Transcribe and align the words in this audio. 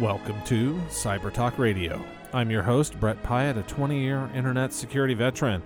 Welcome 0.00 0.42
to 0.46 0.74
Cyber 0.88 1.32
Talk 1.32 1.56
Radio. 1.56 2.04
I'm 2.32 2.50
your 2.50 2.64
host, 2.64 2.98
Brett 2.98 3.22
Piatt, 3.22 3.56
a 3.56 3.62
20 3.62 4.00
year 4.00 4.28
internet 4.34 4.72
security 4.72 5.14
veteran. 5.14 5.62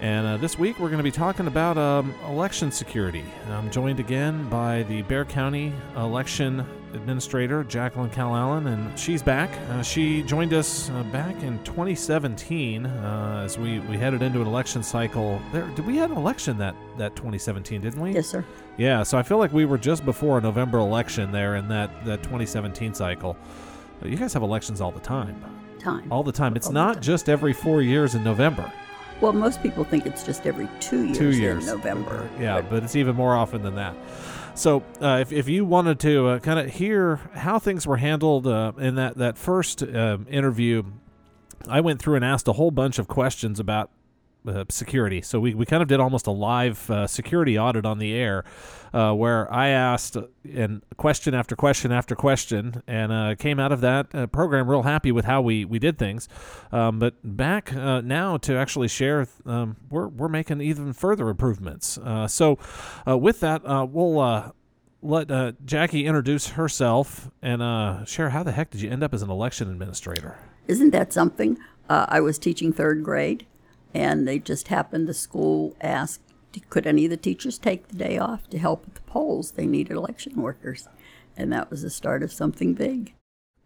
And 0.00 0.26
uh, 0.26 0.36
this 0.36 0.58
week 0.58 0.78
we're 0.78 0.88
going 0.88 0.98
to 0.98 1.04
be 1.04 1.10
talking 1.10 1.46
about 1.46 1.78
um, 1.78 2.14
election 2.26 2.70
security. 2.70 3.24
I'm 3.48 3.70
joined 3.70 4.00
again 4.00 4.48
by 4.50 4.82
the 4.84 5.02
Bexar 5.02 5.24
County 5.26 5.72
election 5.96 6.66
administrator, 6.92 7.64
Jacqueline 7.64 8.10
Callanen, 8.10 8.66
and 8.72 8.98
she's 8.98 9.22
back. 9.22 9.50
Uh, 9.70 9.82
she 9.82 10.22
joined 10.22 10.52
us 10.52 10.90
uh, 10.90 11.02
back 11.04 11.34
in 11.42 11.62
2017 11.64 12.86
uh, 12.86 13.42
as 13.44 13.58
we, 13.58 13.80
we 13.80 13.96
headed 13.96 14.20
into 14.22 14.40
an 14.40 14.46
election 14.46 14.82
cycle. 14.82 15.40
There, 15.52 15.66
did 15.68 15.86
we 15.86 15.96
have 15.96 16.10
an 16.10 16.18
election 16.18 16.58
that, 16.58 16.76
that 16.98 17.16
2017, 17.16 17.80
didn't 17.80 18.00
we? 18.00 18.12
Yes, 18.12 18.28
sir. 18.28 18.44
Yeah, 18.76 19.02
so 19.04 19.16
I 19.16 19.22
feel 19.22 19.38
like 19.38 19.52
we 19.52 19.64
were 19.64 19.78
just 19.78 20.04
before 20.04 20.38
a 20.38 20.40
November 20.40 20.78
election 20.78 21.32
there 21.32 21.56
in 21.56 21.66
that, 21.68 22.04
that 22.04 22.22
2017 22.22 22.94
cycle. 22.94 23.36
You 24.04 24.16
guys 24.16 24.34
have 24.34 24.42
elections 24.42 24.80
all 24.80 24.92
the 24.92 25.00
time. 25.00 25.42
Time. 25.78 26.12
All 26.12 26.22
the 26.22 26.32
time. 26.32 26.56
It's 26.56 26.66
All 26.68 26.72
not 26.72 26.94
time. 26.94 27.02
just 27.02 27.28
every 27.28 27.52
four 27.52 27.80
years 27.82 28.14
in 28.14 28.22
November. 28.22 28.70
Well, 29.20 29.32
most 29.32 29.62
people 29.62 29.84
think 29.84 30.06
it's 30.06 30.22
just 30.24 30.46
every 30.46 30.68
two 30.80 31.04
years. 31.04 31.18
Two 31.18 31.30
years. 31.32 31.68
in 31.68 31.76
November. 31.76 32.28
Yeah, 32.38 32.60
But 32.60 32.70
but 32.70 32.82
it's 32.84 32.96
even 32.96 33.16
more 33.16 33.34
often 33.34 33.62
than 33.62 33.74
that. 33.76 33.94
So, 34.56 34.82
uh, 35.00 35.18
if, 35.20 35.32
if 35.32 35.48
you 35.48 35.64
wanted 35.64 35.98
to 36.00 36.28
uh, 36.28 36.38
kind 36.38 36.60
of 36.60 36.70
hear 36.72 37.16
how 37.34 37.58
things 37.58 37.86
were 37.86 37.96
handled 37.96 38.46
uh, 38.46 38.72
in 38.78 38.94
that 38.96 39.16
that 39.18 39.36
first 39.38 39.82
um 39.82 40.26
interview, 40.30 40.84
I 41.68 41.80
went 41.80 42.00
through 42.00 42.16
and 42.16 42.24
asked 42.24 42.46
a 42.48 42.52
whole 42.52 42.70
bunch 42.70 42.98
of 42.98 43.08
questions 43.08 43.58
about 43.58 43.90
uh, 44.46 44.64
security. 44.68 45.22
So 45.22 45.40
we, 45.40 45.54
we 45.54 45.66
kind 45.66 45.82
of 45.82 45.88
did 45.88 46.00
almost 46.00 46.26
a 46.26 46.30
live 46.30 46.90
uh, 46.90 47.06
security 47.06 47.58
audit 47.58 47.86
on 47.86 47.98
the 47.98 48.12
air, 48.14 48.44
uh, 48.92 49.12
where 49.12 49.52
I 49.52 49.68
asked 49.68 50.16
uh, 50.16 50.24
and 50.52 50.82
question 50.96 51.34
after 51.34 51.56
question 51.56 51.92
after 51.92 52.14
question, 52.14 52.82
and 52.86 53.12
uh, 53.12 53.34
came 53.36 53.58
out 53.58 53.72
of 53.72 53.80
that 53.80 54.14
uh, 54.14 54.26
program 54.26 54.70
real 54.70 54.82
happy 54.82 55.12
with 55.12 55.24
how 55.24 55.40
we, 55.40 55.64
we 55.64 55.78
did 55.78 55.98
things. 55.98 56.28
Um, 56.72 56.98
but 56.98 57.14
back 57.22 57.72
now 57.74 58.36
to 58.38 58.56
actually 58.56 58.88
share, 58.88 59.26
um, 59.46 59.76
we're 59.90 60.08
we're 60.08 60.28
making 60.28 60.60
even 60.60 60.92
further 60.92 61.28
improvements. 61.28 61.98
So 62.28 62.58
with 63.06 63.40
that, 63.40 63.62
we'll. 63.90 64.52
Let 65.06 65.30
uh, 65.30 65.52
Jackie 65.66 66.06
introduce 66.06 66.48
herself 66.48 67.30
and 67.42 67.60
uh, 67.60 68.06
share 68.06 68.30
how 68.30 68.42
the 68.42 68.52
heck 68.52 68.70
did 68.70 68.80
you 68.80 68.90
end 68.90 69.02
up 69.02 69.12
as 69.12 69.20
an 69.20 69.28
election 69.28 69.70
administrator? 69.70 70.38
isn't 70.68 70.90
that 70.90 71.12
something? 71.12 71.58
Uh, 71.88 72.06
I 72.08 72.20
was 72.20 72.38
teaching 72.38 72.72
third 72.72 73.04
grade, 73.04 73.46
and 73.94 74.26
they 74.26 74.38
just 74.38 74.68
happened. 74.68 75.08
The 75.08 75.14
school 75.14 75.74
asked, 75.80 76.20
could 76.68 76.86
any 76.86 77.04
of 77.04 77.10
the 77.10 77.16
teachers 77.16 77.58
take 77.58 77.88
the 77.88 77.96
day 77.96 78.18
off 78.18 78.48
to 78.50 78.58
help 78.58 78.84
with 78.84 78.94
the 78.94 79.00
polls? 79.02 79.52
They 79.52 79.66
needed 79.66 79.96
election 79.96 80.40
workers, 80.40 80.88
and 81.36 81.52
that 81.52 81.70
was 81.70 81.82
the 81.82 81.90
start 81.90 82.22
of 82.22 82.32
something 82.32 82.74
big. 82.74 83.14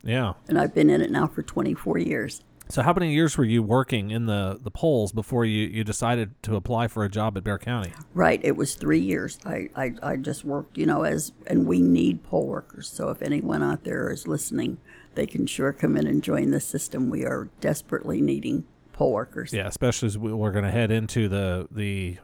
Yeah. 0.02 0.34
And 0.46 0.58
I've 0.58 0.74
been 0.74 0.90
in 0.90 1.00
it 1.00 1.10
now 1.10 1.26
for 1.26 1.42
24 1.42 1.98
years. 1.98 2.42
So 2.70 2.82
how 2.82 2.92
many 2.92 3.14
years 3.14 3.38
were 3.38 3.44
you 3.44 3.62
working 3.62 4.10
in 4.10 4.26
the, 4.26 4.60
the 4.62 4.70
polls 4.70 5.10
before 5.10 5.46
you, 5.46 5.66
you 5.66 5.84
decided 5.84 6.40
to 6.42 6.54
apply 6.54 6.88
for 6.88 7.02
a 7.02 7.08
job 7.08 7.36
at 7.38 7.44
Bexar 7.44 7.58
County? 7.60 7.92
Right, 8.12 8.40
it 8.44 8.56
was 8.56 8.74
three 8.74 9.00
years. 9.00 9.38
I, 9.46 9.70
I, 9.74 9.94
I 10.02 10.16
just 10.16 10.44
worked, 10.44 10.76
you 10.76 10.84
know, 10.84 11.02
as 11.02 11.32
and 11.46 11.66
we 11.66 11.80
need 11.80 12.22
poll 12.24 12.46
workers. 12.46 12.88
So 12.90 13.08
if 13.08 13.22
anyone 13.22 13.62
out 13.62 13.84
there 13.84 14.10
is 14.10 14.28
listening, 14.28 14.76
they 15.14 15.26
can 15.26 15.46
sure 15.46 15.72
come 15.72 15.96
in 15.96 16.06
and 16.06 16.22
join 16.22 16.50
the 16.50 16.60
system. 16.60 17.08
We 17.08 17.24
are 17.24 17.48
desperately 17.60 18.20
needing 18.20 18.64
poll 18.98 19.12
workers. 19.12 19.52
Yeah, 19.52 19.66
especially 19.68 20.08
as 20.08 20.18
we- 20.18 20.32
we're 20.32 20.50
going 20.50 20.64
to 20.64 20.70
head 20.70 20.90
into 20.90 21.28
the 21.28 21.68
the 21.70 22.18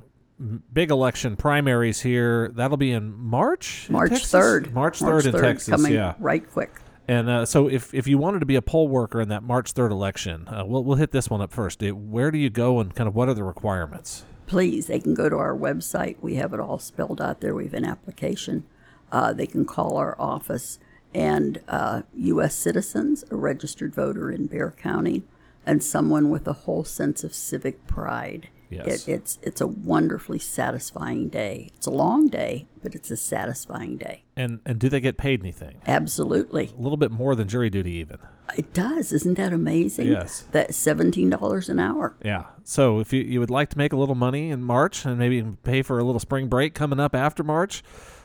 big 0.73 0.91
election 0.91 1.37
primaries 1.37 2.01
here. 2.01 2.51
That'll 2.55 2.77
be 2.77 2.91
in 2.91 3.17
March. 3.17 3.89
March 3.89 4.27
third. 4.27 4.75
March 4.75 4.99
third 4.99 5.27
in 5.27 5.33
Texas. 5.33 5.69
coming 5.69 5.93
yeah. 5.93 6.15
right 6.19 6.49
quick. 6.51 6.73
And 7.07 7.29
uh, 7.29 7.45
so, 7.47 7.69
if, 7.69 7.93
if 7.93 8.07
you 8.07 8.17
wanted 8.17 8.41
to 8.41 8.47
be 8.47 8.57
a 8.57 8.63
poll 8.63 8.89
worker 8.89 9.21
in 9.21 9.29
that 9.29 9.43
March 9.43 9.75
3rd 9.75 9.91
election, 9.91 10.49
uh, 10.49 10.65
we'll, 10.65 10.83
we'll 10.83 10.97
hit 10.97 11.11
this 11.11 11.29
one 11.29 11.43
up 11.43 11.53
first. 11.53 11.83
Uh, 11.83 11.91
Where 11.91 12.31
do 12.31 12.39
you 12.39 12.49
go 12.49 12.81
and 12.81 12.95
kind 12.95 13.07
of 13.07 13.15
what 13.15 13.29
are 13.29 13.35
the 13.35 13.45
requirements? 13.45 14.25
Please, 14.47 14.87
they 14.87 14.99
can 14.99 15.13
go 15.13 15.29
to 15.29 15.37
our 15.37 15.55
website. 15.55 16.17
We 16.23 16.37
have 16.37 16.55
it 16.55 16.61
all 16.61 16.79
spelled 16.79 17.21
out 17.21 17.43
there. 17.43 17.55
We 17.55 17.65
have 17.65 17.75
an 17.75 17.85
application. 17.85 18.65
Uh, 19.13 19.35
they 19.35 19.47
can 19.47 19.67
call 19.67 19.99
our 19.99 20.19
office. 20.19 20.79
And 21.13 21.61
uh, 21.69 22.03
U.S. 22.15 22.55
citizens, 22.55 23.23
a 23.31 23.37
registered 23.37 23.95
voter 23.95 24.31
in 24.31 24.47
Bexar 24.47 24.71
County, 24.79 25.25
and 25.67 25.83
someone 25.83 26.31
with 26.31 26.47
a 26.49 26.53
whole 26.53 26.85
sense 26.85 27.25
of 27.25 27.35
civic 27.35 27.87
pride. 27.87 28.49
Yes. 28.71 29.07
It, 29.07 29.13
it's 29.13 29.39
it's 29.43 29.61
a 29.61 29.67
wonderfully 29.69 30.39
satisfying 30.41 31.29
day. 31.29 31.71
It's 31.77 31.87
a 31.87 31.91
long 31.93 32.29
day, 32.29 32.67
but 32.83 32.95
it's 32.95 33.11
a 33.11 33.17
satisfying 33.17 33.97
day. 33.99 34.25
And 34.37 34.61
and 34.67 34.79
do 34.81 34.89
they 34.89 35.01
get 35.01 35.17
paid 35.17 35.41
anything? 35.41 35.77
Absolutely, 35.87 36.73
A 36.77 36.81
little 36.81 36.97
bit 36.97 37.13
more 37.13 37.37
than 37.37 37.47
jury 37.47 37.71
duty, 37.71 37.93
even. 37.93 38.19
it 38.57 38.73
does. 38.73 39.13
Isn't 39.13 39.35
that 39.35 39.53
amazing? 39.53 40.09
Yes. 40.09 40.45
That's 40.51 40.77
seventeen 40.77 41.31
dollars 41.31 41.69
an 41.69 41.79
hour. 41.79 42.17
Yeah. 42.25 42.47
So 42.65 42.99
if 42.99 43.13
you, 43.13 43.23
you 43.23 43.39
would 43.39 43.51
like 43.51 43.69
to 43.71 43.79
make 43.79 43.93
a 43.93 43.97
little 43.97 44.15
money 44.17 44.51
in 44.51 44.63
March 44.63 45.05
and 45.05 45.19
maybe 45.19 45.43
pay 45.63 45.83
for 45.83 45.99
a 46.01 46.05
little 46.05 46.19
spring 46.21 46.49
break 46.49 46.75
coming 46.75 46.99
up 46.99 47.15
after 47.15 47.45
March, 47.45 47.85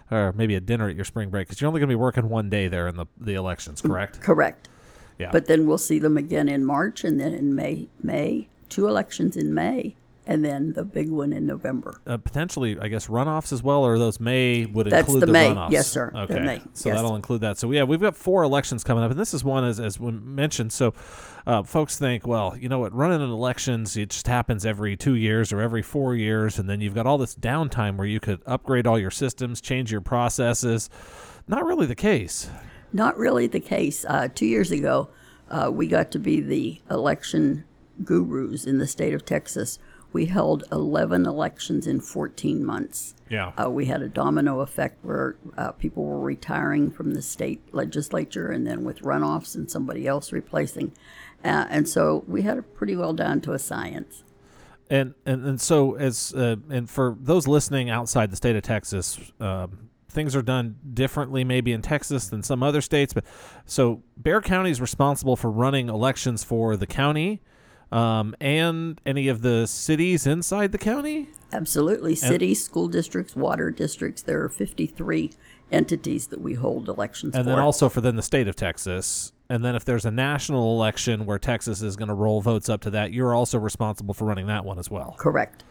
or 0.10 0.34
maybe 0.34 0.56
a 0.56 0.62
dinner 0.62 0.90
at 0.90 0.96
your 0.96 1.06
spring 1.06 1.30
break, 1.30 1.48
because 1.48 1.62
you're 1.62 1.68
only 1.68 1.80
going 1.80 1.90
to 1.90 1.92
be 1.92 1.96
working 1.96 2.28
one 2.30 2.50
day 2.50 2.68
there 2.70 2.88
in 2.88 2.96
the, 2.96 3.06
the 3.20 3.34
elections, 3.36 3.82
correct? 3.82 4.20
Correct. 4.22 4.68
Yeah. 5.20 5.30
But 5.32 5.46
then 5.46 5.68
we'll 5.68 5.78
see 5.78 6.00
them 6.00 6.18
again 6.18 6.48
in 6.50 6.66
March, 6.66 7.04
and 7.04 7.20
then 7.20 7.34
in 7.34 7.54
May. 7.54 7.88
May 8.02 8.48
two 8.70 8.88
elections 8.88 9.36
in 9.36 9.54
May, 9.54 9.96
and 10.26 10.46
then 10.46 10.74
the 10.74 10.84
big 10.86 11.10
one 11.10 11.34
in 11.34 11.46
November. 11.46 12.00
uh, 12.08 12.18
potentially, 12.18 12.78
I 12.80 12.88
guess, 12.88 13.08
runoffs 13.08 13.52
as 13.52 13.62
well, 13.64 13.84
or 13.84 13.98
those 14.00 14.20
may 14.20 14.66
would 14.66 14.88
That's 14.88 15.08
include 15.08 15.22
the 15.24 15.26
the, 15.26 15.32
May. 15.34 15.50
runoffs. 15.50 15.72
Yes, 15.72 15.88
sir. 15.88 16.12
Okay, 16.16 16.40
May. 16.40 16.62
so 16.74 16.90
Yes. 16.90 16.98
that'll 16.98 17.16
include 17.16 17.42
that. 17.42 17.58
So 17.58 17.72
yeah, 17.72 17.84
we've 17.84 18.00
got 18.00 18.16
four 18.16 18.44
elections 18.44 18.84
coming 18.84 19.04
up, 19.04 19.12
and 19.12 19.20
this 19.20 19.34
is 19.34 19.44
one 19.44 19.64
as 19.66 19.80
as 19.80 20.00
we 20.00 20.12
mentioned. 20.12 20.72
So 20.72 20.94
uh, 21.48 21.64
folks 21.64 21.98
think, 21.98 22.28
well, 22.28 22.56
you 22.56 22.70
know 22.70 22.80
what, 22.80 22.94
running 22.94 23.22
in 23.22 23.30
elections 23.30 23.98
it 23.98 24.12
just 24.12 24.28
happens 24.28 24.66
every 24.68 24.96
two 24.96 25.16
years 25.16 25.52
or 25.52 25.60
every 25.62 25.82
four 25.82 26.16
years, 26.16 26.60
and 26.60 26.70
then 26.70 26.80
you've 26.80 26.96
got 26.96 27.08
all 27.08 27.18
this 27.18 27.36
downtime 27.36 27.98
where 27.98 28.08
you 28.08 28.20
could 28.20 28.40
upgrade 28.46 28.86
all 28.88 29.00
your 29.00 29.12
systems, 29.12 29.60
change 29.60 29.92
your 29.92 30.02
processes. 30.02 30.90
Not 31.48 31.66
really 31.66 31.88
the 31.88 31.96
case. 31.96 32.50
Not 32.92 33.18
really 33.18 33.48
the 33.48 33.60
case. 33.60 34.06
Uh, 34.08 34.28
two 34.34 34.46
years 34.46 34.72
ago, 34.72 35.10
uh, 35.50 35.70
we 35.72 35.88
got 35.88 36.12
to 36.12 36.20
be 36.20 36.42
the 36.42 36.82
election 36.90 37.66
gurus 38.04 38.66
in 38.66 38.78
the 38.78 38.88
state 38.88 39.14
of 39.14 39.26
Texas. 39.26 39.80
We 40.12 40.26
held 40.26 40.64
11 40.72 41.26
elections 41.26 41.86
in 41.86 42.02
14 42.02 42.66
months. 42.66 43.14
Yeah. 43.30 43.52
Uh, 43.62 43.70
we 43.70 43.86
had 43.86 44.02
a 44.02 44.10
domino 44.10 44.62
effect 44.62 45.04
where 45.04 45.36
uh, 45.56 45.72
people 45.74 46.04
were 46.04 46.20
retiring 46.20 46.90
from 46.90 47.14
the 47.14 47.22
state 47.22 47.62
legislature 47.74 48.52
and 48.52 48.66
then 48.66 48.84
with 48.84 49.02
runoffs 49.02 49.54
and 49.54 49.70
somebody 49.70 50.08
else 50.08 50.32
replacing. 50.32 50.94
Uh, 51.44 51.66
and 51.70 51.88
so 51.88 52.24
we 52.28 52.42
had 52.42 52.58
it 52.58 52.76
pretty 52.76 52.96
well 52.96 53.14
down 53.14 53.40
to 53.42 53.54
a 53.54 53.60
science. 53.60 54.24
And 54.90 55.14
and 55.24 55.46
and 55.46 55.62
so 55.62 55.94
as 55.96 56.34
uh, 56.34 56.56
and 56.72 56.90
for 56.90 57.16
those 57.20 57.48
listening 57.48 57.92
outside 57.92 58.32
the 58.32 58.36
state 58.36 58.56
of 58.56 58.64
Texas, 58.64 59.20
um, 59.40 59.89
things 60.10 60.36
are 60.36 60.42
done 60.42 60.76
differently 60.94 61.44
maybe 61.44 61.72
in 61.72 61.82
Texas 61.82 62.28
than 62.28 62.44
some 62.44 62.64
other 62.64 62.82
states. 62.82 63.14
But 63.14 63.26
so 63.66 64.04
Bexar 64.18 64.42
County 64.42 64.72
is 64.72 64.82
responsible 64.82 65.36
for 65.36 65.50
running 65.50 65.90
elections 65.90 66.44
for 66.44 66.76
the 66.76 66.88
county 66.88 67.42
um, 67.92 68.36
and 68.40 69.00
any 69.06 69.28
of 69.28 69.42
the 69.42 69.68
cities 69.68 70.28
inside 70.28 70.72
the 70.72 70.78
county. 70.78 71.30
Absolutely. 71.52 72.16
Cities, 72.16 72.64
school 72.64 72.88
districts, 72.88 73.36
water 73.36 73.72
districts, 73.72 74.22
there 74.22 74.44
are 74.44 74.50
53 74.50 75.32
entities 75.72 76.28
that 76.28 76.42
we 76.42 76.54
hold 76.54 76.90
elections 76.90 77.34
for. 77.34 77.40
And 77.40 77.46
for. 77.46 77.50
then 77.50 77.60
also 77.60 77.90
for 77.90 78.02
then 78.02 78.16
the 78.16 78.22
state 78.24 78.48
of 78.48 78.56
Texas. 78.56 79.32
And 79.50 79.66
then 79.66 79.76
if 79.76 79.84
there's 79.84 80.06
a 80.06 80.12
national 80.12 80.76
election 80.76 81.26
where 81.26 81.40
Texas 81.40 81.82
is 81.82 81.96
going 81.96 82.10
to 82.10 82.14
roll 82.14 82.42
votes 82.42 82.70
up 82.70 82.82
to 82.82 82.92
that, 82.92 83.12
you're 83.14 83.34
also 83.34 83.58
responsible 83.58 84.14
for 84.14 84.26
running 84.26 84.46
that 84.48 84.64
one 84.64 84.78
as 84.78 84.92
well. 84.92 85.16
Correct. 85.18 85.64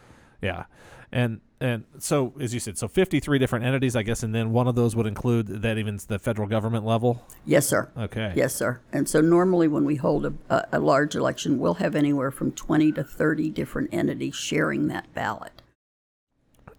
Yeah. 0.42 0.64
And 1.12 1.40
and 1.60 1.84
so 1.98 2.32
as 2.40 2.54
you 2.54 2.60
said, 2.60 2.78
so 2.78 2.86
53 2.86 3.36
different 3.38 3.64
entities, 3.64 3.96
I 3.96 4.02
guess, 4.02 4.22
and 4.22 4.32
then 4.34 4.52
one 4.52 4.68
of 4.68 4.74
those 4.76 4.94
would 4.94 5.06
include 5.06 5.62
that 5.62 5.78
even 5.78 5.98
the 6.06 6.18
federal 6.18 6.46
government 6.46 6.84
level. 6.86 7.26
Yes, 7.44 7.66
sir. 7.66 7.90
Okay. 7.96 8.32
Yes, 8.36 8.54
sir. 8.54 8.80
And 8.92 9.08
so 9.08 9.20
normally 9.20 9.66
when 9.66 9.84
we 9.84 9.96
hold 9.96 10.26
a, 10.26 10.34
a, 10.48 10.68
a 10.72 10.78
large 10.78 11.16
election, 11.16 11.58
we'll 11.58 11.74
have 11.74 11.96
anywhere 11.96 12.30
from 12.30 12.52
20 12.52 12.92
to 12.92 13.02
30 13.02 13.50
different 13.50 13.92
entities 13.92 14.36
sharing 14.36 14.86
that 14.88 15.12
ballot. 15.14 15.62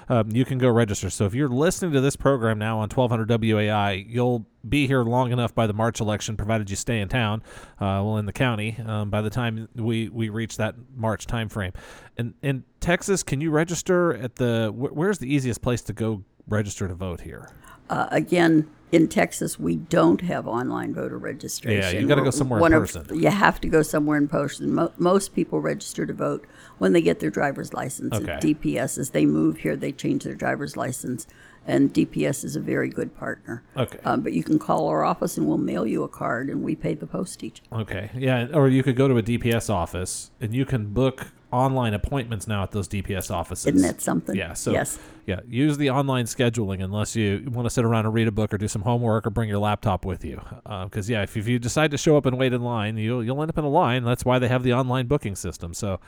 um, 0.09 0.31
you 0.33 0.45
can 0.45 0.59
go 0.59 0.69
register. 0.69 1.09
So 1.09 1.25
if 1.25 1.35
you're 1.35 1.49
listening 1.49 1.93
to 1.93 2.01
this 2.01 2.17
program 2.17 2.59
now 2.59 2.81
on 2.81 2.89
1200 2.89 3.29
WOAI, 3.41 4.05
you'll 4.09 4.47
be 4.69 4.87
here 4.87 5.03
long 5.03 5.33
enough 5.33 5.55
by 5.55 5.67
the 5.67 5.73
March 5.73 6.01
election, 6.01 6.37
provided 6.37 6.71
you 6.71 6.77
stay 6.77 7.01
in 7.01 7.09
town, 7.09 7.43
uh, 7.81 8.01
well 8.05 8.17
in 8.19 8.27
the 8.27 8.33
county. 8.33 8.77
Um, 8.85 9.11
by 9.11 9.21
the 9.23 9.31
time 9.31 9.69
we 9.75 10.09
we 10.09 10.29
reach 10.29 10.57
that 10.57 10.75
March 10.95 11.27
time 11.27 11.49
frame, 11.49 11.73
and 12.17 12.35
in 12.43 12.65
Texas, 12.81 13.23
can 13.23 13.41
you 13.41 13.51
register 13.51 14.15
at 14.15 14.37
the? 14.37 14.69
Wh- 14.73 14.97
where's 14.97 15.19
the 15.19 15.33
easiest 15.33 15.63
place 15.63 15.83
to 15.83 15.93
go 15.93 16.25
register 16.49 16.89
to 16.89 16.95
vote 16.95 17.21
here? 17.23 17.51
Uh, 17.89 18.09
again, 18.11 18.69
in 18.91 19.07
Texas, 19.07 19.59
we 19.61 19.77
don't 19.77 20.21
have 20.23 20.47
online 20.49 20.93
voter 20.93 21.19
registration. 21.19 21.95
Yeah, 21.95 22.01
you 22.01 22.09
gotta 22.09 22.21
go 22.23 22.27
We're 22.27 22.33
somewhere 22.33 22.59
in 22.59 22.63
one 22.63 22.73
of- 22.73 22.81
person. 22.83 23.21
you 23.21 23.29
have 23.31 23.61
to 23.61 23.69
go 23.69 23.83
somewhere 23.83 24.17
in 24.19 24.27
person. 24.27 24.75
Mo- 24.75 24.93
most 24.99 25.35
people 25.35 25.61
register 25.61 26.05
to 26.07 26.13
vote 26.13 26.45
when 26.79 26.93
they 26.93 27.01
get 27.01 27.21
their 27.21 27.31
driver's 27.31 27.73
license 27.73 28.13
Okay. 28.15 28.33
at 28.33 28.41
DPS. 28.43 28.99
As 28.99 29.11
they 29.11 29.25
move 29.25 29.59
here, 29.59 29.77
they 29.77 29.93
change 29.93 30.25
their 30.25 30.35
driver's 30.35 30.77
license, 30.77 31.27
and 31.67 31.93
DPS 31.93 32.45
is 32.45 32.57
a 32.57 32.61
very 32.61 32.89
good 32.89 33.17
partner. 33.17 33.63
Okay. 33.77 33.99
Um, 34.05 34.21
but 34.23 34.33
you 34.33 34.43
can 34.43 34.59
call 34.59 34.89
our 34.89 35.05
office, 35.05 35.37
and 35.37 35.47
we'll 35.47 35.59
mail 35.59 35.87
you 35.87 36.03
a 36.05 36.09
card, 36.09 36.49
and 36.49 36.63
we 36.63 36.75
pay 36.75 36.95
the 36.95 37.07
postage. 37.07 37.63
Okay. 37.73 38.11
Yeah. 38.17 38.49
Or 38.53 38.69
you 38.69 38.83
could 38.83 38.97
go 38.97 39.09
to 39.09 39.19
a 39.19 39.23
DPS 39.23 39.71
office 39.71 40.31
and 40.41 40.55
you 40.55 40.65
can 40.65 40.87
book 40.87 41.29
online 41.57 41.95
appointments 41.95 42.47
now 42.47 42.63
at 42.63 42.71
those 42.71 42.87
DPS 42.87 43.31
offices. 43.31 43.67
Isn't 43.67 43.83
that 43.83 44.01
something? 44.01 44.37
Yeah. 44.37 44.53
So 44.53 44.73
yes. 44.73 44.99
yeah, 45.25 45.41
use 45.49 45.79
the 45.79 45.91
online 45.91 46.27
scheduling 46.27 46.85
unless 46.85 47.17
you 47.17 47.49
want 47.49 47.67
to 47.67 47.71
sit 47.71 47.85
around 47.85 48.05
and 48.05 48.15
read 48.15 48.29
a 48.29 48.33
book 48.33 48.53
or 48.53 48.59
do 48.59 48.69
some 48.69 48.83
homework 48.83 49.27
or 49.27 49.31
bring 49.31 49.49
your 49.49 49.59
laptop 49.59 50.05
with 50.05 50.25
you. 50.25 50.41
Because 50.85 51.09
yeah, 51.09 51.23
if, 51.23 51.37
if 51.37 51.49
you 51.49 51.59
decide 51.59 51.91
to 51.93 51.99
show 51.99 52.17
up 52.17 52.27
and 52.27 52.39
wait 52.39 52.53
in 52.53 52.63
line, 52.63 52.99
you'll 52.99 53.25
you'll 53.25 53.41
end 53.41 53.51
up 53.51 53.59
in 53.59 53.65
a 53.65 53.69
line. 53.69 54.05
That's 54.05 54.25
why 54.25 54.39
they 54.39 54.49
have 54.49 54.63
the 54.63 54.75
online 54.75 55.07
booking 55.07 55.35
system. 55.35 55.73
So 55.73 55.99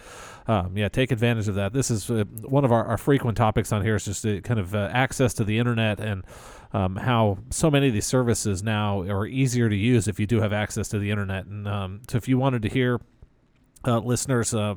um, 0.46 0.76
yeah, 0.76 0.88
take 0.88 1.10
advantage 1.10 1.48
of 1.48 1.54
that. 1.54 1.72
This 1.72 1.90
is 1.90 2.10
uh, 2.10 2.24
one 2.42 2.64
of 2.64 2.70
our, 2.72 2.84
our 2.84 2.98
frequent 2.98 3.36
topics 3.36 3.72
on 3.72 3.82
here 3.82 3.96
is 3.96 4.04
just 4.04 4.26
uh, 4.26 4.40
kind 4.40 4.60
of 4.60 4.74
uh, 4.74 4.90
access 4.92 5.34
to 5.34 5.44
the 5.44 5.58
internet 5.58 6.00
and. 6.00 6.24
Um, 6.70 6.96
how 6.96 7.38
so 7.48 7.70
many 7.70 7.88
of 7.88 7.94
these 7.94 8.04
services 8.04 8.62
now 8.62 9.00
are 9.00 9.26
easier 9.26 9.70
to 9.70 9.74
use 9.74 10.06
if 10.06 10.20
you 10.20 10.26
do 10.26 10.42
have 10.42 10.52
access 10.52 10.86
to 10.90 10.98
the 10.98 11.10
internet. 11.10 11.46
And 11.46 11.66
um, 11.66 12.02
so, 12.10 12.18
if 12.18 12.28
you 12.28 12.36
wanted 12.36 12.60
to 12.60 12.68
hear 12.68 13.00
uh, 13.86 14.00
listeners, 14.00 14.54
uh, 14.54 14.74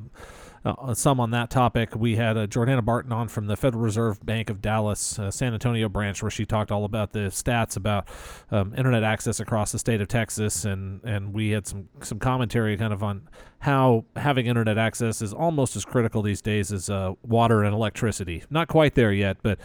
uh, 0.63 0.93
some 0.93 1.19
on 1.19 1.31
that 1.31 1.49
topic. 1.49 1.95
We 1.95 2.15
had 2.15 2.37
uh, 2.37 2.47
Jordana 2.47 2.83
Barton 2.83 3.11
on 3.11 3.27
from 3.27 3.47
the 3.47 3.55
Federal 3.55 3.83
Reserve 3.83 4.23
Bank 4.25 4.49
of 4.49 4.61
Dallas, 4.61 5.17
uh, 5.17 5.31
San 5.31 5.53
Antonio 5.53 5.89
branch, 5.89 6.21
where 6.21 6.29
she 6.29 6.45
talked 6.45 6.71
all 6.71 6.85
about 6.85 7.13
the 7.13 7.29
stats 7.29 7.75
about 7.75 8.07
um, 8.51 8.73
internet 8.75 9.03
access 9.03 9.39
across 9.39 9.71
the 9.71 9.79
state 9.79 10.01
of 10.01 10.07
Texas, 10.07 10.65
and 10.65 11.03
and 11.03 11.33
we 11.33 11.51
had 11.51 11.65
some 11.67 11.89
some 12.01 12.19
commentary 12.19 12.77
kind 12.77 12.93
of 12.93 13.01
on 13.03 13.27
how 13.59 14.05
having 14.15 14.47
internet 14.47 14.77
access 14.77 15.21
is 15.21 15.33
almost 15.33 15.75
as 15.75 15.85
critical 15.85 16.21
these 16.21 16.41
days 16.41 16.71
as 16.71 16.89
uh, 16.89 17.13
water 17.23 17.63
and 17.63 17.73
electricity. 17.73 18.43
Not 18.49 18.67
quite 18.67 18.95
there 18.95 19.13
yet, 19.13 19.37
but 19.43 19.59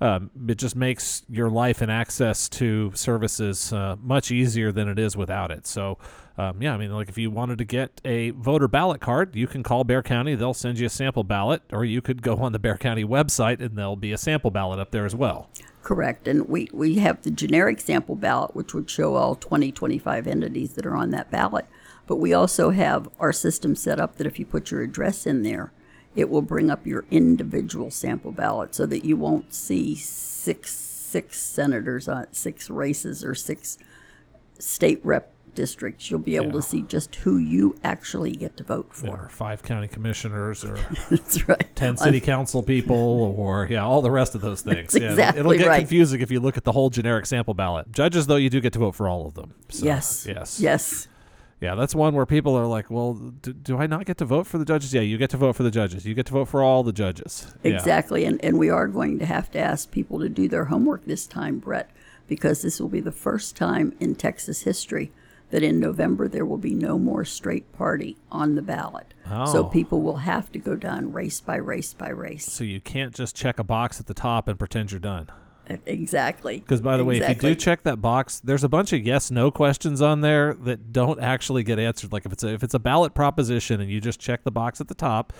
um, 0.00 0.30
it 0.48 0.56
just 0.56 0.74
makes 0.74 1.22
your 1.28 1.50
life 1.50 1.82
and 1.82 1.90
access 1.90 2.48
to 2.50 2.92
services 2.94 3.72
uh, 3.72 3.96
much 4.00 4.30
easier 4.30 4.72
than 4.72 4.88
it 4.88 4.98
is 4.98 5.16
without 5.16 5.50
it. 5.50 5.66
So. 5.66 5.98
Um, 6.38 6.62
yeah, 6.62 6.74
I 6.74 6.78
mean, 6.78 6.92
like 6.92 7.08
if 7.08 7.18
you 7.18 7.30
wanted 7.30 7.58
to 7.58 7.64
get 7.64 8.00
a 8.04 8.30
voter 8.30 8.68
ballot 8.68 9.00
card, 9.00 9.36
you 9.36 9.46
can 9.46 9.62
call 9.62 9.84
Bexar 9.84 10.02
County. 10.02 10.34
They'll 10.34 10.54
send 10.54 10.78
you 10.78 10.86
a 10.86 10.90
sample 10.90 11.24
ballot, 11.24 11.62
or 11.72 11.84
you 11.84 12.00
could 12.00 12.22
go 12.22 12.36
on 12.38 12.52
the 12.52 12.58
Bexar 12.58 12.78
County 12.78 13.04
website 13.04 13.60
and 13.60 13.76
there'll 13.76 13.96
be 13.96 14.12
a 14.12 14.18
sample 14.18 14.50
ballot 14.50 14.78
up 14.78 14.90
there 14.90 15.04
as 15.04 15.14
well. 15.14 15.50
Correct. 15.82 16.28
And 16.28 16.48
we, 16.48 16.68
we 16.72 16.96
have 16.96 17.22
the 17.22 17.30
generic 17.30 17.80
sample 17.80 18.14
ballot, 18.14 18.54
which 18.54 18.72
would 18.72 18.88
show 18.88 19.14
all 19.14 19.34
20, 19.34 19.72
25 19.72 20.26
entities 20.26 20.74
that 20.74 20.86
are 20.86 20.96
on 20.96 21.10
that 21.10 21.30
ballot. 21.30 21.66
But 22.06 22.16
we 22.16 22.32
also 22.32 22.70
have 22.70 23.08
our 23.18 23.32
system 23.32 23.74
set 23.74 24.00
up 24.00 24.16
that 24.16 24.26
if 24.26 24.38
you 24.38 24.46
put 24.46 24.70
your 24.70 24.82
address 24.82 25.26
in 25.26 25.42
there, 25.42 25.72
it 26.14 26.30
will 26.30 26.42
bring 26.42 26.70
up 26.70 26.86
your 26.86 27.04
individual 27.10 27.90
sample 27.90 28.32
ballot 28.32 28.74
so 28.74 28.86
that 28.86 29.04
you 29.04 29.16
won't 29.16 29.52
see 29.54 29.94
six 29.94 30.92
six 31.12 31.38
senators 31.38 32.08
on 32.08 32.26
six 32.32 32.70
races 32.70 33.22
or 33.22 33.34
six 33.34 33.76
state 34.58 34.98
rep 35.04 35.30
districts. 35.54 36.10
You'll 36.10 36.20
be 36.20 36.36
able 36.36 36.46
Yeah. 36.46 36.52
to 36.52 36.62
see 36.62 36.82
just 36.82 37.14
who 37.16 37.36
you 37.38 37.76
actually 37.84 38.32
get 38.32 38.56
to 38.58 38.64
vote 38.64 38.88
for. 38.92 39.08
Or 39.08 39.28
five 39.28 39.62
county 39.62 39.88
commissioners, 39.88 40.64
or 40.64 40.76
That's 41.10 41.48
right. 41.48 41.66
ten 41.74 41.96
city 41.96 42.20
council 42.20 42.62
people, 42.62 43.34
or 43.36 43.66
yeah, 43.70 43.84
all 43.84 44.02
the 44.02 44.10
rest 44.10 44.34
of 44.34 44.40
those 44.40 44.62
things. 44.62 44.92
That's 44.92 45.02
yeah, 45.02 45.10
exactly 45.10 45.40
it'll 45.40 45.52
get 45.54 45.66
right. 45.66 45.78
confusing 45.80 46.20
if 46.20 46.30
you 46.30 46.40
look 46.40 46.56
at 46.56 46.64
the 46.64 46.72
whole 46.72 46.90
generic 46.90 47.26
sample 47.26 47.54
ballot. 47.54 47.90
Judges, 47.92 48.26
though, 48.26 48.36
you 48.36 48.50
do 48.50 48.60
get 48.60 48.72
to 48.74 48.78
vote 48.78 48.94
for 48.94 49.08
all 49.08 49.26
of 49.26 49.34
them. 49.34 49.54
So, 49.68 49.84
yes. 49.84 50.26
yes, 50.28 50.60
Yes. 50.60 51.08
Yeah, 51.60 51.76
that's 51.76 51.94
one 51.94 52.12
where 52.16 52.26
people 52.26 52.56
are 52.58 52.66
like, 52.66 52.90
"Well, 52.90 53.14
do, 53.14 53.52
do 53.52 53.78
I 53.78 53.86
not 53.86 54.04
get 54.04 54.18
to 54.18 54.24
vote 54.24 54.48
for 54.48 54.58
the 54.58 54.64
judges?" 54.64 54.92
Yeah, 54.92 55.02
you 55.02 55.16
get 55.16 55.30
to 55.30 55.36
vote 55.36 55.54
for 55.54 55.62
the 55.62 55.70
judges. 55.70 56.04
You 56.04 56.12
get 56.12 56.26
to 56.26 56.32
vote 56.32 56.48
for 56.48 56.60
all 56.60 56.82
the 56.82 56.92
judges. 56.92 57.54
Yeah. 57.62 57.74
Exactly. 57.74 58.24
And, 58.24 58.44
and 58.44 58.58
we 58.58 58.68
are 58.68 58.88
going 58.88 59.20
to 59.20 59.26
have 59.26 59.48
to 59.52 59.60
ask 59.60 59.92
people 59.92 60.18
to 60.18 60.28
do 60.28 60.48
their 60.48 60.64
homework 60.64 61.04
this 61.04 61.24
time, 61.24 61.60
Brett, 61.60 61.88
because 62.26 62.62
this 62.62 62.80
will 62.80 62.88
be 62.88 62.98
the 62.98 63.12
first 63.12 63.54
time 63.54 63.94
in 64.00 64.16
Texas 64.16 64.62
history 64.62 65.12
that 65.52 65.62
in 65.62 65.78
November 65.78 66.26
there 66.28 66.46
will 66.46 66.58
be 66.58 66.74
no 66.74 66.98
more 66.98 67.24
straight 67.24 67.70
party 67.72 68.16
on 68.32 68.54
the 68.54 68.62
ballot. 68.62 69.14
Oh. 69.30 69.44
So 69.44 69.64
people 69.64 70.00
will 70.00 70.16
have 70.16 70.50
to 70.52 70.58
go 70.58 70.74
down 70.74 71.12
race 71.12 71.40
by 71.40 71.56
race 71.56 71.92
by 71.92 72.08
race. 72.08 72.50
So 72.50 72.64
you 72.64 72.80
can't 72.80 73.14
just 73.14 73.36
check 73.36 73.58
a 73.58 73.64
box 73.64 74.00
at 74.00 74.06
the 74.06 74.14
top 74.14 74.48
and 74.48 74.58
pretend 74.58 74.90
you're 74.90 74.98
done. 74.98 75.28
Exactly. 75.86 76.58
Because 76.58 76.80
by 76.80 76.96
the 76.96 77.04
way, 77.04 77.18
if 77.18 77.28
you 77.28 77.34
do 77.34 77.54
check 77.54 77.82
that 77.84 78.00
box, 78.00 78.40
there's 78.40 78.64
a 78.64 78.68
bunch 78.68 78.92
of 78.92 79.04
yes 79.06 79.30
no 79.30 79.50
questions 79.50 80.00
on 80.00 80.22
there 80.22 80.54
that 80.54 80.92
don't 80.92 81.20
actually 81.20 81.62
get 81.62 81.78
answered. 81.78 82.12
Like 82.12 82.26
if 82.26 82.32
it's 82.32 82.42
a, 82.42 82.48
if 82.48 82.62
it's 82.62 82.74
a 82.74 82.80
ballot 82.80 83.14
proposition 83.14 83.80
and 83.80 83.90
you 83.90 84.00
just 84.00 84.18
check 84.18 84.44
the 84.44 84.50
box 84.50 84.80
at 84.80 84.88
the 84.88 84.94
top, 84.94 85.32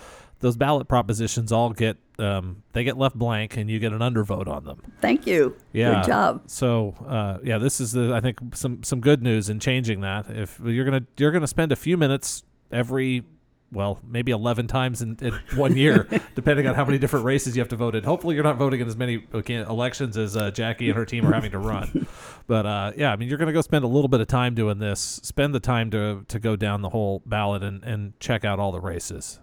those 0.43 0.57
ballot 0.57 0.89
propositions 0.89 1.53
all 1.53 1.71
get 1.71 1.97
um, 2.19 2.63
they 2.73 2.85
get 2.85 2.99
left 2.99 3.17
blank 3.17 3.57
and 3.57 3.71
you 3.71 3.79
get 3.79 3.93
an 3.93 4.01
undervote 4.01 4.49
on 4.49 4.65
them. 4.65 4.83
Thank 5.01 5.27
you. 5.27 5.57
Yeah. 5.73 5.95
Good 5.95 6.09
job. 6.09 6.43
So 6.47 6.95
uh, 7.07 7.39
yeah, 7.43 7.59
this 7.59 7.81
is 7.81 7.93
the 7.93 8.13
I 8.13 8.21
think 8.21 8.39
some 8.55 8.83
some 8.83 9.01
good 9.01 9.23
news 9.23 9.49
in 9.49 9.61
changing 9.61 10.01
that. 10.03 10.29
If 10.29 10.61
you're 10.63 10.85
gonna 10.85 11.07
you're 11.17 11.31
gonna 11.31 11.47
spend 11.47 11.73
a 11.73 11.77
few 11.77 11.97
minutes 11.97 12.43
every 12.71 13.25
well 13.71 13.99
maybe 14.07 14.33
11 14.33 14.67
times 14.67 15.01
in, 15.01 15.17
in 15.23 15.33
one 15.57 15.77
year 15.77 16.07
depending 16.35 16.67
on 16.67 16.75
how 16.75 16.85
many 16.85 16.99
different 16.99 17.25
races 17.25 17.57
you 17.57 17.61
have 17.61 17.71
to 17.71 17.77
vote 17.77 17.95
in 17.95 18.05
hopefully 18.05 18.35
you're 18.35 18.45
not 18.45 18.57
voting 18.57 18.81
in 18.81 18.87
as 18.87 18.97
many 18.97 19.27
elections 19.33 20.19
as 20.19 20.37
uh, 20.37 20.51
jackie 20.51 20.91
and 20.91 20.99
her 20.99 21.07
team 21.07 21.27
are 21.27 21.33
having 21.33 21.51
to 21.51 21.59
run 21.59 22.07
but 22.47 22.67
uh, 22.67 22.93
yeah 22.99 23.11
i 23.11 23.17
mean 23.17 23.31
you're 23.31 23.39
going 23.39 23.47
to 23.47 23.53
go 23.53 23.63
spend 23.63 23.83
a 23.83 23.89
little 23.89 24.09
bit 24.09 24.21
of 24.21 24.29
time 24.29 24.55
doing 24.55 24.79
this 24.79 25.21
spend 25.23 25.55
the 25.55 25.61
time 25.61 25.91
to 25.91 26.23
to 26.29 26.39
go 26.39 26.55
down 26.55 26.83
the 26.83 26.91
whole 26.91 27.23
ballot 27.25 27.63
and, 27.63 27.83
and 27.83 28.19
check 28.21 28.45
out 28.45 28.59
all 28.59 28.73
the 28.73 28.81
races 28.81 29.41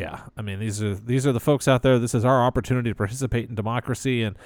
yeah 0.00 0.22
i 0.36 0.42
mean 0.42 0.58
these 0.58 0.82
are 0.82 0.94
these 0.94 1.26
are 1.26 1.32
the 1.32 1.40
folks 1.40 1.68
out 1.68 1.82
there. 1.82 1.98
This 1.98 2.14
is 2.14 2.24
our 2.24 2.42
opportunity 2.42 2.90
to 2.90 2.94
participate 2.94 3.48
in 3.48 3.54
democracy 3.54 4.22
and 4.22 4.36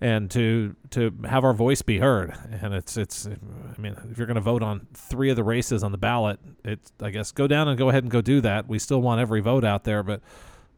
and 0.00 0.30
to 0.30 0.76
to 0.90 1.12
have 1.24 1.44
our 1.44 1.54
voice 1.54 1.82
be 1.82 1.98
heard. 1.98 2.34
And 2.60 2.74
it's 2.74 2.96
it's 2.96 3.26
i 3.26 3.80
mean 3.80 3.96
if 4.10 4.18
you're 4.18 4.26
going 4.26 4.36
to 4.36 4.40
vote 4.40 4.62
on 4.62 4.86
three 4.94 5.30
of 5.30 5.36
the 5.36 5.44
races 5.44 5.82
on 5.82 5.92
the 5.92 5.98
ballot 5.98 6.38
it's 6.64 6.92
i 7.00 7.10
guess 7.10 7.32
go 7.32 7.46
down 7.46 7.68
and 7.68 7.78
go 7.78 7.88
ahead 7.88 8.04
and 8.04 8.10
go 8.10 8.20
do 8.20 8.40
that. 8.42 8.68
We 8.68 8.78
still 8.78 9.00
want 9.00 9.20
every 9.20 9.40
vote 9.40 9.64
out 9.64 9.84
there 9.84 10.02
but 10.02 10.20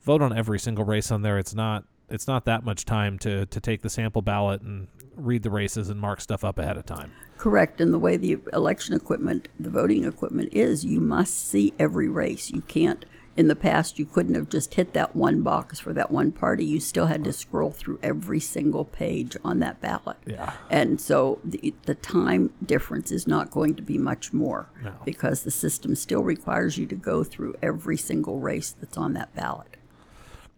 vote 0.02 0.22
on 0.22 0.36
every 0.36 0.58
single 0.58 0.84
race 0.84 1.10
on 1.10 1.22
there. 1.22 1.38
It's 1.38 1.54
not 1.54 1.84
it's 2.08 2.26
not 2.26 2.44
that 2.44 2.64
much 2.64 2.84
time 2.84 3.18
to 3.20 3.46
to 3.46 3.60
take 3.60 3.82
the 3.82 3.90
sample 3.90 4.22
ballot 4.22 4.62
and 4.62 4.88
read 5.16 5.42
the 5.42 5.50
races 5.50 5.88
and 5.88 6.00
mark 6.00 6.20
stuff 6.20 6.44
up 6.44 6.58
ahead 6.58 6.76
of 6.76 6.86
time. 6.86 7.12
Correct. 7.36 7.80
And 7.80 7.92
the 7.92 7.98
way 7.98 8.16
the 8.16 8.38
election 8.52 8.94
equipment, 8.94 9.48
the 9.58 9.70
voting 9.70 10.04
equipment 10.04 10.50
is, 10.52 10.84
you 10.84 11.00
must 11.00 11.48
see 11.48 11.72
every 11.78 12.08
race. 12.08 12.50
You 12.50 12.60
can't, 12.62 13.04
in 13.36 13.48
the 13.48 13.56
past, 13.56 13.98
you 13.98 14.04
couldn't 14.04 14.34
have 14.34 14.48
just 14.48 14.74
hit 14.74 14.92
that 14.92 15.14
one 15.14 15.42
box 15.42 15.78
for 15.78 15.92
that 15.92 16.10
one 16.10 16.32
party. 16.32 16.64
You 16.64 16.80
still 16.80 17.06
had 17.06 17.24
to 17.24 17.32
scroll 17.32 17.70
through 17.70 17.98
every 18.02 18.40
single 18.40 18.84
page 18.84 19.36
on 19.44 19.60
that 19.60 19.80
ballot. 19.80 20.16
Yeah. 20.26 20.52
And 20.68 21.00
so 21.00 21.38
the, 21.44 21.72
the 21.86 21.94
time 21.94 22.52
difference 22.64 23.12
is 23.12 23.26
not 23.26 23.50
going 23.50 23.76
to 23.76 23.82
be 23.82 23.98
much 23.98 24.32
more 24.32 24.68
No. 24.82 24.94
because 25.04 25.42
the 25.44 25.50
system 25.50 25.94
still 25.94 26.22
requires 26.22 26.76
you 26.76 26.86
to 26.86 26.96
go 26.96 27.24
through 27.24 27.54
every 27.62 27.96
single 27.96 28.40
race 28.40 28.74
that's 28.78 28.98
on 28.98 29.12
that 29.14 29.34
ballot. 29.34 29.76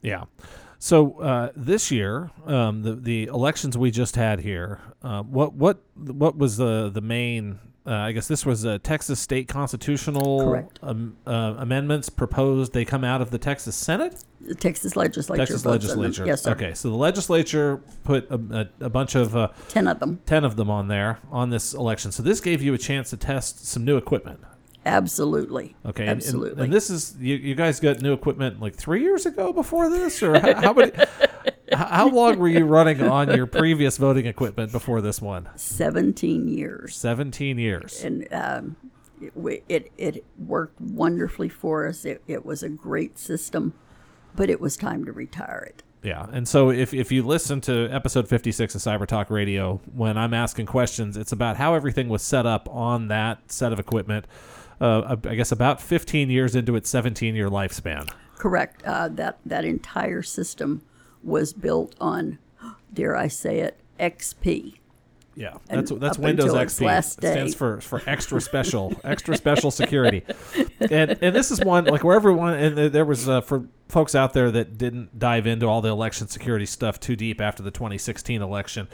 Yeah. 0.01 0.25
So 0.79 1.21
uh, 1.21 1.53
this 1.55 1.93
year, 1.93 2.33
um, 2.45 2.83
the 2.83 2.97
the 2.97 3.25
elections 3.27 3.79
we 3.79 3.93
just 3.93 4.17
had 4.17 4.41
here, 4.41 4.81
uh, 5.03 5.23
what 5.23 5.55
what 5.55 5.79
what 5.95 6.37
was 6.37 6.57
the 6.57 6.91
the 6.91 7.01
main? 7.01 7.61
Uh, 7.85 7.91
I 7.95 8.13
guess 8.13 8.29
this 8.29 8.47
was 8.47 8.65
uh, 8.65 8.79
Texas 8.83 9.19
state 9.19 9.49
constitutional 9.49 10.69
um, 10.83 11.17
uh, 11.27 11.55
amendments 11.59 12.09
proposed. 12.09 12.73
They 12.73 12.85
come 12.85 13.03
out 13.03 13.21
of 13.21 13.31
the 13.33 13.39
Texas 13.39 13.75
Senate, 13.75 14.23
The 14.41 14.55
Texas 14.55 14.95
legislature 14.95 15.41
Texas 15.41 15.63
votes 15.63 15.85
on 15.87 15.91
them. 15.91 15.99
legislature. 16.01 16.27
Yes, 16.29 16.43
sir. 16.43 16.53
Okay, 16.53 16.75
so 16.75 16.91
the 16.91 16.97
legislature 16.97 17.83
put 18.05 18.31
a, 18.31 18.69
a, 18.81 18.85
a 18.87 18.89
bunch 18.91 19.17
of 19.17 19.37
uh, 19.37 19.49
Ten 19.69 19.89
of 19.89 19.99
them. 19.99 20.21
ten 20.27 20.45
of 20.45 20.55
them 20.55 20.71
on 20.71 20.87
there 20.87 21.19
on 21.33 21.51
this 21.51 21.75
election. 21.75 22.13
So 22.13 22.23
this 22.23 22.41
gave 22.41 22.63
you 22.63 22.73
a 22.73 22.79
chance 22.79 23.11
to 23.11 23.17
test 23.17 23.67
some 23.67 23.85
new 23.85 23.97
equipment. 23.97 24.39
Absolutely. 24.87 25.75
Okay, 25.85 26.03
and- 26.05 26.11
and- 26.13 26.23
Absolutely. 26.23 26.65
And, 26.65 26.73
this 26.73 26.89
is 26.91 27.17
you, 27.19 27.35
you 27.37 27.55
guys 27.57 27.81
got 27.81 28.01
new 28.01 28.13
equipment 28.13 28.61
like 28.61 28.75
three 28.77 29.03
years 29.03 29.27
ago 29.27 29.53
before 29.53 29.91
this, 29.91 30.23
or 30.23 30.39
how, 30.39 30.55
how 30.61 30.73
many? 30.73 30.93
how 31.75 32.09
long 32.09 32.39
were 32.39 32.49
you 32.49 32.65
running 32.65 33.03
on 33.03 33.35
your 33.35 33.47
previous 33.47 33.97
voting 33.97 34.27
equipment 34.27 34.73
before 34.73 35.01
this 35.01 35.21
one? 35.21 35.49
17 35.57 36.49
years. 36.49 36.95
Seventeen 36.95 37.59
years. 37.59 38.03
and 38.05 38.27
um, 38.33 38.77
it, 39.21 39.65
it 39.69 39.93
it 39.97 40.25
worked 40.39 40.81
wonderfully 40.81 41.49
for 41.49 41.87
us. 41.87 42.05
It, 42.05 42.23
it 42.27 42.45
was 42.45 42.63
a 42.63 42.69
great 42.69 43.19
system, 43.19 43.75
but 44.35 44.51
it 44.51 44.61
was 44.61 44.77
time 44.77 45.05
to 45.05 45.13
retire 45.13 45.65
it. 45.69 45.83
Yeah, 46.03 46.27
and 46.33 46.49
so 46.49 46.71
if 46.71 46.93
if 46.93 47.13
you 47.13 47.23
listen 47.23 47.61
to 47.63 47.89
episode 47.91 48.29
fifty 48.29 48.51
six 48.51 48.75
of 48.75 48.81
Cyber 48.81 49.07
Talk 49.07 49.31
Radio, 49.31 49.81
when 49.95 50.19
I'm 50.19 50.35
asking 50.35 50.67
questions, 50.67 51.17
it's 51.17 51.31
about 51.33 51.57
how 51.57 51.75
everything 51.75 52.09
was 52.09 52.23
set 52.23 52.45
up 52.47 52.69
on 52.69 53.07
that 53.09 53.53
set 53.53 53.73
of 53.73 53.79
equipment. 53.79 54.27
Uh, 54.81 55.15
I 55.29 55.37
guess 55.37 55.53
about 55.53 55.81
15 55.81 56.29
years 56.29 56.57
into 56.57 56.75
its 56.75 56.91
17 56.91 57.37
year 57.37 57.49
lifespan. 57.49 58.11
Correct. 58.37 58.83
Uh, 58.85 59.07
that 59.11 59.39
that 59.47 59.65
entire 59.65 60.23
system 60.23 60.83
was 61.23 61.53
built 61.53 61.95
on, 62.01 62.39
dare 62.93 63.17
I 63.17 63.29
say 63.29 63.61
it, 63.61 63.79
XP. 64.01 64.79
Yeah, 65.35 65.55
that's 65.67 65.91
And 65.91 65.99
that's 66.01 66.19
Windows 66.19 66.53
XP. 66.53 67.05
stands 67.05 67.55
for 67.55 67.81
for 67.81 68.03
extra 68.07 68.39
special, 68.51 68.93
extra 69.03 69.35
special 69.35 69.71
security. 69.71 70.25
And 70.79 71.17
and 71.23 71.35
this 71.35 71.51
is 71.51 71.65
one 71.65 71.87
like 71.87 72.05
where 72.05 72.15
everyone 72.17 72.53
and 72.55 72.77
there- 72.93 73.07
was 73.07 73.27
uh, 73.31 73.41
for 73.41 73.67
folks 73.89 74.15
out 74.15 74.35
there 74.35 74.51
that 74.51 74.77
didn't 74.77 75.19
dive 75.19 75.47
into 75.47 75.67
all 75.67 75.81
the 75.81 75.89
election 75.89 76.27
security 76.29 76.67
stuff 76.67 77.01
too 77.01 77.17
deep 77.17 77.41
after 77.41 77.63
the 77.63 77.71
2016 77.71 78.43
election. 78.43 78.89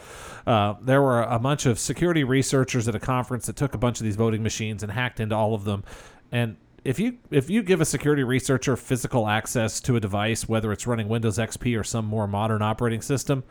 Uh, 0.46 0.74
there 0.80 1.02
were 1.02 1.22
a 1.22 1.38
bunch 1.40 1.66
of 1.66 1.76
security 1.78 2.22
researchers 2.22 2.86
at 2.86 2.94
a 2.94 3.00
conference 3.00 3.46
that 3.46 3.56
took 3.56 3.74
a 3.74 3.78
bunch 3.78 3.98
of 3.98 4.04
these 4.04 4.16
voting 4.16 4.42
machines 4.42 4.84
and 4.84 4.92
hacked 4.92 5.18
into 5.18 5.34
all 5.34 5.54
of 5.54 5.64
them. 5.64 5.82
And 6.30 6.56
if 6.88 6.98
you 6.98 7.18
if 7.30 7.50
you 7.50 7.62
give 7.62 7.82
a 7.82 7.84
security 7.84 8.24
researcher 8.24 8.74
physical 8.74 9.28
access 9.28 9.78
to 9.80 9.96
a 9.96 10.00
device, 10.00 10.48
whether 10.48 10.72
it's 10.72 10.86
running 10.86 11.06
Windows 11.06 11.36
XP 11.36 11.78
or 11.78 11.84
some 11.84 12.06
more 12.06 12.26
modern 12.26 12.62
operating 12.62 13.02
system, 13.02 13.44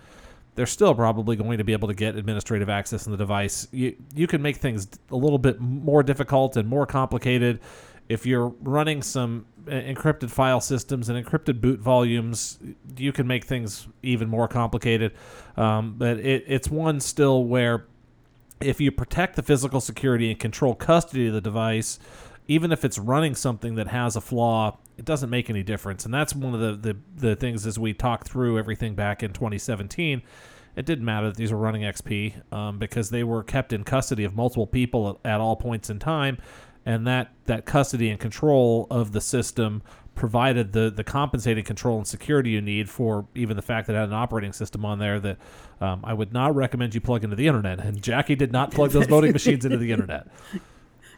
they're 0.56 0.66
still 0.66 0.96
probably 0.96 1.36
going 1.36 1.60
to 1.60 1.64
be 1.64 1.72
able 1.72 1.88
to 1.88 1.94
get 1.94 2.16
administrative 2.16 2.68
access 2.68 3.06
on 3.06 3.12
the 3.12 3.18
device. 3.18 3.68
You 3.72 3.96
you 4.16 4.26
can 4.26 4.42
make 4.42 4.56
things 4.56 4.88
a 5.12 5.16
little 5.16 5.38
bit 5.38 5.60
more 5.60 6.02
difficult 6.02 6.58
and 6.58 6.68
more 6.68 6.88
complicated 6.88 7.60
if 8.10 8.26
you're 8.26 8.48
running 8.48 9.04
some 9.04 9.46
uh, 9.68 9.72
encrypted 9.72 10.32
file 10.32 10.60
systems 10.60 11.08
and 11.08 11.24
encrypted 11.24 11.62
boot 11.62 11.80
volumes. 11.80 12.58
You 12.98 13.12
can 13.12 13.28
make 13.28 13.46
things 13.46 13.88
even 14.02 14.30
more 14.30 14.48
complicated. 14.48 15.14
Um, 15.56 15.94
but 15.96 16.18
it, 16.18 16.44
it's 16.48 16.72
one 16.72 17.00
still 17.00 17.44
where 17.44 17.86
if 18.60 18.82
you 18.82 18.92
protect 18.92 19.36
the 19.36 19.44
physical 19.44 19.80
security 19.80 20.32
and 20.32 20.40
control 20.40 20.74
custody 20.74 21.28
of 21.28 21.36
the 21.36 21.42
device, 21.42 22.00
even 22.48 22.72
if 22.72 22.86
it's 22.86 22.98
running 22.98 23.36
something 23.36 23.76
that 23.76 23.88
has 23.88 24.16
a 24.16 24.22
flaw, 24.22 24.78
it 24.98 25.06
doesn't 25.06 25.30
make 25.30 25.50
any 25.50 25.64
difference. 25.64 26.06
And 26.06 26.14
that's 26.14 26.34
one 26.34 26.54
of 26.54 26.60
the, 26.60 26.94
the, 26.94 27.00
the 27.16 27.36
things 27.36 27.68
as 27.68 27.78
we 27.78 27.94
talked 27.94 28.28
through 28.28 28.58
everything 28.58 28.96
back 28.96 29.22
in 29.22 29.34
2017. 29.34 30.22
It 30.76 30.86
didn't 30.86 31.06
matter 31.06 31.28
that 31.28 31.38
these 31.38 31.52
were 31.52 31.58
running 31.58 31.82
XP 31.82 32.54
um, 32.54 32.80
because 32.80 33.10
they 33.10 33.24
were 33.24 33.44
kept 33.44 33.74
in 33.74 33.84
custody 33.84 34.24
of 34.24 34.36
multiple 34.36 34.68
people 34.68 35.20
at, 35.26 35.34
at 35.34 35.42
all 35.42 35.56
points 35.56 35.90
in 35.90 36.00
time. 36.00 36.38
And 36.86 37.06
that, 37.06 37.34
that 37.46 37.66
custody 37.66 38.10
and 38.10 38.20
control 38.20 38.88
of 38.90 39.12
the 39.12 39.20
system 39.20 39.84
provided 40.16 40.72
the, 40.72 40.90
the 40.90 41.04
compensating 41.04 41.64
control 41.64 41.98
and 41.98 42.08
security 42.08 42.52
you 42.52 42.62
need 42.62 42.90
for 42.90 43.28
even 43.36 43.56
the 43.56 43.62
fact 43.62 43.88
that 43.88 43.94
it 43.94 44.00
had 44.00 44.08
an 44.08 44.16
operating 44.16 44.54
system 44.54 44.86
on 44.86 44.98
there 44.98 45.20
that 45.20 45.38
um, 45.82 46.02
I 46.04 46.14
would 46.14 46.32
not 46.32 46.56
recommend 46.56 46.96
you 46.96 47.02
plug 47.02 47.24
into 47.24 47.36
the 47.36 47.48
internet. 47.48 47.80
And 47.80 48.02
Jackie 48.02 48.36
did 48.36 48.52
not 48.52 48.72
plug 48.72 48.92
those 48.92 49.06
voting 49.08 49.34
machines 49.34 49.66
into 49.66 49.78
the 49.78 49.92
internet. 49.92 50.28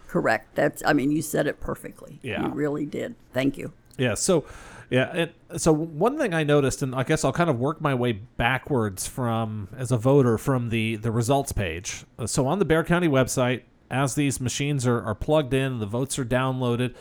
Correct. 0.09 0.55
That's. 0.55 0.81
I 0.85 0.93
mean, 0.93 1.11
you 1.11 1.21
said 1.21 1.45
it 1.45 1.61
perfectly. 1.61 2.19
Yeah. 2.23 2.47
You 2.47 2.49
really 2.49 2.85
did. 2.85 3.15
Thank 3.31 3.57
you. 3.59 3.71
Yeah. 3.95 4.15
So, 4.15 4.43
yeah. 4.89 5.27
And 5.51 5.61
so 5.61 5.71
one 5.71 6.17
thing 6.17 6.33
I 6.33 6.43
noticed, 6.43 6.81
and 6.81 6.95
I 6.95 7.03
guess 7.03 7.23
I'll 7.23 7.31
kind 7.31 7.49
of 7.49 7.59
work 7.59 7.79
my 7.79 7.93
way 7.93 8.13
backwards 8.13 9.07
from 9.07 9.69
as 9.77 9.91
a 9.91 9.97
voter 9.97 10.39
from 10.39 10.69
the 10.69 10.95
the 10.95 11.11
results 11.11 11.51
page. 11.51 12.05
Uh, 12.17 12.25
So 12.25 12.47
on 12.47 12.57
the 12.57 12.65
Bexar 12.65 12.85
County 12.85 13.07
website, 13.07 13.61
as 13.91 14.15
these 14.15 14.41
machines 14.41 14.87
are, 14.87 14.99
are 15.03 15.15
plugged 15.15 15.53
in, 15.53 15.77
the 15.77 15.85
votes 15.85 16.17
are 16.17 16.25
downloaded, 16.25 16.95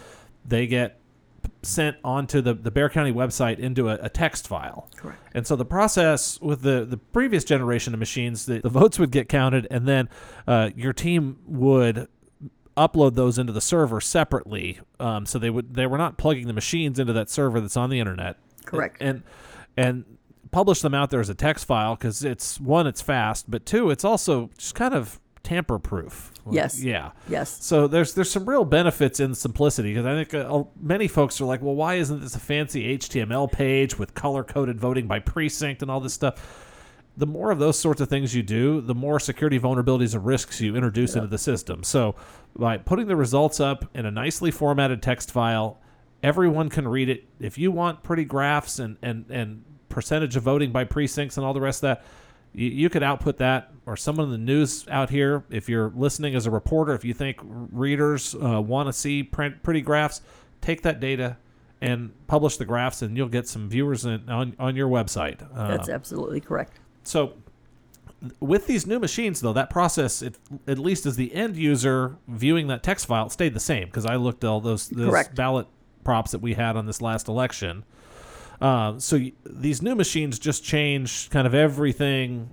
they 0.44 0.66
get 0.66 1.00
sent 1.62 1.96
onto 2.04 2.40
the, 2.40 2.54
the 2.54 2.70
Bexar 2.70 2.90
County 2.90 3.12
website 3.12 3.58
into 3.58 3.88
a, 3.88 3.94
a 4.02 4.08
text 4.08 4.46
file. 4.46 4.88
Correct. 4.96 5.18
And 5.34 5.46
so 5.46 5.56
the 5.56 5.64
process 5.64 6.38
with 6.40 6.60
the, 6.62 6.84
the 6.84 6.98
previous 6.98 7.44
generation 7.44 7.94
of 7.94 8.00
machines, 8.00 8.46
the, 8.46 8.60
the 8.60 8.68
votes 8.68 8.98
would 8.98 9.10
get 9.10 9.28
counted, 9.28 9.66
and 9.70 9.88
then 9.88 10.08
uh, 10.46 10.70
your 10.76 10.92
team 10.92 11.38
would 11.46 12.06
upload 12.78 13.14
those 13.14 13.38
into 13.38 13.52
the 13.52 13.60
server 13.60 14.00
separately. 14.00 14.78
Um, 15.00 15.26
so 15.26 15.38
they 15.38 15.50
would 15.50 15.74
they 15.74 15.86
were 15.86 15.98
not 15.98 16.16
plugging 16.16 16.46
the 16.46 16.52
machines 16.52 16.98
into 16.98 17.12
that 17.12 17.28
server 17.30 17.60
that's 17.60 17.76
on 17.76 17.90
the 17.90 18.00
internet. 18.00 18.36
Correct. 18.64 18.98
And 19.00 19.22
and 19.76 20.04
publish 20.50 20.80
them 20.80 20.94
out 20.94 21.10
there 21.10 21.20
as 21.20 21.28
a 21.28 21.34
text 21.34 21.66
file 21.66 21.94
because 21.94 22.24
it's 22.24 22.60
one 22.60 22.86
it's 22.86 23.02
fast, 23.02 23.50
but 23.50 23.66
two 23.66 23.90
it's 23.90 24.04
also 24.04 24.50
just 24.56 24.74
kind 24.74 24.94
of 24.94 25.20
tamper 25.42 25.78
proof. 25.78 26.32
Yes. 26.50 26.82
Yeah. 26.82 27.12
Yes. 27.28 27.64
So 27.64 27.86
there's 27.86 28.14
there's 28.14 28.30
some 28.30 28.48
real 28.48 28.64
benefits 28.64 29.20
in 29.20 29.34
simplicity 29.34 29.94
because 29.94 30.06
I 30.06 30.24
think 30.24 30.34
uh, 30.34 30.64
many 30.80 31.08
folks 31.08 31.40
are 31.40 31.44
like, 31.44 31.62
well, 31.62 31.74
why 31.74 31.94
isn't 31.94 32.20
this 32.20 32.34
a 32.34 32.40
fancy 32.40 32.96
HTML 32.98 33.50
page 33.50 33.98
with 33.98 34.14
color 34.14 34.44
coded 34.44 34.78
voting 34.78 35.06
by 35.06 35.18
precinct 35.18 35.82
and 35.82 35.90
all 35.90 36.00
this 36.00 36.14
stuff? 36.14 36.66
The 37.18 37.26
more 37.26 37.50
of 37.50 37.58
those 37.58 37.78
sorts 37.78 38.00
of 38.00 38.08
things 38.08 38.34
you 38.34 38.42
do, 38.42 38.80
the 38.80 38.94
more 38.94 39.18
security 39.18 39.58
vulnerabilities 39.58 40.14
and 40.14 40.24
risks 40.24 40.60
you 40.60 40.76
introduce 40.76 41.16
into 41.16 41.26
the 41.26 41.38
system. 41.38 41.82
So 41.82 42.14
by 42.56 42.78
putting 42.78 43.08
the 43.08 43.16
results 43.16 43.58
up 43.60 43.84
in 43.92 44.06
a 44.06 44.10
nicely 44.10 44.50
formatted 44.50 45.02
text 45.02 45.32
file, 45.32 45.80
everyone 46.22 46.68
can 46.68 46.86
read 46.86 47.08
it. 47.08 47.24
If 47.40 47.58
you 47.58 47.72
want 47.72 48.02
pretty 48.02 48.24
graphs 48.24 48.78
and 48.78 48.96
and 49.02 49.28
and 49.30 49.64
percentage 49.88 50.36
of 50.36 50.44
voting 50.44 50.70
by 50.70 50.84
precincts 50.84 51.36
and 51.36 51.44
all 51.44 51.52
the 51.52 51.60
rest 51.60 51.78
of 51.78 51.88
that, 51.88 52.04
you, 52.52 52.68
you 52.68 52.90
could 52.90 53.02
output 53.02 53.38
that 53.38 53.72
or 53.86 53.96
someone 53.96 54.26
in 54.26 54.32
the 54.32 54.38
news 54.38 54.86
out 54.88 55.10
here 55.10 55.44
if 55.50 55.68
you're 55.68 55.92
listening 55.94 56.34
as 56.34 56.46
a 56.46 56.50
reporter 56.50 56.94
if 56.94 57.04
you 57.04 57.14
think 57.14 57.38
readers 57.42 58.34
uh, 58.34 58.60
want 58.60 58.86
to 58.86 58.92
see 58.92 59.22
print, 59.22 59.62
pretty 59.62 59.80
graphs 59.80 60.20
take 60.60 60.82
that 60.82 61.00
data 61.00 61.36
and 61.80 62.10
publish 62.26 62.56
the 62.56 62.64
graphs 62.64 63.02
and 63.02 63.16
you'll 63.16 63.28
get 63.28 63.46
some 63.48 63.68
viewers 63.68 64.04
in, 64.04 64.28
on, 64.28 64.54
on 64.58 64.76
your 64.76 64.88
website 64.88 65.42
uh, 65.56 65.68
That's 65.68 65.88
absolutely 65.88 66.40
correct. 66.40 66.80
So 67.08 67.32
with 68.40 68.66
these 68.66 68.86
new 68.86 68.98
machines 68.98 69.40
though 69.40 69.52
that 69.52 69.70
process 69.70 70.22
it, 70.22 70.36
at 70.66 70.78
least 70.78 71.06
as 71.06 71.16
the 71.16 71.32
end 71.34 71.56
user 71.56 72.16
viewing 72.26 72.66
that 72.66 72.82
text 72.82 73.06
file 73.06 73.28
stayed 73.30 73.54
the 73.54 73.60
same 73.60 73.84
because 73.86 74.04
i 74.04 74.16
looked 74.16 74.42
at 74.44 74.48
all 74.48 74.60
those, 74.60 74.88
those 74.88 75.08
Correct. 75.10 75.34
ballot 75.34 75.66
props 76.04 76.32
that 76.32 76.40
we 76.40 76.54
had 76.54 76.76
on 76.76 76.86
this 76.86 77.00
last 77.00 77.28
election 77.28 77.84
uh, 78.60 78.98
so 78.98 79.16
y- 79.18 79.32
these 79.46 79.80
new 79.82 79.94
machines 79.94 80.38
just 80.38 80.64
change 80.64 81.30
kind 81.30 81.46
of 81.46 81.54
everything 81.54 82.50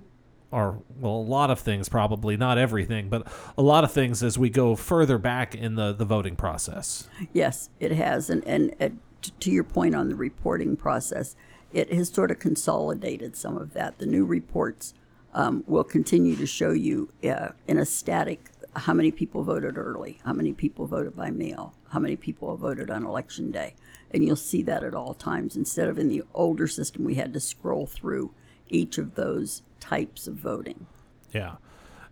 or 0.52 0.80
well 1.00 1.14
a 1.16 1.28
lot 1.36 1.50
of 1.50 1.58
things 1.58 1.88
probably 1.88 2.36
not 2.36 2.58
everything 2.58 3.08
but 3.08 3.26
a 3.58 3.62
lot 3.62 3.82
of 3.82 3.90
things 3.90 4.22
as 4.22 4.38
we 4.38 4.48
go 4.48 4.76
further 4.76 5.18
back 5.18 5.54
in 5.54 5.74
the, 5.74 5.92
the 5.92 6.04
voting 6.04 6.36
process 6.36 7.08
Yes, 7.32 7.70
it 7.80 7.90
has. 7.92 8.30
And, 8.30 8.46
and 8.46 8.72
uh, 8.80 8.90
t- 9.20 9.32
to 9.40 9.50
your 9.50 9.64
point 9.64 9.96
on 9.96 10.08
the 10.08 10.14
reporting 10.14 10.76
process, 10.76 11.34
it 11.72 11.92
has 11.92 12.08
sort 12.08 12.30
of 12.30 12.38
consolidated 12.38 13.36
some 13.36 13.56
of 13.56 13.72
that. 13.74 13.98
The 13.98 14.06
new 14.06 14.24
reports 14.24 14.94
um, 15.34 15.64
will 15.66 15.84
continue 15.84 16.36
to 16.36 16.46
show 16.46 16.70
you 16.70 17.10
uh, 17.22 17.48
in 17.68 17.78
a 17.78 17.84
static 17.84 18.50
how 18.74 18.92
many 18.92 19.10
people 19.10 19.42
voted 19.42 19.78
early, 19.78 20.20
how 20.24 20.32
many 20.32 20.52
people 20.52 20.86
voted 20.86 21.16
by 21.16 21.30
mail, 21.30 21.74
how 21.90 21.98
many 21.98 22.16
people 22.16 22.56
voted 22.56 22.90
on 22.90 23.04
election 23.04 23.50
day. 23.50 23.74
And 24.10 24.24
you'll 24.24 24.36
see 24.36 24.62
that 24.62 24.84
at 24.84 24.94
all 24.94 25.14
times. 25.14 25.56
Instead 25.56 25.88
of 25.88 25.98
in 25.98 26.08
the 26.08 26.22
older 26.34 26.66
system, 26.66 27.04
we 27.04 27.14
had 27.14 27.32
to 27.34 27.40
scroll 27.40 27.86
through 27.86 28.32
each 28.68 28.98
of 28.98 29.14
those 29.14 29.62
types 29.80 30.26
of 30.26 30.34
voting. 30.34 30.86
Yeah. 31.32 31.56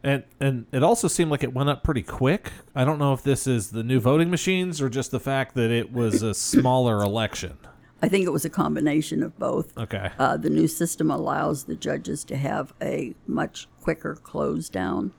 And 0.02 0.24
and 0.38 0.66
it 0.70 0.82
also 0.82 1.08
seemed 1.08 1.30
like 1.30 1.42
it 1.42 1.54
went 1.54 1.70
up 1.70 1.82
pretty 1.82 2.02
quick. 2.02 2.52
I 2.74 2.84
don't 2.84 2.98
know 2.98 3.14
if 3.14 3.22
this 3.22 3.46
is 3.46 3.70
the 3.70 3.82
new 3.82 4.00
voting 4.00 4.30
machines 4.30 4.82
or 4.82 4.90
just 4.90 5.10
the 5.10 5.20
fact 5.20 5.54
that 5.54 5.70
it 5.70 5.92
was 5.92 6.22
a 6.22 6.34
smaller 6.34 7.00
election. 7.02 7.56
I 8.04 8.08
think 8.08 8.26
it 8.26 8.30
was 8.32 8.44
a 8.44 8.50
combination 8.50 9.22
of 9.22 9.38
both. 9.38 9.76
Okay. 9.78 10.10
Uh, 10.18 10.36
the 10.36 10.50
new 10.50 10.68
system 10.68 11.10
allows 11.10 11.64
the 11.64 11.74
judges 11.74 12.22
to 12.24 12.36
have 12.36 12.72
a 12.82 13.14
much 13.26 13.66
quicker 13.80 14.14
close 14.14 14.68
down. 14.68 15.12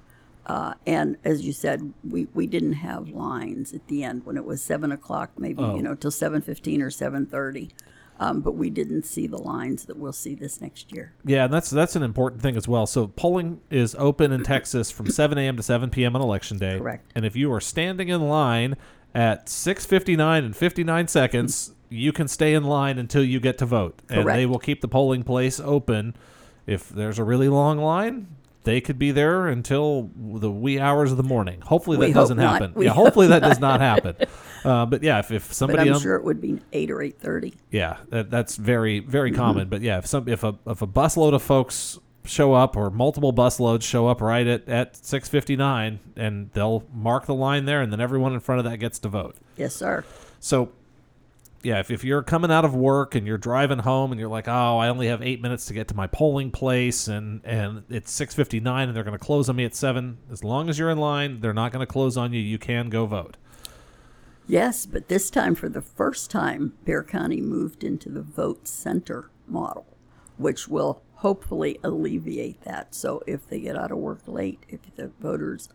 Uh, 0.46 0.76
and 0.86 1.18
as 1.24 1.44
you 1.46 1.52
said, 1.52 1.94
we, 2.08 2.28
we 2.36 2.46
didn't 2.46 2.74
have 2.74 3.10
lines 3.10 3.74
at 3.74 3.88
the 3.88 4.04
end 4.04 4.26
when 4.26 4.38
it 4.38 4.46
was 4.46 4.62
seven 4.62 4.92
o'clock, 4.92 5.32
maybe 5.38 5.64
Oh. 5.64 5.76
you 5.76 5.82
know 5.82 5.96
till 5.96 6.12
seven 6.12 6.42
fifteen 6.42 6.82
or 6.84 6.92
seven 6.92 7.26
thirty. 7.26 7.72
Um, 8.18 8.40
but 8.40 8.54
we 8.54 8.70
didn't 8.70 9.04
see 9.06 9.28
the 9.28 9.38
lines 9.42 9.86
that 9.86 9.98
we'll 9.98 10.14
see 10.14 10.36
this 10.36 10.62
next 10.62 10.94
year. 10.94 11.14
Yeah, 11.26 11.46
and 11.46 11.54
that's 11.54 11.70
that's 11.70 11.96
an 11.98 12.04
important 12.04 12.42
thing 12.42 12.56
as 12.56 12.68
well. 12.68 12.86
So 12.86 13.08
polling 13.08 13.60
is 13.70 13.94
open 13.96 14.32
in 14.32 14.44
Texas 14.44 14.90
from 14.90 15.08
7 15.10 15.38
a.m. 15.38 15.58
to 15.58 15.64
7 15.64 15.90
p.m. 15.90 16.16
on 16.16 16.22
election 16.22 16.58
day. 16.58 16.78
Correct. 16.78 17.12
And 17.16 17.26
if 17.26 17.36
you 17.36 17.52
are 17.52 17.60
standing 17.60 18.08
in 18.10 18.22
line 18.22 18.78
at 19.14 19.48
6:59 19.48 20.46
and 20.46 20.56
59 20.56 21.08
seconds, 21.10 21.74
you 21.90 22.12
can 22.12 22.28
stay 22.28 22.54
in 22.54 22.64
line 22.64 22.98
until 22.98 23.24
you 23.24 23.40
get 23.40 23.58
to 23.60 23.66
vote, 23.66 24.02
and 24.10 24.28
they 24.28 24.46
will 24.46 24.60
keep 24.60 24.82
the 24.82 24.88
polling 24.88 25.24
place 25.24 25.60
open. 25.60 26.16
If 26.66 26.90
there's 26.90 27.20
a 27.20 27.24
really 27.24 27.48
long 27.50 27.78
line, 27.78 28.28
they 28.64 28.82
could 28.82 28.98
be 28.98 29.12
there 29.12 29.48
until 29.48 30.10
the 30.18 30.50
wee 30.50 30.80
hours 30.80 31.12
of 31.12 31.18
the 31.18 31.24
morning. 31.24 31.62
Hopefully 31.62 31.98
that 31.98 32.08
We 32.08 32.14
doesn't 32.14 32.38
not. 32.38 32.62
happen. 32.62 32.82
Yeah, 32.82 32.90
hope 32.90 33.06
hopefully 33.06 33.28
that 33.28 33.44
does 33.44 33.60
not 33.60 33.82
happen. 33.82 34.16
Uh, 34.64 34.84
but 34.88 35.04
yeah, 35.04 35.20
if, 35.20 35.30
if 35.32 35.48
But 35.48 35.56
somebody 35.56 35.90
I'm 35.90 35.96
un- 35.96 36.02
sure 36.02 36.16
it 36.16 36.24
would 36.24 36.42
be 36.42 36.60
eight 36.74 36.90
or 36.90 37.00
eight 37.04 37.20
thirty. 37.20 37.54
yeah, 37.70 37.98
that, 38.10 38.32
that's 38.32 38.56
very 38.56 39.00
very 39.00 39.30
Mm-hmm. 39.30 39.40
common. 39.40 39.70
But 39.70 39.82
yeah, 39.82 40.00
if 40.00 40.08
some 40.08 40.28
if 40.28 40.44
a 40.44 40.58
if 40.66 40.82
a 40.82 40.88
busload 40.88 41.36
of 41.36 41.44
folks 41.44 42.00
show 42.24 42.54
up 42.54 42.76
or 42.76 42.90
multiple 42.90 43.32
busloads 43.32 43.84
show 43.84 44.08
up 44.08 44.20
right 44.20 44.48
at 44.48 44.68
at 44.68 44.96
six 44.96 45.30
fifty 45.30 45.56
nine, 45.56 46.00
and 46.16 46.50
they'll 46.54 46.84
mark 46.92 47.28
the 47.28 47.36
line 47.36 47.66
there, 47.66 47.84
and 47.84 47.94
then 47.94 48.02
everyone 48.02 48.34
in 48.34 48.40
front 48.40 48.58
of 48.58 48.66
that 48.66 48.78
gets 48.80 48.98
to 48.98 49.08
vote. 49.10 49.36
Yes, 49.56 49.76
sir. 49.76 50.04
So. 50.40 50.70
Yeah, 51.66 51.80
if, 51.80 51.90
if 51.90 52.04
you're 52.04 52.22
coming 52.22 52.52
out 52.52 52.64
of 52.64 52.76
work 52.76 53.16
and 53.16 53.26
you're 53.26 53.40
driving 53.40 53.80
home 53.80 54.12
and 54.12 54.20
you're 54.20 54.30
like, 54.30 54.48
oh, 54.48 54.78
I 54.78 54.88
only 54.88 55.08
have 55.08 55.24
eight 55.24 55.42
minutes 55.42 55.66
to 55.66 55.74
get 55.74 55.88
to 55.88 55.96
my 55.96 56.06
polling 56.06 56.52
place 56.52 57.08
and, 57.08 57.42
and 57.44 57.84
it's 57.90 58.12
six 58.12 58.36
fifty 58.36 58.60
nine 58.60 58.88
and 58.88 58.96
they're 58.96 59.04
going 59.04 59.18
to 59.18 59.26
close 59.26 59.50
on 59.50 59.56
me 59.56 59.66
at 59.66 59.74
seven. 59.74 60.20
As 60.32 60.44
long 60.44 60.70
as 60.70 60.78
you're 60.78 60.92
in 60.92 61.00
line, 61.00 61.40
they're 61.40 61.56
not 61.56 61.72
going 61.72 61.80
to 61.80 61.92
close 61.92 62.18
on 62.18 62.34
you. 62.34 62.40
You 62.40 62.60
can 62.60 62.90
go 62.90 63.08
vote. 63.08 63.38
Yes, 64.48 64.86
but 64.86 65.08
this 65.08 65.32
time, 65.32 65.56
for 65.56 65.68
the 65.68 65.82
first 65.82 66.30
time, 66.30 66.74
Bexar 66.86 67.06
County 67.06 67.42
moved 67.42 67.84
into 67.84 68.10
the 68.10 68.22
vote 68.22 68.68
center 68.68 69.32
model, 69.48 69.88
which 70.38 70.68
will 70.68 71.02
hopefully 71.16 71.80
alleviate 71.84 72.62
that. 72.62 72.94
So 72.94 73.24
if 73.26 73.48
they 73.48 73.60
get 73.60 73.76
out 73.76 73.92
of 73.92 73.98
work 73.98 74.22
late, 74.28 74.64
if 74.70 74.82
the 74.96 75.08
voters, 75.20 75.70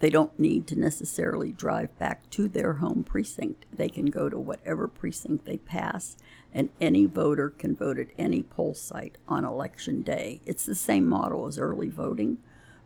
they 0.00 0.10
don't 0.10 0.38
need 0.38 0.66
to 0.68 0.78
necessarily 0.78 1.52
drive 1.52 1.96
back 1.98 2.28
to 2.30 2.48
their 2.48 2.74
home 2.74 3.04
precinct. 3.04 3.64
They 3.72 3.88
can 3.88 4.06
go 4.06 4.28
to 4.28 4.38
whatever 4.38 4.88
precinct 4.88 5.44
they 5.44 5.58
pass, 5.58 6.16
and 6.52 6.70
any 6.80 7.06
voter 7.06 7.50
can 7.50 7.74
vote 7.74 7.98
at 7.98 8.08
any 8.18 8.42
poll 8.42 8.74
site 8.74 9.18
on 9.28 9.44
election 9.44 10.02
day. 10.02 10.40
It's 10.44 10.66
the 10.66 10.74
same 10.74 11.08
model 11.08 11.46
as 11.46 11.58
early 11.58 11.88
voting, 11.88 12.38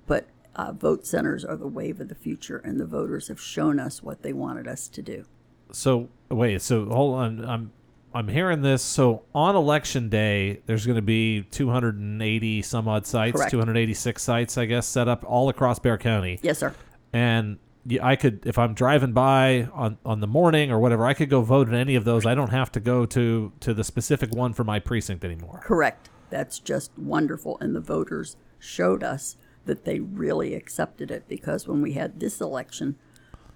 but 0.06 0.28
uh, 0.54 0.72
vote 0.72 1.06
centers 1.06 1.44
are 1.44 1.56
the 1.56 1.66
wave 1.66 2.00
of 2.00 2.08
the 2.08 2.14
future, 2.14 2.58
and 2.58 2.80
the 2.80 2.86
voters 2.86 3.28
have 3.28 3.40
shown 3.40 3.78
us 3.80 4.02
what 4.02 4.22
they 4.22 4.32
wanted 4.32 4.66
us 4.66 4.88
to 4.88 5.02
do. 5.02 5.24
So 5.72 6.08
wait, 6.30 6.62
so 6.62 6.86
hold 6.86 7.14
on. 7.16 7.44
I'm 7.44 7.72
I'm 8.14 8.28
hearing 8.28 8.62
this. 8.62 8.82
So 8.82 9.22
on 9.34 9.54
election 9.54 10.08
day, 10.08 10.62
there's 10.66 10.86
going 10.86 10.96
to 10.96 11.02
be 11.02 11.42
280 11.42 12.62
some 12.62 12.88
odd 12.88 13.06
sites, 13.06 13.36
Correct. 13.36 13.50
286 13.50 14.22
sites, 14.22 14.58
I 14.58 14.64
guess, 14.64 14.86
set 14.86 15.08
up 15.08 15.24
all 15.26 15.48
across 15.48 15.78
Bexar 15.78 15.98
County. 15.98 16.40
Yes, 16.42 16.58
sir. 16.58 16.74
And 17.12 17.58
I 18.02 18.16
could, 18.16 18.44
if 18.44 18.58
I'm 18.58 18.74
driving 18.74 19.12
by 19.12 19.68
on 19.72 19.98
on 20.04 20.20
the 20.20 20.26
morning 20.26 20.70
or 20.70 20.78
whatever, 20.78 21.06
I 21.06 21.14
could 21.14 21.30
go 21.30 21.40
vote 21.40 21.68
in 21.68 21.74
any 21.74 21.94
of 21.94 22.04
those. 22.04 22.26
I 22.26 22.34
don't 22.34 22.50
have 22.50 22.70
to 22.72 22.80
go 22.80 23.06
to 23.06 23.52
to 23.60 23.74
the 23.74 23.84
specific 23.84 24.30
one 24.34 24.52
for 24.52 24.64
my 24.64 24.78
precinct 24.78 25.24
anymore. 25.24 25.60
Correct. 25.62 26.10
That's 26.30 26.58
just 26.58 26.90
wonderful. 26.98 27.56
And 27.60 27.74
the 27.74 27.80
voters 27.80 28.36
showed 28.58 29.02
us 29.02 29.36
that 29.64 29.84
they 29.84 30.00
really 30.00 30.54
accepted 30.54 31.10
it 31.10 31.28
because 31.28 31.66
when 31.66 31.80
we 31.80 31.92
had 31.92 32.20
this 32.20 32.40
election, 32.40 32.96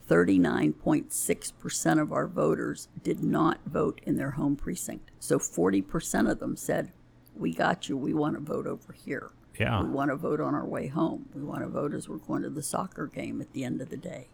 39.6% 0.08 2.00
of 2.00 2.12
our 2.12 2.26
voters 2.26 2.88
did 3.02 3.22
not 3.22 3.60
vote 3.66 4.00
in 4.04 4.16
their 4.16 4.32
home 4.32 4.56
precinct. 4.56 5.10
So 5.18 5.38
40% 5.38 6.30
of 6.30 6.38
them 6.38 6.56
said, 6.56 6.92
We 7.34 7.54
got 7.54 7.88
you. 7.88 7.96
We 7.96 8.12
want 8.12 8.34
to 8.34 8.40
vote 8.40 8.66
over 8.66 8.92
here. 8.92 9.30
Yeah. 9.58 9.82
We 9.82 9.90
want 9.90 10.10
to 10.10 10.16
vote 10.16 10.40
on 10.40 10.54
our 10.54 10.64
way 10.64 10.88
home. 10.88 11.28
We 11.34 11.42
want 11.42 11.60
to 11.60 11.68
vote 11.68 11.94
as 11.94 12.08
we're 12.08 12.16
going 12.16 12.42
to 12.42 12.50
the 12.50 12.62
soccer 12.62 13.06
game 13.06 13.40
at 13.40 13.52
the 13.52 13.64
end 13.64 13.80
of 13.80 13.90
the 13.90 13.96
day. 13.96 14.28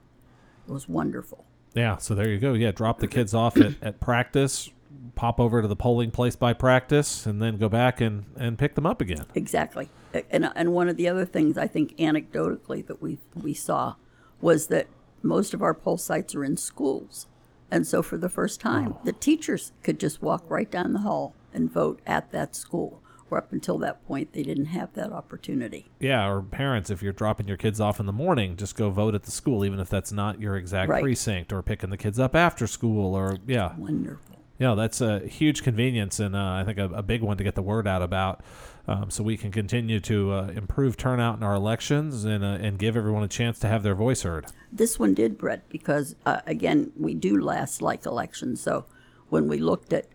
It 0.67 0.73
was 0.73 0.89
wonderful. 0.89 1.45
Yeah. 1.75 1.97
So 1.97 2.15
there 2.15 2.29
you 2.29 2.39
go. 2.39 2.53
Yeah. 2.55 2.71
Drop 2.71 2.99
the 2.99 3.09
kids 3.09 3.35
off 3.35 3.57
at, 3.57 3.75
at 3.83 4.01
practice, 4.01 4.71
pop 5.15 5.41
over 5.41 5.63
to 5.63 5.69
the 5.69 5.77
polling 5.77 6.11
place 6.11 6.37
by 6.37 6.53
practice, 6.53 7.27
and 7.27 7.43
then 7.43 7.57
go 7.59 7.69
back 7.69 8.01
and 8.01 8.25
and 8.37 8.59
pick 8.59 8.75
them 8.75 8.87
up 8.87 9.01
again. 9.01 9.27
Exactly. 9.35 9.89
And, 10.31 10.51
and 10.55 10.73
one 10.73 10.89
of 10.89 10.97
the 10.97 11.09
other 11.09 11.27
things 11.27 11.59
I 11.59 11.67
think 11.67 11.97
anecdotally 11.99 12.87
that 12.87 13.03
we, 13.03 13.19
we 13.35 13.53
saw 13.53 13.97
was 14.41 14.69
that 14.69 14.87
most 15.23 15.53
of 15.53 15.63
our 15.63 15.75
poll 15.75 15.99
sites 15.99 16.35
are 16.35 16.45
in 16.45 16.57
schools. 16.57 17.27
And 17.71 17.87
so 17.87 18.03
for 18.03 18.17
the 18.17 18.31
first 18.31 18.61
time, 18.61 18.95
the 19.05 19.13
teachers 19.13 19.73
could 19.83 20.01
just 20.01 20.23
walk 20.23 20.45
right 20.49 20.71
down 20.71 20.95
the 20.95 21.01
hall 21.01 21.35
and 21.53 21.71
vote 21.71 22.01
at 22.07 22.33
that 22.33 22.57
school. 22.57 23.03
Where 23.29 23.39
up 23.41 23.53
until 23.53 23.79
that 23.79 24.07
point, 24.07 24.33
they 24.33 24.43
didn't 24.43 24.67
have 24.67 24.93
that 24.95 25.13
opportunity. 25.13 25.91
Yeah, 26.01 26.29
or 26.29 26.43
parents, 26.43 26.89
if 26.91 27.03
you're 27.03 27.13
dropping 27.13 27.47
your 27.49 27.57
kids 27.57 27.81
off 27.81 28.01
in 28.01 28.07
the 28.07 28.13
morning, 28.13 28.57
just 28.57 28.75
go 28.77 28.91
vote 28.91 29.15
at 29.15 29.25
the 29.25 29.31
school, 29.31 29.65
even 29.65 29.81
if 29.81 29.89
that's 29.91 30.13
not 30.13 30.41
your 30.41 30.57
exact 30.57 30.89
Right. 30.91 31.03
precinct, 31.03 31.53
or 31.53 31.63
picking 31.63 31.91
the 31.91 31.97
kids 31.97 32.19
up 32.19 32.35
after 32.35 32.67
school, 32.67 33.15
or 33.15 33.37
yeah, 33.47 33.75
Wonderful. 33.77 34.37
yeah, 34.59 34.75
that's 34.75 35.01
a 35.01 35.21
huge 35.27 35.63
convenience, 35.63 36.19
and 36.21 36.35
uh, 36.35 36.53
I 36.53 36.65
think 36.65 36.79
a, 36.79 36.87
a 36.87 37.03
big 37.03 37.23
one 37.23 37.37
to 37.37 37.45
get 37.45 37.55
the 37.55 37.63
word 37.63 37.87
out 37.87 38.01
about, 38.03 38.43
um, 38.87 39.11
so 39.11 39.23
we 39.23 39.37
can 39.37 39.51
continue 39.53 40.01
to 40.01 40.33
uh, 40.33 40.47
improve 40.55 40.97
turnout 40.97 41.37
in 41.37 41.43
our 41.43 41.55
elections 41.55 42.25
and 42.25 42.43
uh, 42.43 42.57
and 42.61 42.79
give 42.79 42.97
everyone 42.97 43.23
a 43.23 43.29
chance 43.29 43.59
to 43.59 43.69
have 43.69 43.83
their 43.83 43.95
voice 43.95 44.23
heard. 44.23 44.47
This 44.73 44.99
one 44.99 45.12
did, 45.12 45.37
Brett, 45.37 45.69
because 45.69 46.17
uh, 46.25 46.41
again, 46.47 46.93
we 46.97 47.12
do 47.12 47.38
last 47.38 47.83
like 47.83 48.07
elections. 48.07 48.62
So 48.62 48.87
when 49.29 49.47
we 49.47 49.59
looked 49.59 49.93
at 49.93 50.07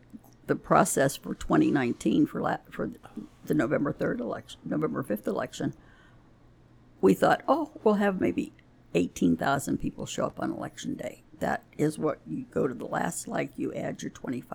the 0.47 0.56
process 0.56 1.15
for 1.15 1.34
2019 1.34 2.25
for 2.25 2.41
la- 2.41 2.58
for 2.69 2.91
the 3.45 3.53
November 3.53 3.93
3rd 3.93 4.19
election, 4.19 4.60
November 4.65 5.03
5th 5.03 5.27
election, 5.27 5.73
we 7.01 7.13
thought, 7.13 7.43
oh, 7.47 7.71
we'll 7.84 7.95
have 7.95 8.21
maybe 8.21 8.53
18,000 8.93 9.77
people 9.77 10.06
show 10.06 10.25
up 10.25 10.39
on 10.39 10.51
election 10.51 10.95
day. 10.95 11.23
That 11.39 11.63
is 11.77 11.99
what 11.99 12.19
you 12.27 12.45
go 12.51 12.67
to 12.67 12.73
the 12.73 12.86
last 12.86 13.27
like, 13.27 13.51
you 13.58 13.73
add 13.73 14.01
your 14.01 14.12
25% 14.12 14.47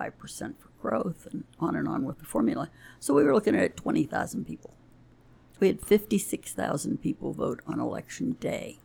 for 0.57 0.69
growth, 0.81 1.27
and 1.31 1.43
on 1.59 1.75
and 1.75 1.87
on 1.87 2.05
with 2.05 2.19
the 2.19 2.25
formula. 2.25 2.69
So 2.99 3.13
we 3.13 3.23
were 3.23 3.33
looking 3.33 3.55
at 3.55 3.77
20,000 3.77 4.45
people. 4.45 4.73
We 5.59 5.67
had 5.67 5.81
56,000 5.81 7.01
people 7.01 7.33
vote 7.33 7.61
on 7.67 7.79
election 7.79 8.37
day 8.39 8.79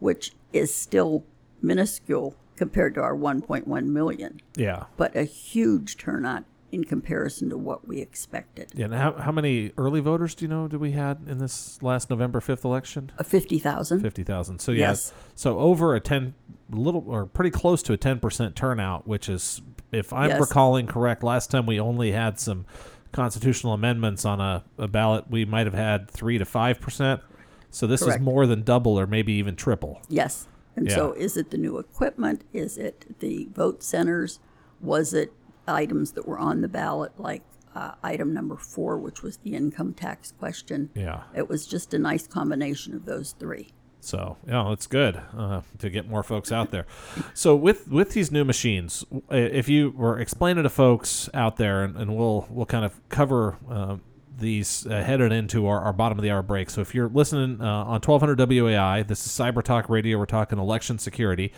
which 0.00 0.32
is 0.52 0.74
still 0.74 1.24
minuscule 1.62 2.34
compared 2.60 2.94
to 2.94 3.00
our 3.00 3.16
1.1 3.16 3.86
million, 3.86 4.38
Yeah, 4.54 4.84
but 4.98 5.16
a 5.16 5.22
huge 5.24 5.96
turnout 5.96 6.44
in 6.70 6.84
comparison 6.84 7.48
to 7.48 7.56
what 7.56 7.88
we 7.88 8.00
expected. 8.02 8.70
yeah. 8.74 8.84
And 8.84 8.94
how 8.94 9.12
how 9.14 9.32
many 9.32 9.72
early 9.78 10.00
voters 10.00 10.34
do 10.34 10.44
you 10.44 10.48
know 10.50 10.68
do 10.68 10.78
we 10.78 10.92
had 10.92 11.18
in 11.26 11.38
this 11.38 11.82
last 11.82 12.10
November 12.10 12.38
fifth 12.40 12.62
election? 12.64 13.10
Uh, 13.14 13.22
a 13.22 13.24
50,000? 13.24 14.00
Fifty 14.00 14.22
thousand. 14.22 14.58
So 14.60 14.70
yeah, 14.72 14.90
Yes. 14.90 15.12
so 15.34 15.58
over 15.58 15.94
a 15.94 16.00
ten, 16.00 16.34
little 16.70 17.02
or 17.08 17.24
pretty 17.24 17.50
close 17.50 17.82
to 17.84 17.94
a 17.94 17.96
ten 17.96 18.20
percent 18.20 18.54
turnout, 18.56 19.08
which 19.08 19.28
is, 19.30 19.62
if 19.90 20.12
I'm 20.12 20.28
Yes. 20.28 20.40
recalling 20.40 20.86
correct, 20.86 21.22
last 21.24 21.50
time 21.50 21.64
we 21.64 21.80
only 21.80 22.12
had 22.12 22.38
some 22.38 22.66
constitutional 23.10 23.72
amendments 23.72 24.24
on 24.24 24.40
a, 24.40 24.62
a 24.78 24.86
ballot, 24.86 25.24
we 25.30 25.44
might 25.46 25.66
have 25.66 25.74
had 25.74 26.08
three 26.10 26.36
to 26.38 26.44
five 26.44 26.78
percent. 26.78 27.22
So 27.70 27.86
this 27.86 28.02
Correct. 28.04 28.20
is 28.20 28.24
more 28.24 28.46
than 28.46 28.62
double 28.62 28.98
or 29.00 29.06
maybe 29.06 29.32
even 29.32 29.56
triple. 29.56 30.02
Yes. 30.08 30.46
And 30.76 30.88
Yeah. 30.88 30.94
so 30.94 31.12
is 31.12 31.36
it 31.36 31.50
the 31.50 31.58
new 31.58 31.78
equipment? 31.78 32.42
Is 32.52 32.78
it 32.78 33.18
the 33.20 33.48
vote 33.52 33.82
centers? 33.82 34.38
Was 34.80 35.12
it 35.14 35.32
items 35.66 36.12
that 36.12 36.26
were 36.26 36.38
on 36.38 36.60
the 36.62 36.68
ballot, 36.68 37.12
like 37.18 37.42
uh, 37.74 37.92
item 38.02 38.32
number 38.34 38.56
four, 38.56 38.98
which 38.98 39.22
was 39.22 39.36
the 39.38 39.54
income 39.54 39.92
tax 39.94 40.32
question? 40.32 40.90
Yeah. 40.94 41.22
It 41.34 41.48
was 41.48 41.66
just 41.66 41.92
a 41.94 41.98
nice 41.98 42.26
combination 42.26 42.94
of 42.94 43.04
those 43.04 43.32
three. 43.38 43.68
So 44.02 44.38
yeah, 44.48 44.72
it's 44.72 44.86
good 44.86 45.20
uh, 45.36 45.60
to 45.78 45.90
get 45.90 46.08
more 46.08 46.22
folks 46.22 46.50
out 46.50 46.70
there. 46.70 46.86
So 47.34 47.54
with 47.54 47.86
with 47.88 48.12
these 48.12 48.32
new 48.32 48.44
machines, 48.44 49.04
if 49.30 49.68
you 49.68 49.90
were 49.90 50.18
explaining 50.18 50.62
to 50.62 50.70
folks 50.70 51.28
out 51.34 51.58
there, 51.58 51.84
and, 51.84 51.96
and 51.96 52.16
we'll 52.16 52.46
we'll 52.48 52.64
kind 52.64 52.86
of 52.86 52.98
cover 53.10 53.58
uh, 53.70 53.96
these 54.40 54.86
uh, 54.86 55.02
headed 55.02 55.32
into 55.32 55.66
our, 55.66 55.80
our 55.80 55.92
bottom 55.92 56.18
of 56.18 56.22
the 56.22 56.30
hour 56.30 56.42
break. 56.42 56.70
So 56.70 56.80
if 56.80 56.94
you're 56.94 57.08
listening 57.08 57.60
uh, 57.60 57.64
on 57.64 58.00
1200 58.00 58.38
WOAI, 58.38 59.06
this 59.06 59.24
is 59.24 59.32
Cyber 59.32 59.62
Talk 59.62 59.88
Radio. 59.88 60.18
We're 60.18 60.26
talking 60.26 60.58
election 60.58 60.98
security. 60.98 61.52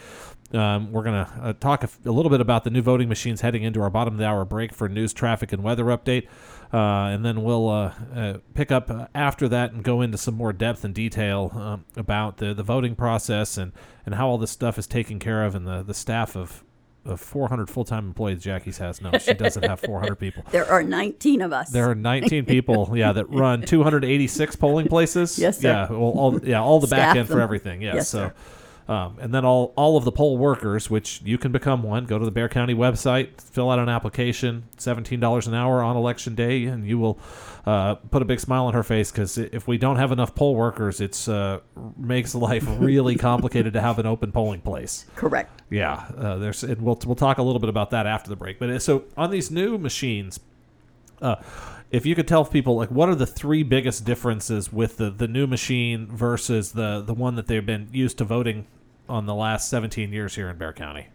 Um, 0.53 0.93
we're 0.93 1.03
going 1.03 1.25
to 1.25 1.33
uh, 1.41 1.53
talk 1.55 1.81
a, 1.83 1.85
f- 1.85 1.99
a 2.05 2.11
little 2.11 2.31
bit 2.31 2.41
about 2.41 2.65
the 2.65 2.71
new 2.71 2.83
voting 2.83 3.09
machines 3.09 3.41
heading 3.41 3.63
into 3.63 3.81
our 3.81 3.89
bottom 3.89 4.15
of 4.15 4.19
the 4.19 4.27
hour 4.27 4.45
break 4.45 4.75
for 4.75 4.89
news, 4.89 5.13
traffic, 5.13 5.53
and 5.53 5.63
weather 5.63 5.85
update. 5.85 6.27
Uh, 6.73 7.11
and 7.13 7.25
then 7.25 7.43
we'll 7.43 7.69
uh, 7.69 7.93
uh, 8.15 8.39
pick 8.55 8.71
up 8.71 8.91
uh, 8.91 9.07
after 9.15 9.49
that 9.49 9.73
and 9.73 9.83
go 9.83 10.01
into 10.01 10.19
some 10.19 10.35
more 10.35 10.53
depth 10.53 10.85
and 10.85 10.95
detail 10.95 11.51
um, 11.55 11.85
about 11.97 12.39
the, 12.39 12.55
the 12.55 12.63
voting 12.63 12.95
process 12.95 13.59
and, 13.59 13.73
and 14.05 14.15
how 14.15 14.29
all 14.29 14.39
this 14.39 14.51
stuff 14.51 14.79
is 14.79 14.87
taken 14.87 15.19
care 15.19 15.45
of 15.45 15.55
and 15.55 15.67
the, 15.67 15.83
the 15.83 15.95
staff 15.95 16.37
of, 16.37 16.65
Uh, 17.07 17.13
of 17.13 17.21
400 17.21 17.69
full 17.69 17.85
time 17.85 18.07
employees 18.07 18.43
Jackie's 18.43 18.79
has. 18.79 19.01
No, 19.01 19.11
she 19.19 19.35
doesn't 19.35 19.65
have 19.65 19.81
400 19.81 20.17
people. 20.17 20.45
There 20.53 20.71
are 20.71 20.83
19 20.83 21.43
of 21.43 21.53
us. 21.53 21.71
There 21.71 21.91
are 21.91 21.95
19 21.95 22.45
people, 22.45 22.91
yeah, 22.95 23.13
that 23.13 23.29
run 23.31 23.63
286 23.63 24.57
polling 24.57 24.89
places. 24.89 25.39
Yes, 25.39 25.59
sir. 25.59 25.69
Yeah, 25.69 25.91
well, 25.91 26.11
all 26.11 26.41
yeah, 26.45 26.63
all 26.63 26.81
the 26.81 26.87
back 26.87 27.17
end 27.17 27.29
for 27.29 27.41
everything. 27.41 27.83
Yeah, 27.83 27.95
Yes, 27.95 28.09
so. 28.09 28.19
sir. 28.19 28.35
Um, 28.89 29.19
and 29.21 29.33
then 29.33 29.45
all, 29.45 29.73
all 29.77 29.97
of 29.97 30.05
the 30.05 30.13
poll 30.13 30.37
workers, 30.37 30.91
which 30.91 31.23
you 31.25 31.39
can 31.39 31.53
become 31.53 31.83
one, 31.83 32.05
go 32.05 32.19
to 32.19 32.25
the 32.25 32.31
Bexar 32.31 32.49
County 32.49 32.75
website, 32.75 33.41
fill 33.41 33.71
out 33.71 33.79
an 33.79 33.89
application, 33.89 34.65
$17 34.77 35.47
an 35.47 35.55
hour 35.55 35.83
on 35.83 35.97
election 35.97 36.35
day, 36.35 36.65
and 36.65 36.87
you 36.87 36.99
will 36.99 37.19
uh, 37.65 37.95
put 37.95 38.23
a 38.23 38.25
big 38.25 38.41
smile 38.41 38.67
on 38.67 38.75
her 38.75 38.83
face 38.83 39.13
because 39.13 39.39
if 39.39 39.69
we 39.69 39.79
don't 39.79 39.97
have 39.97 40.11
enough 40.11 40.35
poll 40.35 40.55
workers, 40.57 41.01
it's 41.01 41.29
uh, 41.29 41.61
makes 41.97 42.35
life 42.35 42.65
really 42.79 43.15
complicated 43.17 43.73
to 43.75 43.81
have 43.81 43.99
an 43.99 44.07
open 44.07 44.33
polling 44.33 44.61
place. 44.61 45.07
Correct. 45.15 45.63
Yeah, 45.71 46.05
uh, 46.17 46.37
there's 46.37 46.65
and 46.65 46.83
we'll 46.83 47.01
we'll 47.07 47.15
talk 47.15 47.39
a 47.39 47.43
little 47.43 47.61
bit 47.61 47.69
about 47.69 47.91
that 47.91 48.07
after 48.07 48.29
the 48.29 48.37
break. 48.37 48.59
But 48.59 48.71
uh, 48.71 48.79
so 48.79 49.05
on 49.17 49.31
these 49.31 49.51
new 49.51 49.79
machines, 49.79 50.41
uh, 51.21 51.37
if 51.93 52.07
you 52.07 52.15
could 52.15 52.27
tell 52.27 52.45
people 52.45 52.75
like 52.75 52.91
what 52.91 53.09
are 53.09 53.15
the 53.15 53.27
three 53.27 53.63
biggest 53.63 54.05
differences 54.05 54.73
with 54.73 54.97
the 54.97 55.11
the 55.11 55.29
new 55.29 55.47
machine 55.47 56.07
versus 56.07 56.73
the 56.73 57.03
the 57.03 57.15
one 57.15 57.37
that 57.37 57.47
they've 57.47 57.67
been 57.67 57.89
used 57.93 58.19
to 58.19 58.25
voting 58.25 58.67
on 59.09 59.27
the 59.27 59.35
last 59.35 59.69
17 59.69 60.13
years 60.13 60.35
here 60.35 60.49
in 60.49 60.57
Bexar 60.57 60.73
County. 60.73 61.09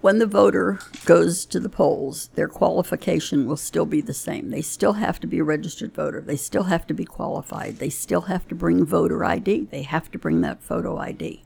when 0.00 0.18
the 0.18 0.26
voter 0.26 0.78
goes 1.04 1.44
to 1.46 1.58
the 1.58 1.68
polls, 1.68 2.28
their 2.34 2.48
qualification 2.48 3.46
will 3.46 3.56
still 3.56 3.86
be 3.86 4.00
the 4.00 4.14
same. 4.14 4.50
They 4.50 4.62
still 4.62 4.94
have 4.94 5.18
to 5.20 5.26
be 5.26 5.38
a 5.40 5.44
registered 5.44 5.92
voter. 5.94 6.20
They 6.20 6.36
still 6.36 6.64
have 6.64 6.86
to 6.86 6.94
be 6.94 7.04
qualified. 7.04 7.78
They 7.78 7.90
still 7.90 8.22
have 8.22 8.46
to 8.48 8.54
bring 8.54 8.84
voter 8.84 9.24
ID. 9.24 9.68
They 9.70 9.82
have 9.82 10.10
to 10.12 10.18
bring 10.18 10.40
that 10.42 10.62
photo 10.62 10.98
ID. 10.98 11.42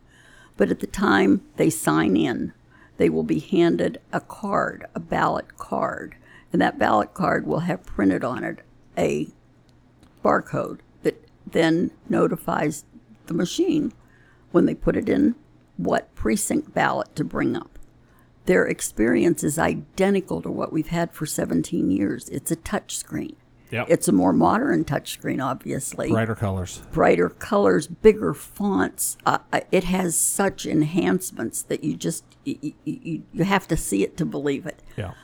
But 0.56 0.70
at 0.70 0.80
the 0.80 0.86
time 0.86 1.42
they 1.56 1.70
sign 1.70 2.16
in, 2.16 2.52
they 2.98 3.08
will 3.08 3.22
be 3.24 3.40
handed 3.40 4.00
a 4.12 4.20
card, 4.20 4.86
a 4.94 5.00
ballot 5.00 5.56
card. 5.56 6.16
And 6.54 6.62
that 6.62 6.78
ballot 6.78 7.14
card 7.14 7.48
will 7.48 7.58
have 7.58 7.84
printed 7.84 8.22
on 8.22 8.44
it 8.44 8.60
a 8.96 9.26
barcode 10.24 10.78
that 11.02 11.28
then 11.44 11.90
notifies 12.08 12.84
the 13.26 13.34
machine 13.34 13.92
when 14.52 14.64
they 14.64 14.74
put 14.76 14.96
it 14.96 15.08
in 15.08 15.34
what 15.76 16.14
precinct 16.14 16.72
ballot 16.72 17.16
to 17.16 17.24
bring 17.24 17.56
up 17.56 17.74
their 18.44 18.66
experience 18.66 19.42
is 19.42 19.58
identical 19.58 20.40
to 20.42 20.50
what 20.50 20.72
we've 20.72 20.90
had 20.90 21.12
for 21.12 21.26
17 21.26 21.90
years. 21.90 22.28
It's 22.28 22.52
a 22.52 22.56
touch 22.56 22.96
screen. 22.96 23.34
Yep. 23.72 23.86
It's 23.88 24.06
a 24.06 24.12
more 24.12 24.32
modern 24.32 24.84
touch 24.84 25.10
screen, 25.10 25.40
obviously. 25.40 26.08
Brighter 26.10 26.36
colors. 26.36 26.82
Brighter 26.92 27.30
colors, 27.30 27.88
bigger 27.88 28.32
fonts. 28.32 29.16
Uh, 29.26 29.38
it 29.72 29.82
has 29.82 30.16
such 30.16 30.66
enhancements 30.66 31.62
that 31.62 31.82
you 31.82 31.96
just 31.96 32.22
you, 32.44 32.74
you, 32.84 33.22
you 33.32 33.42
have 33.44 33.66
to 33.66 33.76
see 33.76 34.04
it 34.04 34.16
to 34.18 34.24
believe 34.24 34.66
it. 34.66 34.80
Yeah. 34.96 35.14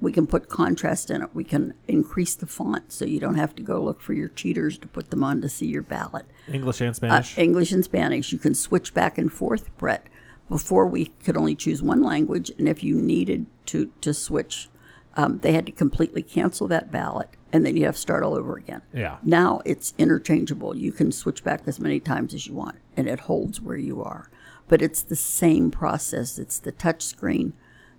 We 0.00 0.12
can 0.12 0.26
put 0.26 0.48
contrast 0.48 1.10
in 1.10 1.22
it. 1.22 1.30
We 1.34 1.44
can 1.44 1.74
increase 1.88 2.34
the 2.34 2.46
font 2.46 2.92
so 2.92 3.04
you 3.06 3.18
don't 3.18 3.36
have 3.36 3.54
to 3.56 3.62
go 3.62 3.82
look 3.82 4.00
for 4.02 4.12
your 4.12 4.28
cheaters 4.28 4.76
to 4.78 4.86
put 4.86 5.10
them 5.10 5.24
on 5.24 5.40
to 5.40 5.48
see 5.48 5.66
your 5.66 5.82
ballot. 5.82 6.26
English 6.52 6.80
and 6.80 6.90
Uh, 6.90 6.94
Spanish. 6.94 7.38
English 7.38 7.72
and 7.72 7.84
Spanish. 7.84 8.32
You 8.32 8.38
can 8.38 8.54
switch 8.54 8.92
back 8.92 9.16
and 9.16 9.32
forth, 9.32 9.74
Brett. 9.78 10.06
Before 10.48 10.86
we 10.86 11.06
could 11.24 11.36
only 11.36 11.54
choose 11.56 11.82
one 11.82 12.02
language, 12.02 12.52
and 12.58 12.68
if 12.68 12.84
you 12.84 12.96
needed 13.00 13.46
to 13.66 13.90
to 14.02 14.14
switch, 14.14 14.68
um, 15.16 15.38
they 15.38 15.52
had 15.52 15.66
to 15.66 15.72
completely 15.72 16.22
cancel 16.22 16.68
that 16.68 16.92
ballot, 16.92 17.30
and 17.52 17.64
then 17.66 17.76
you 17.76 17.84
have 17.86 17.96
to 17.96 18.00
start 18.00 18.22
all 18.22 18.34
over 18.34 18.56
again. 18.56 18.82
Yeah. 18.92 19.16
Now 19.24 19.60
it's 19.64 19.92
interchangeable. 19.98 20.76
You 20.76 20.92
can 20.92 21.10
switch 21.10 21.42
back 21.42 21.62
as 21.66 21.80
many 21.80 21.98
times 22.00 22.32
as 22.34 22.46
you 22.46 22.54
want, 22.54 22.76
and 22.96 23.08
it 23.08 23.20
holds 23.20 23.60
where 23.60 23.78
you 23.78 24.02
are. 24.02 24.30
But 24.68 24.82
it's 24.82 25.02
the 25.02 25.16
same 25.16 25.70
process. 25.70 26.38
It's 26.38 26.58
the 26.60 26.72
touch 26.72 27.02
screen. 27.02 27.54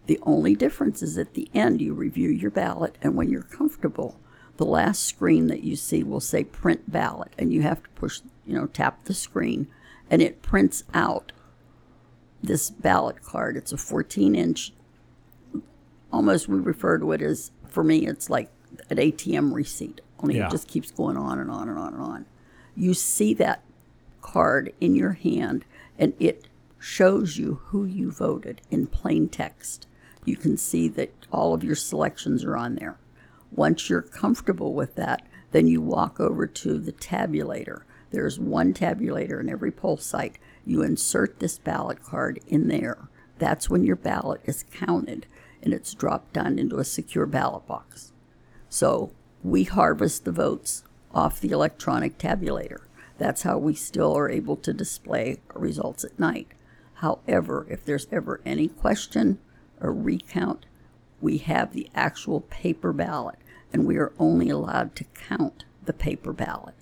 The 0.08 0.20
only 0.24 0.56
difference 0.56 1.02
is 1.04 1.18
at 1.18 1.34
the 1.34 1.50
end 1.54 1.82
you 1.82 1.94
review 1.94 2.30
your 2.30 2.52
ballot, 2.52 2.98
and 3.02 3.16
when 3.16 3.30
you're 3.30 3.44
comfortable, 3.44 4.18
the 4.56 4.66
last 4.66 5.04
screen 5.04 5.48
that 5.48 5.64
you 5.64 5.76
see 5.76 6.02
will 6.04 6.20
say 6.22 6.44
print 6.44 6.90
ballot, 6.92 7.34
and 7.38 7.54
you 7.54 7.62
have 7.62 7.84
to 7.84 7.90
push, 7.92 8.22
you 8.46 8.56
know, 8.56 8.68
tap 8.68 9.04
the 9.06 9.14
screen, 9.14 9.68
and 10.10 10.22
it 10.22 10.42
prints 10.42 10.84
out 10.94 11.32
this 12.42 12.70
ballot 12.70 13.22
card. 13.22 13.58
It's 13.58 13.74
a 13.74 13.78
14 13.78 14.34
inch, 14.34 14.74
almost 16.12 16.48
we 16.48 16.58
refer 16.58 16.98
to 16.98 17.12
it 17.12 17.22
as, 17.22 17.52
for 17.68 17.84
me, 17.84 18.08
it's 18.08 18.30
like 18.30 18.50
an 18.90 18.98
ATM 18.98 19.54
receipt, 19.54 20.02
only 20.20 20.38
Yeah. 20.38 20.48
it 20.48 20.52
just 20.52 20.68
keeps 20.68 20.90
going 20.90 21.18
on 21.18 21.38
and 21.40 21.52
on 21.52 21.68
and 21.68 21.78
on 21.78 21.94
and 21.94 22.02
on. 22.02 22.26
You 22.76 22.94
see 22.94 23.34
that 23.36 23.62
card 24.22 24.74
in 24.80 24.96
your 24.96 25.14
hand, 25.14 25.66
and 26.00 26.14
it 26.18 26.48
shows 26.80 27.38
you 27.38 27.56
who 27.66 27.84
you 27.86 28.12
voted 28.12 28.62
in 28.72 28.88
plain 28.88 29.28
text. 29.28 29.87
You 30.28 30.36
can 30.36 30.58
see 30.58 30.90
that 30.90 31.14
all 31.32 31.54
of 31.54 31.64
your 31.64 31.78
selections 31.78 32.44
are 32.44 32.58
on 32.58 32.76
there. 32.76 33.00
Once 33.50 33.90
you're 33.90 34.02
comfortable 34.02 34.74
with 34.74 34.96
that, 34.96 35.26
then 35.52 35.68
you 35.68 35.82
walk 35.82 36.20
over 36.20 36.46
to 36.46 36.78
the 36.78 36.92
tabulator. 36.92 37.84
There's 38.12 38.38
one 38.38 38.74
tabulator 38.74 39.40
in 39.40 39.48
every 39.48 39.72
poll 39.72 39.96
site. 39.96 40.38
You 40.66 40.84
insert 40.84 41.40
this 41.40 41.58
ballot 41.58 42.04
card 42.04 42.42
in 42.46 42.68
there. 42.68 43.08
That's 43.40 43.70
when 43.70 43.86
your 43.86 43.96
ballot 43.96 44.42
is 44.44 44.66
counted 44.70 45.28
and 45.64 45.74
it's 45.74 45.94
dropped 45.94 46.34
down 46.34 46.60
into 46.60 46.80
a 46.80 46.84
secure 46.84 47.26
ballot 47.26 47.66
box. 47.66 48.12
So 48.68 49.14
we 49.46 49.64
harvest 49.64 50.26
the 50.26 50.34
votes 50.34 50.84
off 51.14 51.40
the 51.40 51.52
electronic 51.52 52.18
tabulator. 52.18 52.82
That's 53.18 53.44
how 53.44 53.58
we 53.60 53.76
still 53.76 54.14
are 54.18 54.30
able 54.30 54.58
to 54.58 54.74
display 54.74 55.38
results 55.54 56.04
at 56.04 56.20
night. 56.20 56.50
However, 56.96 57.66
if 57.70 57.86
there's 57.86 58.08
ever 58.12 58.42
any 58.46 58.68
question 58.68 59.40
or 59.82 59.94
recount, 59.94 60.66
we 61.22 61.38
have 61.40 61.74
the 61.74 61.90
actual 61.96 62.42
paper 62.42 62.94
ballot, 62.94 63.38
and 63.74 63.86
we 63.86 63.98
are 63.98 64.14
only 64.20 64.50
allowed 64.50 64.96
to 64.96 65.04
count 65.06 65.66
the 65.84 65.94
paper 65.94 66.34
ballot. 66.34 66.76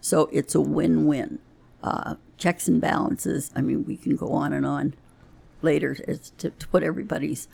So 0.00 0.28
it's 0.32 0.54
a 0.54 0.60
win 0.60 1.06
win. 1.06 1.38
Uh, 1.82 2.14
checks 2.36 2.68
and 2.68 2.80
balances, 2.80 3.50
I 3.54 3.60
mean, 3.60 3.84
we 3.84 3.96
can 3.96 4.16
go 4.16 4.32
on 4.32 4.52
and 4.52 4.64
on 4.64 4.94
later 5.62 5.94
to, 5.94 6.50
to 6.50 6.66
put 6.68 6.82
everybody's 6.82 7.48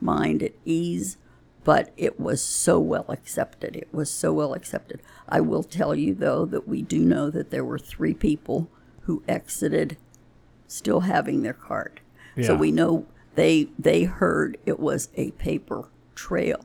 mind 0.00 0.42
at 0.42 0.52
ease, 0.64 1.16
but 1.64 1.92
it 1.96 2.20
was 2.20 2.42
so 2.42 2.78
well 2.78 3.06
accepted. 3.08 3.76
It 3.76 3.88
was 3.92 4.10
so 4.10 4.32
well 4.32 4.52
accepted. 4.52 5.00
I 5.28 5.40
will 5.40 5.62
tell 5.62 5.94
you, 5.94 6.14
though, 6.14 6.44
that 6.46 6.68
we 6.68 6.82
do 6.82 7.00
know 7.00 7.30
that 7.30 7.50
there 7.50 7.64
were 7.64 7.78
three 7.78 8.14
people 8.14 8.68
who 9.02 9.22
exited 9.28 9.96
still 10.66 11.00
having 11.00 11.42
their 11.42 11.54
card. 11.54 12.00
So 12.46 12.54
we 12.56 12.72
know 12.72 13.06
they 13.34 13.68
they 13.78 14.04
heard 14.04 14.56
it 14.66 14.78
was 14.80 15.08
a 15.16 15.30
paper 15.32 15.86
trail. 16.14 16.64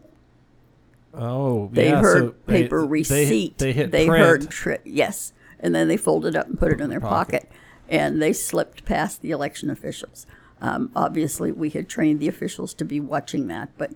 Oh, 1.14 1.70
They 1.74 1.90
yeah, 1.90 2.02
heard 2.02 2.18
so 2.20 2.32
paper 2.46 2.82
they- 2.82 2.88
receipt. 2.88 3.58
They, 3.58 3.74
they 3.74 4.06
print. 4.08 4.24
heard 4.26 4.50
tri- 4.50 4.80
yes, 4.86 5.34
and 5.60 5.74
then 5.74 5.88
they 5.88 5.98
folded 5.98 6.36
up 6.36 6.48
and 6.48 6.60
put 6.60 6.72
it 6.72 6.80
in 6.80 6.90
their 6.90 7.00
Pocket. 7.00 7.42
pocket, 7.48 7.52
and 7.90 8.22
they 8.22 8.32
slipped 8.32 8.86
past 8.86 9.22
the 9.22 9.32
election 9.32 9.70
officials. 9.72 10.28
Um, 10.62 10.92
obviously, 10.96 11.52
we 11.52 11.70
had 11.72 11.90
trained 11.90 12.20
the 12.20 12.28
officials 12.28 12.74
to 12.76 12.86
be 12.86 13.00
watching 13.00 13.48
that, 13.48 13.70
but 13.78 13.92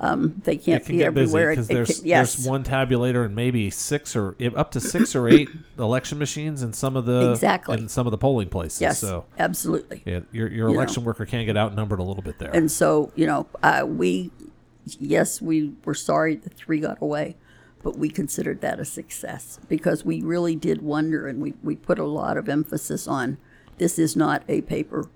um, 0.00 0.40
they 0.44 0.56
can't 0.56 0.84
can 0.84 0.96
be 0.98 1.04
everywhere. 1.04 1.50
because 1.50 1.68
there's 1.68 1.98
can- 2.00 2.06
yes, 2.08 2.34
there's 2.34 2.48
one 2.48 2.64
tabulator 2.64 3.24
and 3.24 3.34
maybe 3.34 3.70
six 3.70 4.16
or 4.16 4.36
up 4.56 4.70
to 4.72 4.80
six 4.80 5.14
or 5.14 5.28
eight 5.28 5.48
election 5.78 6.18
machines 6.18 6.62
in 6.62 6.72
some 6.72 6.96
of 6.96 7.06
the 7.06 7.30
Exactly. 7.30 7.78
in 7.78 7.88
some 7.88 8.06
of 8.06 8.10
the 8.10 8.18
polling 8.18 8.48
places. 8.48 8.80
yes, 8.80 8.98
So 8.98 9.24
absolutely. 9.38 10.02
yeah, 10.04 10.20
your 10.32 10.48
your 10.50 10.68
You 10.70 10.74
election 10.74 11.02
know. 11.02 11.06
worker 11.08 11.26
can 11.26 11.46
get 11.46 11.56
outnumbered 11.56 12.00
a 12.00 12.02
little 12.02 12.22
bit 12.22 12.38
there. 12.38 12.50
And 12.50 12.70
so, 12.70 13.12
you 13.14 13.26
know, 13.26 13.46
uh, 13.62 13.84
we, 13.86 14.30
yes, 14.98 15.40
we 15.40 15.72
were 15.84 15.94
sorry 15.94 16.34
the 16.36 16.50
three 16.50 16.80
got 16.80 17.00
away, 17.00 17.36
but 17.82 17.96
we 17.96 18.08
considered 18.08 18.60
that 18.62 18.80
a 18.80 18.84
success 18.84 19.60
because 19.68 20.04
we 20.04 20.20
really 20.22 20.56
did 20.56 20.82
wonder 20.82 21.26
and 21.28 21.40
we, 21.40 21.54
we 21.62 21.76
put 21.76 21.98
a 21.98 22.04
lot 22.04 22.36
of 22.36 22.48
emphasis 22.48 23.06
on 23.06 23.38
this 23.78 23.98
is 23.98 24.16
not 24.16 24.42
a 24.48 24.60
paper 24.62 25.08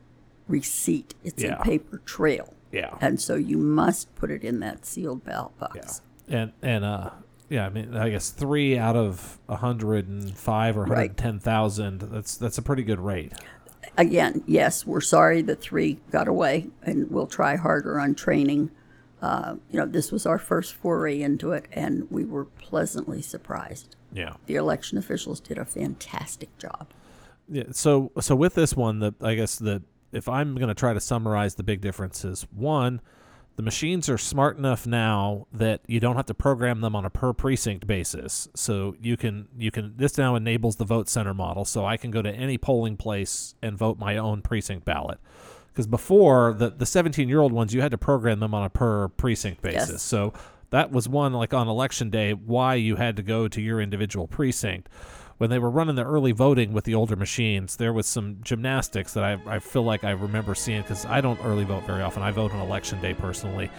receipt, 0.47 1.15
it's 1.25 1.43
Yeah. 1.43 1.59
a 1.61 1.63
paper 1.65 1.99
trail. 2.05 2.55
Yeah. 2.73 2.95
And 3.01 3.21
so 3.21 3.35
you 3.35 3.59
must 3.59 4.15
put 4.15 4.31
it 4.31 4.43
in 4.45 4.61
that 4.61 4.85
sealed 4.87 5.25
ballot 5.25 5.59
box. 5.59 5.75
Yeah. 5.77 5.83
box. 5.83 6.03
And 6.29 6.53
and 6.63 6.85
uh 6.85 7.11
yeah, 7.49 7.67
I 7.67 7.71
mean 7.71 7.97
I 7.97 8.11
guess 8.11 8.31
three 8.31 8.77
out 8.79 8.97
of 8.97 9.39
hundred 9.49 10.09
and 10.09 10.37
five 10.37 10.77
or 10.77 10.83
Right. 10.85 10.97
hundred 10.97 11.17
ten 11.17 11.39
thousand. 11.39 12.01
That's 12.03 12.37
that's 12.37 12.59
a 12.59 12.63
pretty 12.63 12.83
good 12.83 13.01
rate. 13.01 13.33
Again, 13.97 14.45
yes, 14.47 14.87
we're 14.87 15.01
sorry 15.01 15.43
the 15.43 15.57
three 15.57 15.99
got 16.11 16.29
away 16.29 16.69
and 16.83 17.11
we'll 17.11 17.27
try 17.27 17.57
harder 17.57 17.99
on 17.99 18.15
training. 18.15 18.71
Uh, 19.21 19.57
you 19.71 19.79
know, 19.81 19.87
this 19.87 20.13
was 20.13 20.27
our 20.27 20.39
first 20.39 20.75
foray 20.75 21.21
into 21.21 21.51
it 21.53 21.67
and 21.73 22.09
we 22.11 22.25
were 22.25 22.45
pleasantly 22.45 23.21
surprised. 23.23 23.97
Yeah. 24.13 24.35
the 24.47 24.55
election 24.55 24.97
officials 24.97 25.39
did 25.41 25.59
a 25.59 25.65
fantastic 25.67 26.57
job. 26.59 26.87
Yeah. 27.49 27.65
So 27.73 28.13
so 28.21 28.37
with 28.37 28.55
this 28.55 28.77
one, 28.77 29.01
the 29.01 29.15
I 29.21 29.35
guess 29.35 29.57
the 29.57 29.83
if 30.13 30.29
I'm 30.29 30.55
going 30.55 30.69
to 30.69 30.75
try 30.75 30.93
to 30.93 31.01
summarize 31.01 31.57
the 31.57 31.63
big 31.63 31.81
differences, 31.81 32.47
one, 32.51 33.01
the 33.59 33.63
machines 33.63 34.09
are 34.09 34.19
smart 34.19 34.57
enough 34.57 34.87
now 34.87 35.49
that 35.53 35.81
you 35.89 35.99
don't 35.99 36.15
have 36.15 36.27
to 36.27 36.35
program 36.35 36.81
them 36.81 36.95
on 36.95 37.05
a 37.05 37.11
per 37.11 37.33
precinct 37.33 37.89
basis. 37.89 38.49
So 38.55 38.95
you 39.01 39.17
can 39.17 39.49
you 39.59 39.73
can 39.73 39.95
this 39.97 40.17
now 40.17 40.37
enables 40.37 40.77
the 40.77 40.85
vote 40.85 41.09
center 41.09 41.35
model. 41.35 41.65
So 41.65 41.85
I 41.85 41.97
can 41.97 42.13
go 42.13 42.23
to 42.23 42.31
any 42.31 42.57
polling 42.57 42.97
place 42.97 43.57
and 43.61 43.77
vote 43.77 43.99
my 43.99 44.17
own 44.17 44.43
precinct 44.43 44.85
ballot. 44.85 45.19
Because 45.73 45.89
before 45.89 46.53
the 46.53 46.71
the 46.71 46.87
17 46.87 47.29
year 47.29 47.41
old 47.41 47.51
ones, 47.51 47.75
you 47.75 47.81
had 47.81 47.91
to 47.91 47.99
program 47.99 48.39
them 48.39 48.55
on 48.55 48.65
a 48.65 48.71
per 48.71 49.09
precinct 49.09 49.61
basis. 49.61 49.91
Yes. 49.91 50.03
So 50.03 50.33
that 50.71 50.93
was 50.93 51.09
one 51.09 51.33
like 51.33 51.53
on 51.53 51.67
election 51.67 52.11
day 52.11 52.35
why 52.35 52.77
you 52.77 52.95
had 52.95 53.17
to 53.17 53.25
go 53.25 53.49
to 53.49 53.61
your 53.61 53.81
individual 53.81 54.29
precinct. 54.29 54.89
When 55.39 55.51
they 55.51 55.61
were 55.61 55.71
running 55.71 55.95
the 55.95 56.05
early 56.05 56.33
voting 56.33 56.73
with 56.73 56.83
the 56.83 56.97
older 56.97 57.15
machines, 57.15 57.77
there 57.77 57.93
was 57.93 58.07
some 58.07 58.39
gymnastics 58.43 59.15
that 59.15 59.23
I, 59.23 59.39
I 59.47 59.59
feel 59.61 59.85
like 59.85 60.03
I 60.03 60.11
remember 60.11 60.57
seeing 60.57 60.83
because 60.83 61.07
I 61.07 61.21
don't 61.21 61.39
early 61.45 61.63
vote 61.63 61.85
very 61.85 62.03
often. 62.03 62.25
I 62.25 62.33
vote 62.33 62.53
on 62.53 62.59
election 62.59 63.01
day 63.01 63.15
personally. 63.15 63.71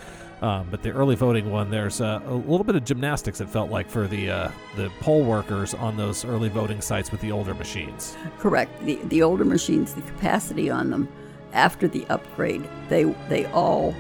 Um, 0.41 0.69
but 0.71 0.83
the 0.83 0.91
early 0.91 1.15
voting 1.15 1.51
one, 1.51 1.69
there's 1.69 1.99
a, 1.99 2.23
a 2.25 2.33
little 2.33 2.63
bit 2.63 2.77
of 2.77 2.85
gymnastics. 2.85 3.41
It 3.41 3.49
felt 3.49 3.69
like 3.69 3.89
for 3.89 4.07
the 4.07 4.31
uh, 4.31 4.51
the 4.77 4.89
poll 5.01 5.25
workers 5.25 5.73
on 5.73 5.97
those 5.97 6.23
early 6.23 6.47
voting 6.47 6.79
sites 6.79 7.11
with 7.11 7.19
the 7.19 7.29
older 7.29 7.53
machines. 7.53 8.15
Correct. 8.37 8.71
The 8.85 8.95
the 9.07 9.21
older 9.21 9.43
machines, 9.43 9.93
the 9.93 10.01
capacity 10.01 10.69
on 10.69 10.91
them 10.91 11.09
after 11.51 11.89
the 11.89 12.05
upgrade, 12.07 12.69
they 12.87 13.03
they 13.27 13.47
all 13.47 13.93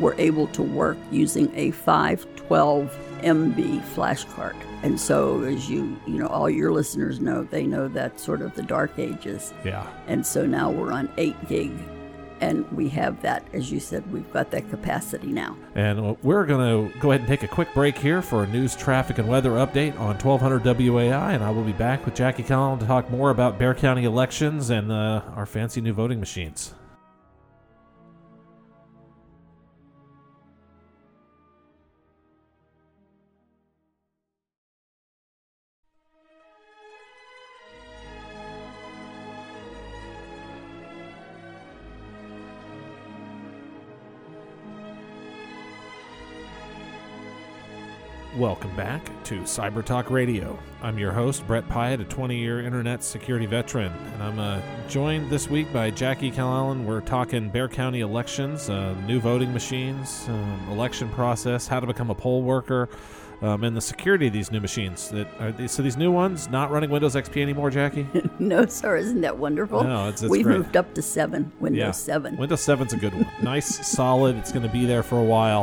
were 0.00 0.14
able 0.18 0.48
to 0.48 0.62
work 0.62 0.98
using 1.10 1.50
a 1.56 1.70
512 1.70 2.94
MB 3.22 3.82
flash 3.84 4.24
card. 4.24 4.56
And 4.86 5.00
so, 5.00 5.42
as 5.42 5.68
you, 5.68 5.98
you 6.06 6.14
know, 6.14 6.28
all 6.28 6.48
your 6.48 6.70
listeners 6.70 7.18
know, 7.18 7.42
they 7.42 7.66
know 7.66 7.88
that's 7.88 8.22
sort 8.22 8.40
of 8.40 8.54
the 8.54 8.62
dark 8.62 8.96
ages. 9.00 9.52
Yeah. 9.64 9.84
And 10.06 10.24
so 10.24 10.46
now 10.46 10.70
we're 10.70 10.92
on 10.92 11.10
8 11.16 11.48
gig 11.48 11.72
and 12.40 12.70
we 12.70 12.88
have 12.90 13.20
that, 13.22 13.44
as 13.52 13.72
you 13.72 13.80
said, 13.80 14.08
we've 14.12 14.32
got 14.32 14.52
that 14.52 14.70
capacity 14.70 15.26
now. 15.26 15.56
And 15.74 16.16
we're 16.22 16.46
going 16.46 16.92
to 16.92 16.98
go 17.00 17.10
ahead 17.10 17.22
and 17.22 17.28
take 17.28 17.42
a 17.42 17.48
quick 17.48 17.74
break 17.74 17.98
here 17.98 18.22
for 18.22 18.44
a 18.44 18.46
news, 18.46 18.76
traffic, 18.76 19.18
and 19.18 19.26
weather 19.26 19.50
update 19.52 19.98
on 19.98 20.18
1200 20.18 20.62
WOAI. 20.62 21.34
And 21.34 21.42
I 21.42 21.50
will 21.50 21.64
be 21.64 21.72
back 21.72 22.04
with 22.04 22.14
Jackie 22.14 22.44
Callanen 22.44 22.78
to 22.78 22.86
talk 22.86 23.10
more 23.10 23.30
about 23.30 23.58
Bexar 23.58 23.74
County 23.74 24.04
elections 24.04 24.70
and 24.70 24.92
uh, 24.92 25.22
our 25.34 25.46
fancy 25.46 25.80
new 25.80 25.94
voting 25.94 26.20
machines. 26.20 26.74
Welcome 48.36 48.76
back 48.76 49.02
to 49.24 49.40
Cyber 49.40 49.82
Talk 49.82 50.10
Radio. 50.10 50.58
I'm 50.82 50.98
your 50.98 51.10
host, 51.12 51.46
Brett 51.46 51.66
Piatt, 51.70 52.00
a 52.02 52.04
20 52.04 52.36
year 52.36 52.60
internet 52.60 53.02
security 53.02 53.46
veteran, 53.46 53.90
and 54.12 54.22
I'm 54.22 54.38
uh, 54.38 54.60
joined 54.88 55.30
this 55.30 55.48
week 55.48 55.72
by 55.72 55.90
Jackie 55.90 56.30
Callanen. 56.30 56.84
We're 56.84 57.00
talking 57.00 57.48
Bexar 57.48 57.68
County 57.68 58.00
elections, 58.00 58.68
uh, 58.68 58.92
new 59.06 59.20
voting 59.20 59.54
machines, 59.54 60.26
um, 60.28 60.68
election 60.70 61.08
process, 61.10 61.66
how 61.66 61.80
to 61.80 61.86
become 61.86 62.10
a 62.10 62.14
poll 62.14 62.42
worker, 62.42 62.90
um, 63.40 63.64
and 63.64 63.74
the 63.74 63.80
security 63.80 64.26
of 64.26 64.34
these 64.34 64.50
new 64.52 64.60
machines. 64.60 65.08
That 65.10 65.28
are 65.40 65.52
these, 65.52 65.70
So, 65.72 65.82
these 65.82 65.96
new 65.96 66.12
ones 66.12 66.50
not 66.50 66.70
running 66.70 66.90
Windows 66.90 67.14
XP 67.14 67.40
anymore, 67.40 67.70
Jackie? 67.70 68.06
no, 68.38 68.66
sir. 68.66 68.96
Isn't 68.96 69.22
that 69.22 69.38
wonderful? 69.38 69.82
No, 69.82 70.08
it's, 70.08 70.20
it's 70.22 70.30
We've 70.30 70.44
great. 70.44 70.58
moved 70.58 70.76
up 70.76 70.92
to 70.94 71.00
7, 71.00 71.52
Windows 71.60 71.78
Yeah. 71.78 71.90
7. 71.92 72.36
Windows 72.36 72.60
7's 72.60 72.92
a 72.92 72.98
good 72.98 73.14
one. 73.14 73.26
nice, 73.42 73.86
solid. 73.88 74.36
It's 74.36 74.52
going 74.52 74.66
to 74.66 74.72
be 74.72 74.84
there 74.84 75.02
for 75.02 75.18
a 75.18 75.24
while. 75.24 75.62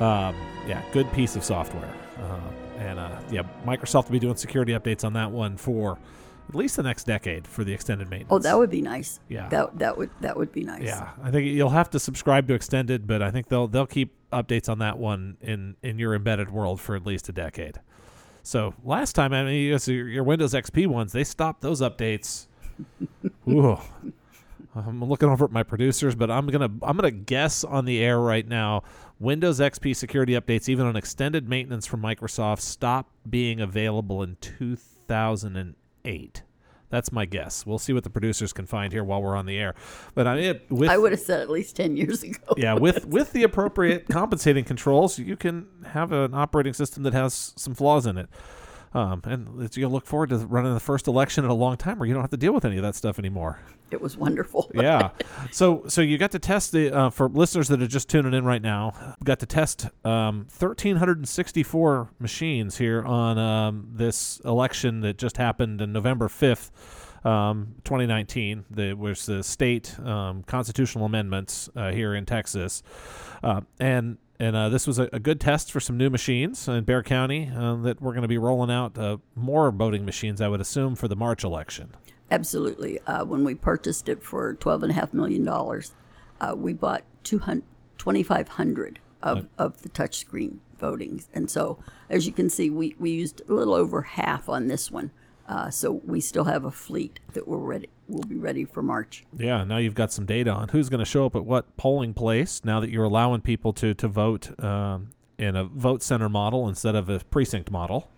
Um, 0.00 0.34
yeah, 0.68 0.82
good 0.92 1.10
piece 1.14 1.34
of 1.34 1.44
software. 1.44 1.90
Uh, 2.20 2.40
and 2.78 2.98
uh, 2.98 3.18
yeah, 3.30 3.42
Microsoft 3.66 4.04
will 4.04 4.12
be 4.12 4.18
doing 4.18 4.36
security 4.36 4.72
updates 4.72 5.04
on 5.04 5.12
that 5.14 5.30
one 5.30 5.56
for 5.56 5.98
at 6.48 6.54
least 6.54 6.76
the 6.76 6.82
next 6.82 7.04
decade 7.04 7.46
for 7.46 7.62
the 7.62 7.72
extended 7.72 8.10
maintenance. 8.10 8.32
Oh, 8.32 8.38
that 8.38 8.58
would 8.58 8.70
be 8.70 8.82
nice. 8.82 9.20
Yeah. 9.28 9.48
That, 9.48 9.78
that, 9.78 9.96
would, 9.96 10.10
that 10.20 10.36
would 10.36 10.52
be 10.52 10.64
nice. 10.64 10.82
yeah, 10.82 11.10
I 11.22 11.30
think 11.30 11.46
you'll 11.46 11.70
have 11.70 11.90
to 11.90 12.00
subscribe 12.00 12.48
to 12.48 12.54
extended, 12.54 13.06
but 13.06 13.22
I 13.22 13.30
think 13.30 13.48
they'll 13.48 13.68
they'll 13.68 13.86
keep 13.86 14.14
updates 14.32 14.68
on 14.68 14.78
that 14.78 14.98
one 14.98 15.36
in 15.40 15.76
in 15.82 15.98
your 15.98 16.14
embedded 16.14 16.50
world 16.50 16.80
for 16.80 16.96
at 16.96 17.06
least 17.06 17.28
a 17.28 17.32
decade. 17.32 17.80
So 18.42 18.74
last 18.84 19.12
time, 19.12 19.32
I 19.32 19.44
mean, 19.44 19.78
your, 19.86 20.08
your 20.08 20.24
Windows 20.24 20.54
XP 20.54 20.86
ones, 20.86 21.12
they 21.12 21.24
stopped 21.24 21.60
those 21.60 21.80
updates. 21.82 22.46
Ooh, 23.48 23.78
I'm 24.74 25.04
looking 25.04 25.28
over 25.28 25.44
at 25.44 25.52
my 25.52 25.62
producers, 25.62 26.14
but 26.14 26.30
I'm 26.30 26.46
gonna 26.46 26.70
I'm 26.82 26.96
gonna 26.96 27.10
guess 27.10 27.64
on 27.64 27.84
the 27.84 28.02
air 28.02 28.18
right 28.18 28.46
now. 28.46 28.82
Windows 29.20 29.60
XP 29.60 29.94
security 29.94 30.32
updates, 30.32 30.66
even 30.66 30.86
on 30.86 30.96
extended 30.96 31.46
maintenance 31.46 31.86
from 31.86 32.00
Microsoft, 32.00 32.60
stop 32.60 33.10
being 33.28 33.60
available 33.60 34.22
in 34.22 34.38
2008. 34.40 36.42
That's 36.88 37.12
my 37.12 37.26
guess. 37.26 37.66
We'll 37.66 37.78
see 37.78 37.92
what 37.92 38.02
the 38.02 38.10
producers 38.10 38.54
can 38.54 38.64
find 38.64 38.94
here 38.94 39.04
while 39.04 39.22
we're 39.22 39.36
on 39.36 39.44
the 39.44 39.58
air. 39.58 39.74
But 40.14 40.26
I 40.26 40.36
mean, 40.36 40.60
with 40.70 40.88
I 40.88 40.96
would 40.96 41.12
have 41.12 41.20
said 41.20 41.40
at 41.40 41.50
least 41.50 41.76
10 41.76 41.98
years 41.98 42.22
ago. 42.22 42.38
yeah, 42.56 42.72
with 42.72 43.04
with 43.06 43.32
the 43.32 43.42
appropriate 43.42 44.08
compensating 44.08 44.64
controls, 44.64 45.18
you 45.18 45.36
can 45.36 45.66
have 45.92 46.12
an 46.12 46.32
operating 46.32 46.72
system 46.72 47.02
that 47.02 47.12
has 47.12 47.52
some 47.56 47.74
flaws 47.74 48.06
in 48.06 48.16
it. 48.16 48.30
Um, 48.92 49.22
and 49.24 49.62
it's, 49.62 49.76
you'll 49.76 49.90
look 49.90 50.06
forward 50.06 50.30
to 50.30 50.38
running 50.38 50.74
the 50.74 50.80
first 50.80 51.06
election 51.06 51.44
in 51.44 51.50
a 51.50 51.54
long 51.54 51.76
time 51.76 51.98
where 51.98 52.08
you 52.08 52.14
don't 52.14 52.22
have 52.22 52.30
to 52.30 52.36
deal 52.36 52.52
with 52.52 52.64
any 52.64 52.76
of 52.76 52.82
that 52.82 52.96
stuff 52.96 53.18
anymore. 53.18 53.60
It 53.90 54.00
was 54.00 54.16
wonderful. 54.16 54.70
Yeah. 54.80 55.10
so 55.50 55.82
so 55.88 56.00
you 56.00 56.16
got 56.16 56.30
to 56.30 56.38
test 56.38 56.72
the 56.72 56.90
uh, 56.90 57.10
for 57.10 57.28
listeners 57.28 57.68
that 57.68 57.82
are 57.82 57.86
just 57.86 58.08
tuning 58.08 58.32
in 58.32 58.44
right 58.44 58.62
now. 58.62 59.16
Got 59.22 59.40
to 59.40 59.46
test 59.46 59.88
um, 60.04 60.46
1,364 60.58 62.10
machines 62.18 62.78
here 62.78 63.02
on 63.04 63.36
um, 63.36 63.88
this 63.92 64.40
election 64.44 65.00
that 65.02 65.18
just 65.18 65.36
happened 65.36 65.80
in 65.80 65.92
November 65.92 66.28
5th. 66.28 66.70
Um, 67.22 67.74
2019, 67.84 68.64
the, 68.70 68.94
was 68.94 69.26
the 69.26 69.42
state 69.42 70.00
um, 70.00 70.42
constitutional 70.44 71.04
amendments 71.04 71.68
uh, 71.76 71.90
here 71.90 72.14
in 72.14 72.24
Texas, 72.24 72.82
uh, 73.42 73.60
and 73.78 74.16
and 74.40 74.56
uh, 74.56 74.68
this 74.68 74.86
was 74.86 74.98
a, 74.98 75.08
a 75.12 75.20
good 75.20 75.40
test 75.40 75.70
for 75.70 75.78
some 75.78 75.96
new 75.96 76.10
machines 76.10 76.66
in 76.66 76.82
Bexar 76.84 77.04
County 77.04 77.50
uh, 77.54 77.76
that 77.76 78.00
we're 78.00 78.12
going 78.12 78.22
to 78.22 78.28
be 78.28 78.38
rolling 78.38 78.70
out 78.70 78.98
uh, 78.98 79.18
more 79.36 79.70
voting 79.70 80.04
machines, 80.04 80.40
I 80.40 80.48
would 80.48 80.60
assume, 80.60 80.96
for 80.96 81.06
the 81.06 81.16
March 81.16 81.44
election. 81.44 81.94
Absolutely. 82.30 82.98
Uh, 83.00 83.24
when 83.24 83.44
we 83.44 83.54
purchased 83.54 84.08
it 84.08 84.22
for 84.22 84.54
$12.5 84.54 85.12
million, 85.12 85.46
uh, 85.48 86.54
we 86.56 86.72
bought 86.72 87.04
200 87.24 87.64
2,500 88.00 88.98
of, 89.22 89.46
of 89.58 89.82
the 89.82 89.90
touchscreen 89.90 90.56
votings. 90.80 91.26
And 91.34 91.50
so, 91.50 91.78
as 92.08 92.26
you 92.26 92.32
can 92.32 92.48
see, 92.48 92.70
we, 92.70 92.96
we 92.98 93.10
used 93.10 93.42
a 93.46 93.52
little 93.52 93.74
over 93.74 94.00
half 94.00 94.48
on 94.48 94.68
this 94.68 94.90
one. 94.90 95.10
Uh, 95.46 95.68
so 95.68 96.00
we 96.06 96.18
still 96.18 96.44
have 96.44 96.64
a 96.64 96.70
fleet 96.70 97.20
that 97.34 97.46
we're 97.46 97.58
ready. 97.58 97.90
Will 98.10 98.22
be 98.24 98.36
ready 98.36 98.64
for 98.64 98.82
March. 98.82 99.24
Yeah, 99.36 99.62
now 99.64 99.76
you've 99.76 99.94
got 99.94 100.12
some 100.12 100.26
data 100.26 100.50
on 100.50 100.68
who's 100.70 100.88
going 100.88 100.98
to 100.98 101.04
show 101.04 101.26
up 101.26 101.36
at 101.36 101.44
what 101.44 101.76
polling 101.76 102.12
place. 102.12 102.62
Now 102.64 102.80
that 102.80 102.90
you're 102.90 103.04
allowing 103.04 103.40
people 103.40 103.72
to 103.74 103.94
to 103.94 104.08
vote 104.08 104.58
um, 104.62 105.10
in 105.38 105.54
a 105.56 105.64
vote 105.64 106.02
center 106.02 106.28
model 106.28 106.68
instead 106.68 106.94
of 106.96 107.08
a 107.08 107.20
precinct 107.20 107.70
model. 107.70 108.08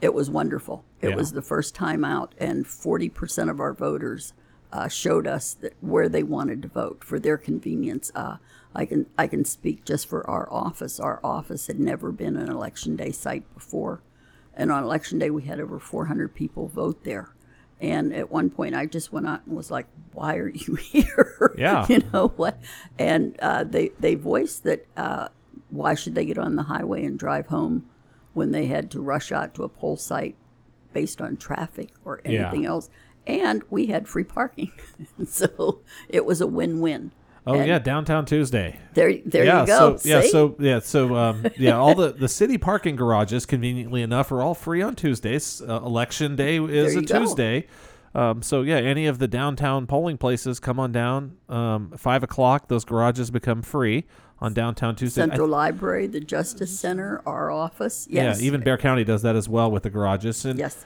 It 0.00 0.14
was 0.14 0.30
wonderful. 0.30 0.84
It 1.02 1.10
Yeah. 1.10 1.16
was 1.16 1.32
the 1.32 1.42
first 1.42 1.74
time 1.74 2.04
out, 2.04 2.34
and 2.38 2.64
40% 2.64 3.50
of 3.50 3.60
our 3.60 3.74
voters 3.74 4.32
uh, 4.72 4.88
showed 4.88 5.26
us 5.26 5.52
that 5.54 5.74
where 5.80 6.08
they 6.08 6.22
wanted 6.22 6.62
to 6.62 6.68
vote 6.68 7.02
for 7.04 7.18
their 7.18 7.36
convenience. 7.36 8.10
Uh, 8.14 8.36
I 8.74 8.86
can 8.86 9.06
I 9.18 9.26
can 9.26 9.44
speak 9.44 9.84
just 9.84 10.06
for 10.08 10.28
our 10.30 10.50
office. 10.52 11.00
Our 11.00 11.18
office 11.24 11.66
had 11.66 11.80
never 11.80 12.12
been 12.12 12.36
an 12.36 12.48
election 12.48 12.94
day 12.94 13.10
site 13.10 13.52
before, 13.52 14.00
and 14.54 14.70
on 14.70 14.84
election 14.84 15.18
day 15.18 15.28
we 15.28 15.42
had 15.42 15.58
over 15.60 15.80
400 15.80 16.34
people 16.36 16.68
vote 16.68 17.02
there. 17.02 17.30
And 17.80 18.12
at 18.14 18.30
one 18.30 18.50
point, 18.50 18.74
I 18.74 18.86
just 18.86 19.12
went 19.12 19.26
out 19.26 19.40
and 19.46 19.56
was 19.56 19.70
like, 19.70 19.86
"Why 20.12 20.36
are 20.36 20.48
you 20.50 20.74
here?" 20.92 21.54
Yeah. 21.56 21.86
you 21.88 22.02
know 22.12 22.28
what? 22.36 22.58
And 22.98 23.38
uh, 23.40 23.64
they 23.64 23.88
they 24.00 24.14
voiced 24.16 24.64
that 24.64 24.86
uh, 24.96 25.28
why 25.70 25.94
should 25.94 26.14
they 26.14 26.24
get 26.26 26.36
on 26.38 26.56
the 26.56 26.64
highway 26.64 27.04
and 27.04 27.18
drive 27.18 27.46
home 27.46 27.86
when 28.34 28.52
they 28.52 28.66
had 28.66 28.90
to 28.92 29.00
rush 29.00 29.32
out 29.32 29.54
to 29.54 29.62
a 29.64 29.68
poll 29.68 29.96
site 29.96 30.36
based 30.92 31.20
on 31.20 31.36
traffic 31.36 31.90
or 32.04 32.20
Yeah. 32.24 32.42
anything 32.42 32.66
else? 32.66 32.90
And 33.26 33.62
we 33.70 33.86
had 33.86 34.08
free 34.08 34.24
parking, 34.24 34.72
so 35.26 35.80
it 36.08 36.24
was 36.24 36.40
a 36.40 36.46
win-win. 36.46 37.12
Oh 37.46 37.54
And 37.54 37.66
yeah, 37.66 37.78
downtown 37.78 38.26
Tuesday. 38.26 38.78
There, 38.94 39.14
there 39.24 39.44
yeah, 39.44 39.62
you 39.62 39.66
go. 39.66 39.96
so 39.96 40.08
yeah, 40.08 40.22
so 40.22 40.56
yeah, 40.58 40.78
so 40.78 41.16
um, 41.16 41.46
yeah, 41.56 41.76
all 41.76 41.94
the 41.94 42.12
the 42.12 42.28
city 42.28 42.58
parking 42.58 42.96
garages, 42.96 43.46
conveniently 43.46 44.02
enough, 44.02 44.30
are 44.30 44.42
all 44.42 44.54
free 44.54 44.82
on 44.82 44.94
Tuesdays. 44.94 45.62
Uh, 45.62 45.80
election 45.82 46.36
day 46.36 46.58
is 46.62 46.96
a 46.96 47.02
go. 47.02 47.20
Tuesday. 47.20 47.66
Um, 48.14 48.42
so 48.42 48.62
yeah, 48.62 48.76
any 48.76 49.06
of 49.06 49.18
the 49.18 49.28
downtown 49.28 49.86
polling 49.86 50.18
places, 50.18 50.60
come 50.60 50.78
on 50.78 50.92
down. 50.92 51.36
Um, 51.48 51.92
five 51.96 52.22
o'clock, 52.22 52.68
those 52.68 52.84
garages 52.84 53.30
become 53.30 53.62
free 53.62 54.04
on 54.40 54.52
downtown 54.52 54.96
Tuesday. 54.96 55.22
Central 55.22 55.48
Library, 55.48 56.06
the 56.06 56.20
Justice 56.20 56.78
Center, 56.78 57.22
our 57.24 57.50
office. 57.50 58.06
Yes. 58.10 58.40
Yeah, 58.40 58.46
even 58.46 58.60
Bexar 58.60 58.78
County 58.78 59.04
does 59.04 59.22
that 59.22 59.36
as 59.36 59.48
well 59.48 59.70
with 59.70 59.84
the 59.84 59.90
garages. 59.90 60.44
And 60.44 60.58
yes. 60.58 60.84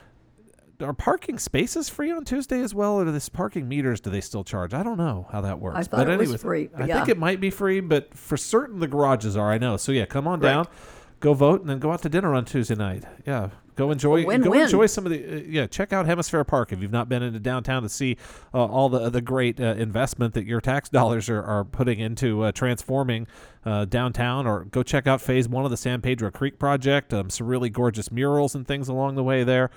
Are 0.85 0.92
parking 0.92 1.38
spaces 1.38 1.88
free 1.88 2.11
on 2.12 2.25
Tuesday 2.25 2.61
as 2.61 2.75
well, 2.75 3.01
or 3.01 3.05
this 3.11 3.29
parking 3.29 3.66
meters 3.68 4.01
do 4.01 4.11
they 4.11 4.20
still 4.20 4.44
charge? 4.44 4.73
I 4.75 4.83
don't 4.83 4.99
know 4.99 5.27
how 5.33 5.40
that 5.40 5.59
works. 5.61 5.79
I 5.79 5.83
thought 5.83 6.09
it 6.09 6.18
was 6.18 6.40
free, 6.40 6.70
I 6.77 6.87
but 6.87 6.88
think 6.90 7.09
it 7.09 7.18
might 7.18 7.40
be 7.40 7.51
free, 7.51 7.81
but 7.81 8.14
for 8.16 8.37
certain 8.37 8.79
the 8.81 8.88
garages 8.88 9.37
are. 9.37 9.51
I 9.51 9.59
know. 9.59 9.77
So 9.77 9.90
yeah, 9.92 10.07
come 10.07 10.27
on 10.29 10.40
Right. 10.40 10.51
down, 10.51 10.66
go 11.20 11.35
vote, 11.35 11.61
and 11.62 11.70
then 11.70 11.79
go 11.79 11.90
out 11.92 12.03
to 12.03 12.09
dinner 12.09 12.35
on 12.35 12.44
Tuesday 12.44 12.75
night. 12.75 13.05
Yeah, 13.27 13.49
go 13.77 13.90
enjoy. 13.90 14.23
go 14.23 14.29
win-win. 14.29 14.61
enjoy 14.62 14.87
some 14.87 15.07
of 15.07 15.11
the. 15.12 15.25
Uh, 15.25 15.42
yeah, 15.49 15.66
check 15.66 15.92
out 15.92 16.07
Hemisfair 16.07 16.47
Park 16.47 16.73
if 16.73 16.81
you've 16.83 16.92
not 16.92 17.09
been 17.09 17.23
into 17.23 17.38
downtown 17.40 17.83
to 17.83 17.88
see 17.88 18.16
uh, 18.53 18.64
all 18.64 18.88
the 18.88 19.09
the 19.11 19.20
great 19.23 19.61
uh, 19.61 19.75
investment 19.79 20.35
that 20.35 20.44
your 20.44 20.61
tax 20.61 20.88
dollars 20.90 21.29
are, 21.31 21.42
are 21.42 21.64
putting 21.64 21.99
into 22.01 22.42
uh, 22.42 22.53
transforming 22.53 23.27
uh, 23.64 23.85
downtown. 23.87 24.47
Or 24.47 24.64
go 24.64 24.83
check 24.83 25.07
out 25.07 25.20
Phase 25.20 25.49
One 25.49 25.64
of 25.64 25.70
the 25.70 25.77
San 25.77 26.01
Pedro 26.03 26.31
Creek 26.31 26.59
project. 26.59 27.12
Um, 27.14 27.31
some 27.31 27.47
really 27.47 27.70
gorgeous 27.70 28.11
murals 28.12 28.55
and 28.55 28.66
things 28.66 28.88
along 28.88 29.14
the 29.14 29.25
way 29.25 29.44
there. 29.44 29.70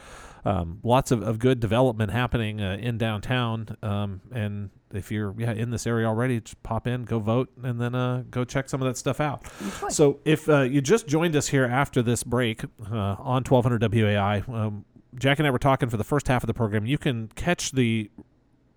Um, 0.48 0.80
lots 0.82 1.12
of, 1.12 1.22
of 1.24 1.40
good 1.40 1.60
development 1.60 2.12
happening 2.12 2.62
uh, 2.62 2.78
in 2.80 2.98
downtown. 2.98 3.76
Um, 3.84 4.22
and 4.32 4.70
if 4.94 5.12
you're 5.12 5.36
yeah 5.38 5.52
in 5.52 5.72
this 5.72 5.86
area 5.86 6.08
already, 6.08 6.40
just 6.40 6.64
pop 6.64 6.88
in, 6.88 7.04
go 7.04 7.20
vote, 7.20 7.50
and 7.64 7.82
then 7.82 7.94
uh, 7.94 8.24
go 8.30 8.46
check 8.46 8.70
some 8.70 8.82
of 8.82 8.88
that 8.88 8.96
stuff 8.96 9.20
out. 9.20 9.44
Enjoy. 9.60 9.90
So 9.90 10.22
if 10.24 10.48
uh, 10.48 10.62
you 10.62 10.80
just 10.80 11.06
joined 11.06 11.36
us 11.36 11.50
here 11.50 11.66
after 11.66 12.02
this 12.02 12.24
break 12.24 12.64
uh, 12.64 13.18
on 13.20 13.44
1200 13.44 13.82
WOAI, 13.92 14.48
um, 14.48 14.86
Jack 15.16 15.40
and 15.40 15.48
I 15.48 15.52
were 15.52 15.60
talking 15.60 15.90
for 15.90 15.98
the 15.98 16.06
first 16.06 16.30
half 16.30 16.44
of 16.44 16.48
the 16.48 16.54
program. 16.54 16.86
You 16.86 16.98
can 16.98 17.28
catch 17.36 17.74
the 17.74 18.10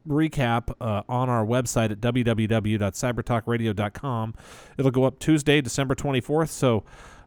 recap 0.09 0.74
uh, 0.80 1.02
on 1.09 1.28
our 1.28 1.46
website 1.46 1.92
at 1.92 2.00
www.cybertalkradio.com. 2.00 4.35
It'll 4.76 4.90
go 4.90 5.04
up 5.04 5.20
Tuesday, 5.20 5.61
December 5.61 5.94
24th. 5.94 6.48
So 6.48 6.83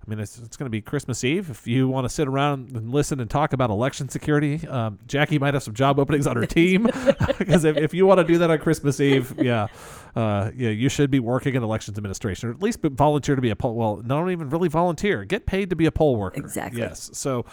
I 0.06 0.10
mean, 0.10 0.20
it's, 0.20 0.38
it's 0.38 0.58
going 0.58 0.66
to 0.66 0.70
be 0.70 0.82
Christmas 0.82 1.24
Eve. 1.24 1.50
If 1.50 1.66
you 1.66 1.88
want 1.88 2.04
to 2.04 2.10
sit 2.10 2.28
around 2.28 2.76
and 2.76 2.92
listen 2.92 3.22
and 3.22 3.30
talk 3.30 3.54
about 3.54 3.70
election 3.70 4.10
security, 4.10 4.68
um, 4.68 5.00
Jackie 5.08 5.40
might 5.40 5.54
have 5.54 5.64
some 5.64 5.74
job 5.74 5.98
openings 5.98 6.28
on 6.28 6.36
her 6.36 6.46
team. 6.46 6.90
Because 7.38 7.64
if, 7.64 7.78
if 7.78 7.94
you 7.94 8.06
want 8.06 8.20
to 8.20 8.24
do 8.24 8.38
that 8.38 8.50
on 8.50 8.60
Christmas 8.60 9.00
Eve, 9.00 9.34
yeah, 9.38 9.68
uh, 10.16 10.52
yeah, 10.56 10.70
you 10.70 10.88
should 10.88 11.10
be 11.10 11.20
working 11.20 11.56
in 11.56 11.64
elections 11.64 11.98
administration, 11.98 12.50
or 12.50 12.52
at 12.52 12.62
least 12.62 12.80
volunteer 12.82 13.36
to 13.36 13.42
be 13.42 13.50
a 13.50 13.56
poll. 13.56 13.76
Well, 13.76 13.98
don't 13.98 14.30
even 14.32 14.50
really 14.50 14.70
volunteer. 14.70 15.26
Get 15.26 15.46
paid 15.46 15.70
to 15.72 15.76
be 15.76 15.86
a 15.86 15.92
poll 15.92 16.16
worker. 16.16 16.40
Exactly. 16.40 16.82
Yes. 16.82 17.10
So, 17.14 17.46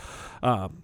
um, 0.43 0.83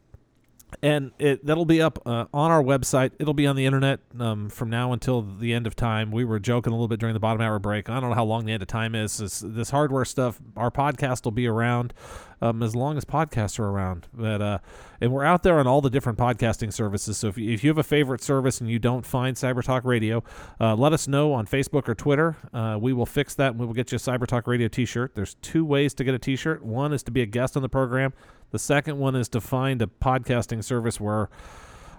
and 0.82 1.12
it 1.18 1.44
that'll 1.46 1.64
be 1.64 1.80
up 1.80 1.98
uh, 2.06 2.26
on 2.32 2.50
our 2.50 2.62
website. 2.62 3.12
It'll 3.18 3.34
be 3.34 3.46
on 3.46 3.56
the 3.56 3.66
internet 3.66 4.00
um, 4.18 4.48
from 4.48 4.68
now 4.68 4.92
until 4.92 5.22
the 5.22 5.52
end 5.52 5.66
of 5.66 5.76
time. 5.76 6.10
We 6.10 6.24
were 6.24 6.38
joking 6.38 6.72
a 6.72 6.76
little 6.76 6.88
bit 6.88 7.00
during 7.00 7.14
the 7.14 7.20
bottom 7.20 7.40
hour 7.40 7.58
break. 7.58 7.88
I 7.88 8.00
don't 8.00 8.10
know 8.10 8.14
how 8.14 8.24
long 8.24 8.44
the 8.46 8.52
end 8.52 8.62
of 8.62 8.68
time 8.68 8.94
is. 8.94 9.18
This, 9.18 9.40
this 9.44 9.70
hardware 9.70 10.04
stuff. 10.04 10.38
Our 10.56 10.70
podcast 10.70 11.24
will 11.24 11.32
be 11.32 11.46
around 11.46 11.94
um, 12.40 12.62
as 12.62 12.74
long 12.74 12.96
as 12.96 13.04
podcasts 13.04 13.58
are 13.58 13.68
around. 13.68 14.08
But 14.12 14.42
uh, 14.42 14.58
and 15.00 15.12
we're 15.12 15.24
out 15.24 15.42
there 15.42 15.58
on 15.58 15.66
all 15.66 15.80
the 15.80 15.90
different 15.90 16.18
podcasting 16.18 16.72
services. 16.72 17.16
So 17.18 17.28
if 17.28 17.38
you, 17.38 17.50
if 17.52 17.64
you 17.64 17.70
have 17.70 17.78
a 17.78 17.82
favorite 17.84 18.22
service 18.22 18.60
and 18.60 18.70
you 18.70 18.78
don't 18.78 19.06
find 19.06 19.36
Cyber 19.36 19.62
Talk 19.62 19.84
Radio, 19.84 20.22
uh, 20.60 20.74
let 20.74 20.92
us 20.92 21.06
know 21.08 21.32
on 21.32 21.46
Facebook 21.46 21.88
or 21.88 21.94
Twitter. 21.94 22.36
Uh, 22.52 22.78
we 22.80 22.92
will 22.92 23.06
fix 23.06 23.34
that 23.34 23.52
and 23.52 23.60
we 23.60 23.66
will 23.66 23.74
get 23.74 23.92
you 23.92 23.96
a 23.96 23.98
Cyber 23.98 24.26
Talk 24.26 24.46
Radio 24.46 24.68
T-shirt. 24.68 25.14
There's 25.14 25.34
two 25.36 25.64
ways 25.64 25.94
to 25.94 26.04
get 26.04 26.14
a 26.14 26.18
T-shirt. 26.18 26.64
One 26.64 26.92
is 26.92 27.02
to 27.04 27.10
be 27.10 27.22
a 27.22 27.26
guest 27.26 27.56
on 27.56 27.62
the 27.62 27.68
program. 27.68 28.12
The 28.50 28.58
second 28.58 28.98
one 28.98 29.16
is 29.16 29.28
to 29.30 29.40
find 29.40 29.82
a 29.82 29.86
podcasting 29.86 30.62
service 30.62 31.00
where 31.00 31.28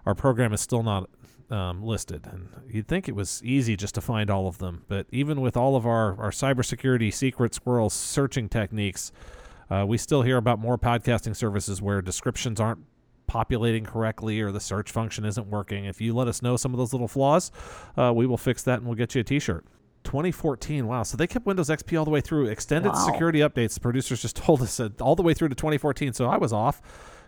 our 0.05 0.15
program 0.15 0.53
is 0.53 0.62
still 0.62 0.83
not 0.83 1.10
um, 1.49 1.81
listed. 1.83 2.27
And 2.31 2.49
you'd 2.69 2.88
think 2.88 3.07
it 3.07 3.15
was 3.15 3.41
easy 3.43 3.75
just 3.75 3.95
to 3.95 4.01
find 4.01 4.29
all 4.29 4.47
of 4.47 4.57
them, 4.57 4.83
but 4.88 5.07
even 5.12 5.41
with 5.41 5.55
all 5.57 5.75
of 5.75 5.86
our, 5.86 6.19
our 6.19 6.31
cybersecurity 6.31 7.13
secret 7.13 7.53
squirrel 7.53 7.89
searching 7.89 8.49
techniques, 8.49 9.12
uh, 9.69 9.86
we 9.88 9.97
still 9.97 10.21
hear 10.21 10.38
about 10.38 10.60
more 10.60 10.77
podcasting 10.77 11.36
services 11.36 11.81
where 11.81 12.01
descriptions 12.01 12.60
aren't 12.60 12.79
populating 13.27 13.83
correctly 13.83 14.39
or 14.39 14.51
the 14.51 14.60
search 14.60 14.89
function 14.89 15.25
isn't 15.25 15.47
working. 15.47 15.86
If 15.86 15.99
you 15.99 16.15
let 16.15 16.27
us 16.27 16.41
know 16.41 16.55
some 16.55 16.73
of 16.73 16.77
those 16.77 16.93
little 16.93 17.10
flaws, 17.10 17.51
uh, 17.97 18.13
we 18.15 18.25
will 18.25 18.38
fix 18.38 18.63
that 18.63 18.79
and 18.79 18.86
we'll 18.86 18.95
get 18.95 19.13
you 19.13 19.21
a 19.21 19.23
t 19.23 19.39
shirt. 19.39 19.65
2014. 20.07 20.87
Wow. 20.87 21.03
So 21.03 21.17
they 21.17 21.27
kept 21.27 21.45
Windows 21.45 21.69
XP 21.69 21.99
all 21.99 22.05
the 22.05 22.11
way 22.11 22.21
through. 22.21 22.47
Extended 22.47 22.89
Wow. 22.93 23.05
security 23.05 23.39
updates. 23.39 23.73
The 23.73 23.81
producers 23.81 24.21
just 24.21 24.35
told 24.47 24.61
us 24.61 24.77
that 24.77 25.01
all 25.01 25.15
the 25.15 25.21
way 25.23 25.33
through 25.33 25.49
to 25.49 25.55
2014. 25.55 26.13
So 26.13 26.25
I 26.27 26.37
was 26.37 26.53
off. 26.53 26.81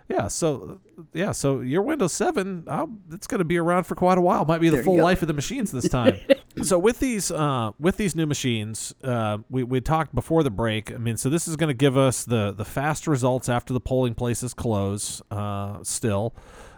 Yeah. 0.08 0.28
So 0.28 0.80
yeah. 1.14 1.34
So 1.34 1.60
your 1.60 1.82
Windows 1.84 2.14
7, 2.14 2.64
uh, 2.68 2.88
it's 3.12 3.28
going 3.28 3.40
to 3.40 3.46
be 3.46 3.58
around 3.58 3.84
for 3.84 3.94
quite 3.96 4.18
a 4.18 4.22
while. 4.22 4.46
Might 4.46 4.62
be 4.62 4.70
the 4.70 4.78
There 4.78 4.84
full 4.84 4.98
life 4.98 5.22
of 5.22 5.28
the 5.28 5.34
machines 5.36 5.72
this 5.72 5.88
time. 5.90 6.18
so 6.64 6.80
with 6.80 7.00
these 7.00 7.30
uh, 7.30 7.72
with 7.80 7.98
these 7.98 8.16
new 8.16 8.26
machines, 8.26 8.96
uh, 9.04 9.38
we 9.50 9.64
we 9.64 9.82
talked 9.82 10.16
before 10.16 10.42
the 10.42 10.50
break. 10.50 10.92
I 10.92 10.98
mean, 10.98 11.18
so 11.18 11.30
this 11.30 11.48
is 11.48 11.56
going 11.58 11.68
to 11.68 11.76
give 11.76 11.96
us 11.98 12.24
the 12.24 12.52
the 12.52 12.66
fast 12.66 13.06
results 13.08 13.50
after 13.50 13.72
the 13.74 13.82
polling 13.82 14.16
places 14.16 14.54
close. 14.54 15.22
Uh, 15.30 15.78
still. 15.84 16.34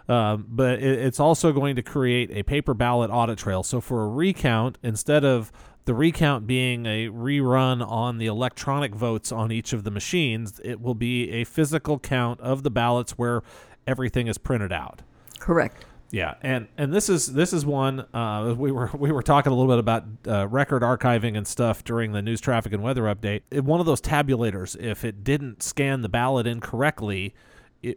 Um, 0.09 0.45
but 0.49 0.79
it, 0.79 0.99
it's 0.99 1.19
also 1.21 1.53
going 1.53 1.77
to 1.77 1.81
create 1.83 2.31
a 2.31 2.43
paper 2.43 2.73
ballot 2.73 3.09
audit 3.11 3.37
trail. 3.37 3.63
So 3.63 3.79
for 3.79 4.03
a 4.03 4.09
recount, 4.09 4.77
instead 4.83 5.23
of 5.23 5.53
the 5.85 5.93
recount 5.93 6.45
being 6.47 6.85
a 6.85 7.07
rerun 7.07 7.85
on 7.87 8.17
the 8.17 8.27
electronic 8.27 8.93
votes 8.95 9.31
on 9.31 9.51
each 9.51 9.73
of 9.73 9.83
the 9.83 9.91
machines, 9.91 10.59
it 10.63 10.79
will 10.81 10.93
be 10.95 11.31
a 11.31 11.43
physical 11.43 11.97
count 11.99 12.39
of 12.41 12.63
the 12.63 12.69
ballots 12.71 13.13
where 13.13 13.41
everything 13.87 14.27
is 14.27 14.37
printed 14.37 14.71
out. 14.71 15.01
Correct. 15.39 15.85
Yeah, 16.11 16.35
and 16.41 16.67
and 16.77 16.93
this 16.93 17.07
is 17.07 17.27
this 17.33 17.53
is 17.53 17.65
one 17.65 18.01
uh, 18.13 18.53
we 18.57 18.71
were 18.71 18.91
we 18.97 19.11
were 19.11 19.23
talking 19.23 19.51
a 19.51 19.55
little 19.55 19.71
bit 19.71 19.79
about 19.79 20.03
uh, 20.27 20.47
record 20.47 20.81
archiving 20.81 21.37
and 21.37 21.47
stuff 21.47 21.83
during 21.85 22.11
the 22.11 22.21
news 22.21 22.41
traffic 22.41 22.73
and 22.73 22.83
weather 22.83 23.03
update. 23.03 23.41
It- 23.49 23.63
one 23.63 23.79
of 23.79 23.85
those 23.85 24.01
tabulators, 24.01 24.77
if 24.79 25.05
it 25.05 25.23
didn't 25.23 25.63
scan 25.63 26.01
the 26.01 26.09
ballot 26.09 26.47
incorrectly, 26.47 27.33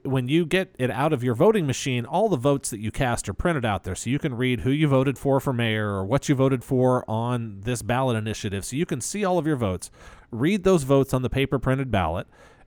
when 0.04 0.28
you 0.28 0.46
get 0.46 0.74
it 0.78 0.90
out 0.90 1.12
of 1.12 1.22
your 1.22 1.34
voting 1.34 1.66
machine, 1.66 2.06
all 2.06 2.28
the 2.28 2.36
votes 2.36 2.70
that 2.70 2.80
you 2.80 2.90
cast 2.90 3.28
are 3.28 3.34
printed 3.34 3.64
out 3.64 3.84
there, 3.84 3.94
so 3.94 4.08
you 4.08 4.18
can 4.18 4.34
read 4.34 4.60
who 4.60 4.70
you 4.70 4.88
voted 4.88 5.18
for 5.18 5.40
for 5.40 5.52
mayor 5.52 5.90
or 5.90 6.04
what 6.04 6.28
you 6.28 6.34
voted 6.34 6.64
for 6.64 7.08
on 7.08 7.60
this 7.60 7.82
ballot 7.82 8.16
initiative, 8.16 8.64
so 8.64 8.76
you 8.76 8.86
can 8.86 9.00
see 9.00 9.24
all 9.24 9.38
of 9.38 9.46
your 9.46 9.56
votes, 9.56 9.90
read 10.30 10.64
those 10.64 10.84
votes 10.84 11.12
on 11.12 11.22
the 11.22 11.30
paper 11.30 11.58
printed 11.58 11.90
ballot. 11.90 12.26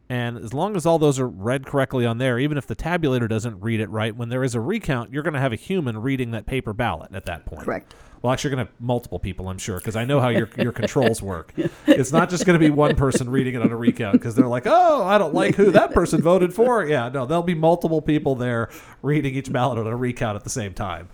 And 0.09 0.37
as 0.37 0.53
long 0.53 0.77
as 0.77 0.85
all 0.85 0.99
those 0.99 1.19
are 1.19 1.27
read 1.27 1.65
correctly 1.65 2.05
on 2.05 2.17
there, 2.17 2.39
even 2.39 2.57
if 2.57 2.65
the 2.65 2.77
tabulator 2.77 3.27
doesn't 3.27 3.59
read 3.59 3.81
it 3.81 3.89
right, 3.89 4.15
when 4.15 4.29
there 4.29 4.43
is 4.43 4.55
a 4.55 4.61
recount, 4.61 5.11
you're 5.11 5.23
going 5.23 5.33
to 5.33 5.39
have 5.39 5.51
a 5.51 5.57
human 5.57 5.97
reading 5.97 6.31
that 6.31 6.45
paper 6.45 6.71
ballot 6.71 7.13
at 7.13 7.25
that 7.25 7.45
point. 7.45 7.63
Correct. 7.63 7.93
Well, 8.21 8.33
actually, 8.33 8.49
you're 8.51 8.55
going 8.57 8.67
to 8.67 8.71
have 8.73 8.81
multiple 8.81 9.19
people, 9.19 9.47
I'm 9.49 9.57
sure, 9.57 9.77
because 9.77 9.95
I 9.95 10.05
know 10.05 10.19
how 10.19 10.29
your 10.29 10.49
your 10.57 10.71
controls 10.71 11.21
work. 11.21 11.53
It's 11.87 12.11
not 12.11 12.29
just 12.29 12.45
going 12.45 12.59
to 12.59 12.63
be 12.65 12.69
one 12.69 12.95
person 12.95 13.29
reading 13.29 13.55
it 13.55 13.61
on 13.61 13.71
a 13.71 13.75
recount 13.75 14.13
because 14.13 14.35
they're 14.35 14.47
like, 14.47 14.63
oh, 14.65 15.03
I 15.03 15.17
don't 15.17 15.33
like 15.33 15.55
who 15.55 15.71
that 15.71 15.91
person 15.93 16.21
voted 16.21 16.53
for. 16.53 16.85
Yeah, 16.85 17.09
no, 17.09 17.25
there'll 17.25 17.43
be 17.43 17.55
multiple 17.55 18.01
people 18.01 18.35
there 18.35 18.69
reading 19.01 19.35
each 19.35 19.51
ballot 19.51 19.77
on 19.79 19.87
a 19.87 19.95
recount 19.95 20.35
at 20.35 20.43
the 20.43 20.49
same 20.49 20.73
time. 20.73 21.09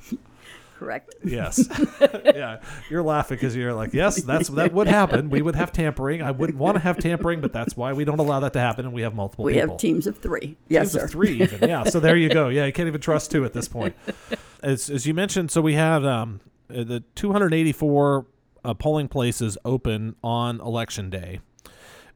Correct. 0.80 1.16
Yes. 1.24 1.70
yeah. 2.26 2.60
You're 2.90 3.04
laughing 3.04 3.38
because 3.38 3.56
you're 3.56 3.74
like, 3.74 3.94
yes, 3.94 4.22
that's 4.24 4.50
that 4.50 4.74
would 4.74 4.88
happen. 4.88 5.30
We 5.30 5.42
would 5.42 5.56
have 5.56 5.72
tampering. 5.72 6.22
I 6.22 6.32
wouldn't 6.32 6.58
want 6.60 6.76
to 6.76 6.82
have 6.82 6.98
tampering, 6.98 7.40
but 7.40 7.54
that's 7.54 7.78
why 7.78 7.94
we 7.94 8.04
don't 8.04 8.20
allow 8.20 8.42
that 8.42 8.52
to 8.54 8.60
happen, 8.60 8.84
and 8.86 8.94
we 8.94 9.04
have 9.04 9.16
multiple 9.16 9.46
We 9.46 9.54
people. 9.54 9.70
have 9.70 9.78
teams 9.80 10.08
of 10.08 10.18
three. 10.18 10.58
Yes, 10.68 10.92
Teams 10.92 11.04
of 11.04 11.12
three, 11.12 11.42
even. 11.42 11.70
Yeah. 11.70 11.84
So 11.86 12.02
there 12.02 12.18
you 12.18 12.28
go. 12.30 12.50
Yeah, 12.54 12.66
you 12.66 12.74
can't 12.74 12.88
even 12.88 13.00
trust 13.00 13.32
two 13.32 13.46
at 13.46 13.54
this 13.54 13.68
point. 13.70 13.96
As, 14.62 14.90
as 14.90 15.06
you 15.06 15.14
mentioned, 15.14 15.52
so 15.52 15.62
we 15.62 15.76
had 15.76 16.04
um, 16.06 16.42
the 16.84 17.04
284 17.16 18.26
uh, 18.66 18.74
polling 18.74 19.08
places 19.08 19.58
open 19.66 20.16
on 20.24 20.60
election 20.62 21.10
day. 21.10 21.40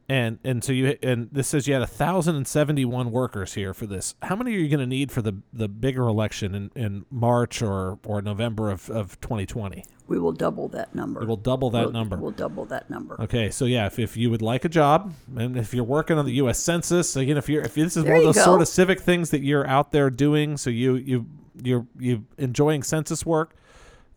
And 0.09 0.39
and 0.45 0.63
so 0.63 0.71
you 0.71 0.97
and 1.03 1.27
this 1.33 1.49
says 1.49 1.67
you 1.67 1.73
had 1.73 1.85
thousand 1.89 2.37
and 2.37 2.47
seventy 2.47 2.85
one 2.85 3.11
workers 3.11 3.55
here 3.55 3.73
for 3.73 3.85
this. 3.85 4.15
How 4.21 4.37
many 4.37 4.55
are 4.55 4.57
you 4.59 4.69
going 4.69 4.79
to 4.79 4.87
need 4.87 5.11
for 5.11 5.21
the 5.21 5.41
the 5.51 5.67
bigger 5.67 6.03
election 6.03 6.55
in, 6.55 6.71
in 6.77 7.05
March 7.11 7.61
or 7.61 7.99
or 8.05 8.21
November 8.21 8.69
of, 8.71 8.89
of 8.89 9.19
twenty 9.19 9.45
twenty? 9.45 9.83
We 10.07 10.17
will 10.17 10.31
double 10.31 10.69
that 10.69 10.95
number. 10.95 11.25
We'll 11.25 11.35
double 11.35 11.69
that 11.71 11.83
We'll- 11.83 11.91
number. 11.91 12.15
We'll 12.15 12.31
double 12.31 12.63
that 12.67 12.89
number. 12.89 13.19
Okay, 13.21 13.49
so 13.49 13.65
yeah, 13.65 13.87
if, 13.87 13.99
if 13.99 14.15
you 14.15 14.29
would 14.29 14.41
like 14.41 14.63
a 14.63 14.69
job, 14.69 15.13
and 15.35 15.57
if 15.57 15.73
you're 15.73 15.83
working 15.83 16.17
on 16.17 16.23
the 16.23 16.35
U.S. 16.35 16.57
Census, 16.57 17.17
again, 17.17 17.35
if 17.35 17.49
you're 17.49 17.63
if 17.63 17.73
this 17.75 17.97
is 17.97 18.05
There 18.05 18.13
one 18.13 18.25
of 18.25 18.33
those 18.33 18.41
sort 18.45 18.61
of 18.61 18.69
civic 18.69 19.01
things 19.01 19.31
that 19.31 19.41
you're 19.41 19.67
out 19.67 19.91
there 19.91 20.09
doing, 20.09 20.55
so 20.55 20.69
you 20.69 20.95
you 20.95 21.25
you're 21.61 21.85
you 21.99 22.23
enjoying 22.37 22.81
census 22.81 23.25
work, 23.25 23.57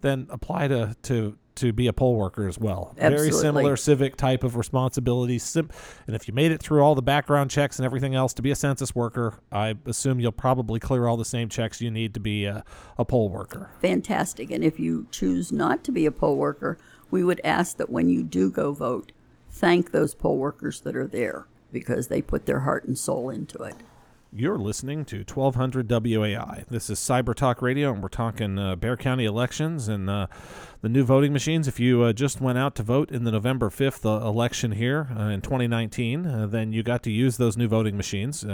then 0.00 0.26
apply 0.30 0.68
to 0.68 0.96
to 1.02 1.36
to 1.56 1.72
be 1.72 1.86
a 1.86 1.92
poll 1.92 2.16
worker 2.16 2.48
as 2.48 2.58
well. 2.58 2.94
Absolutely. 2.96 3.30
Very 3.30 3.32
similar 3.32 3.76
civic 3.76 4.16
type 4.16 4.44
of 4.44 4.56
responsibilities. 4.56 5.42
Sim- 5.42 5.68
and 6.06 6.16
if 6.16 6.26
you 6.26 6.32
made 6.32 6.52
it 6.52 6.62
through 6.62 6.80
all 6.80 6.94
the 6.94 7.02
background 7.02 7.50
checks 7.50 7.78
and 7.78 7.84
everything 7.84 8.14
else 8.14 8.32
to 8.34 8.42
be 8.42 8.50
a 8.50 8.56
census 8.56 8.94
worker, 8.94 9.34
I 9.52 9.74
assume 9.84 10.20
you'll 10.20 10.32
probably 10.32 10.80
clear 10.80 11.06
all 11.06 11.18
the 11.18 11.24
same 11.24 11.50
checks 11.50 11.82
you 11.82 11.90
need 11.90 12.14
to 12.14 12.20
be 12.20 12.46
a, 12.46 12.64
a 12.96 13.04
poll 13.04 13.28
worker. 13.28 13.70
Fantastic. 13.82 14.50
And 14.50 14.64
if 14.64 14.80
you 14.80 15.06
choose 15.10 15.52
not 15.52 15.84
to 15.84 15.92
be 15.92 16.06
a 16.06 16.12
poll 16.12 16.36
worker, 16.36 16.78
we 17.10 17.22
would 17.22 17.40
ask 17.44 17.76
that 17.76 17.90
when 17.90 18.08
you 18.08 18.22
do 18.22 18.50
go 18.50 18.72
vote, 18.72 19.12
thank 19.50 19.90
those 19.90 20.14
poll 20.14 20.38
workers 20.38 20.80
that 20.80 20.96
are 20.96 21.06
there 21.06 21.46
because 21.72 22.08
they 22.08 22.22
put 22.22 22.46
their 22.46 22.60
heart 22.60 22.84
and 22.84 22.96
soul 22.96 23.28
into 23.28 23.62
it. 23.62 23.76
You're 24.32 24.58
listening 24.58 25.04
to 25.06 25.24
1200 25.24 25.88
WOAI. 25.88 26.64
This 26.68 26.88
is 26.88 27.00
Cyber 27.00 27.34
Talk 27.34 27.60
Radio, 27.60 27.92
and 27.92 28.00
we're 28.00 28.08
talking 28.08 28.60
uh, 28.60 28.76
Bexar 28.76 28.96
County 28.96 29.24
elections 29.24 29.88
and 29.88 30.08
uh, 30.08 30.28
the 30.82 30.88
new 30.88 31.02
voting 31.02 31.32
machines. 31.32 31.66
If 31.66 31.80
you 31.80 32.02
uh, 32.02 32.12
just 32.12 32.40
went 32.40 32.56
out 32.56 32.76
to 32.76 32.84
vote 32.84 33.10
in 33.10 33.24
the 33.24 33.32
November 33.32 33.70
5th 33.70 34.06
uh, 34.06 34.24
election 34.24 34.70
here 34.70 35.08
uh, 35.18 35.22
in 35.22 35.40
2019, 35.40 36.26
uh, 36.26 36.46
then 36.46 36.72
you 36.72 36.84
got 36.84 37.02
to 37.02 37.10
use 37.10 37.38
those 37.38 37.56
new 37.56 37.66
voting 37.66 37.96
machines. 37.96 38.44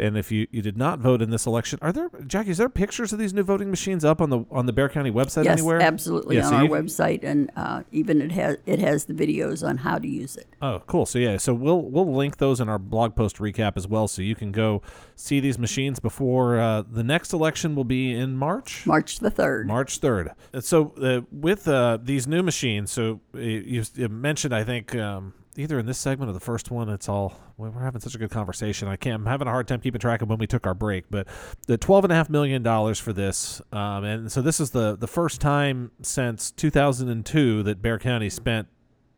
And 0.00 0.16
if 0.16 0.30
you, 0.30 0.46
you 0.52 0.62
did 0.62 0.76
not 0.76 1.00
vote 1.00 1.20
in 1.20 1.30
this 1.30 1.44
election, 1.44 1.78
are 1.82 1.92
there 1.92 2.08
Jackie? 2.26 2.50
Is 2.50 2.58
there 2.58 2.68
pictures 2.68 3.12
of 3.12 3.18
these 3.18 3.34
new 3.34 3.42
voting 3.42 3.68
machines 3.68 4.04
up 4.04 4.20
on 4.20 4.30
the 4.30 4.44
on 4.50 4.66
the 4.66 4.72
Bexar 4.72 4.94
County 4.94 5.10
website 5.10 5.44
yes, 5.44 5.58
anywhere? 5.58 5.80
absolutely 5.82 6.36
Yeah, 6.36 6.46
on 6.46 6.50
so 6.50 6.56
our 6.56 6.64
website, 6.64 7.24
and 7.24 7.50
uh, 7.56 7.82
even 7.90 8.20
it 8.22 8.30
has 8.32 8.58
it 8.64 8.78
has 8.78 9.06
the 9.06 9.14
videos 9.14 9.66
on 9.66 9.78
how 9.78 9.98
to 9.98 10.06
use 10.06 10.36
it. 10.36 10.46
Oh, 10.62 10.82
cool. 10.86 11.04
So 11.04 11.18
yeah, 11.18 11.36
so 11.36 11.52
we'll 11.52 11.82
we'll 11.82 12.14
link 12.14 12.36
those 12.36 12.60
in 12.60 12.68
our 12.68 12.78
blog 12.78 13.16
post 13.16 13.38
recap 13.38 13.76
as 13.76 13.88
well, 13.88 14.06
so 14.06 14.22
you 14.22 14.36
can 14.36 14.52
go 14.52 14.82
see 15.16 15.40
these 15.40 15.58
machines 15.58 15.98
before 15.98 16.60
uh, 16.60 16.82
the 16.82 17.02
next 17.02 17.32
election 17.32 17.74
will 17.74 17.84
be 17.84 18.12
in 18.12 18.36
March. 18.36 18.86
March 18.86 19.18
the 19.18 19.30
third. 19.30 19.66
March 19.66 19.98
third. 19.98 20.30
So 20.60 20.92
uh, 21.02 21.22
with 21.32 21.66
uh, 21.66 21.98
these 22.00 22.28
new 22.28 22.44
machines, 22.44 22.92
so 22.92 23.20
uh, 23.34 23.40
you, 23.40 23.84
you 23.94 24.08
mentioned, 24.08 24.54
I 24.54 24.62
think. 24.62 24.94
Um, 24.94 25.34
Either 25.58 25.76
in 25.76 25.86
this 25.86 25.98
segment 25.98 26.30
or 26.30 26.32
the 26.32 26.38
first 26.38 26.70
one, 26.70 26.88
it's 26.88 27.08
all 27.08 27.34
we're 27.56 27.72
having 27.72 28.00
such 28.00 28.14
a 28.14 28.18
good 28.18 28.30
conversation. 28.30 28.86
I 28.86 28.94
can't. 28.94 29.16
I'm 29.16 29.26
having 29.26 29.48
a 29.48 29.50
hard 29.50 29.66
time 29.66 29.80
keeping 29.80 30.00
track 30.00 30.22
of 30.22 30.28
when 30.28 30.38
we 30.38 30.46
took 30.46 30.68
our 30.68 30.74
break. 30.74 31.06
But 31.10 31.26
the 31.66 31.76
twelve 31.76 32.04
and 32.04 32.12
a 32.12 32.14
half 32.16 32.30
million 32.30 32.62
dollars 32.62 33.00
for 33.00 33.12
this, 33.12 33.60
um, 33.72 34.04
and 34.04 34.30
so 34.30 34.40
this 34.40 34.60
is 34.60 34.70
the 34.70 34.96
the 34.96 35.08
first 35.08 35.40
time 35.40 35.90
since 36.00 36.52
2002 36.52 37.64
that 37.64 37.82
Bexar 37.82 37.98
County 37.98 38.30
spent 38.30 38.68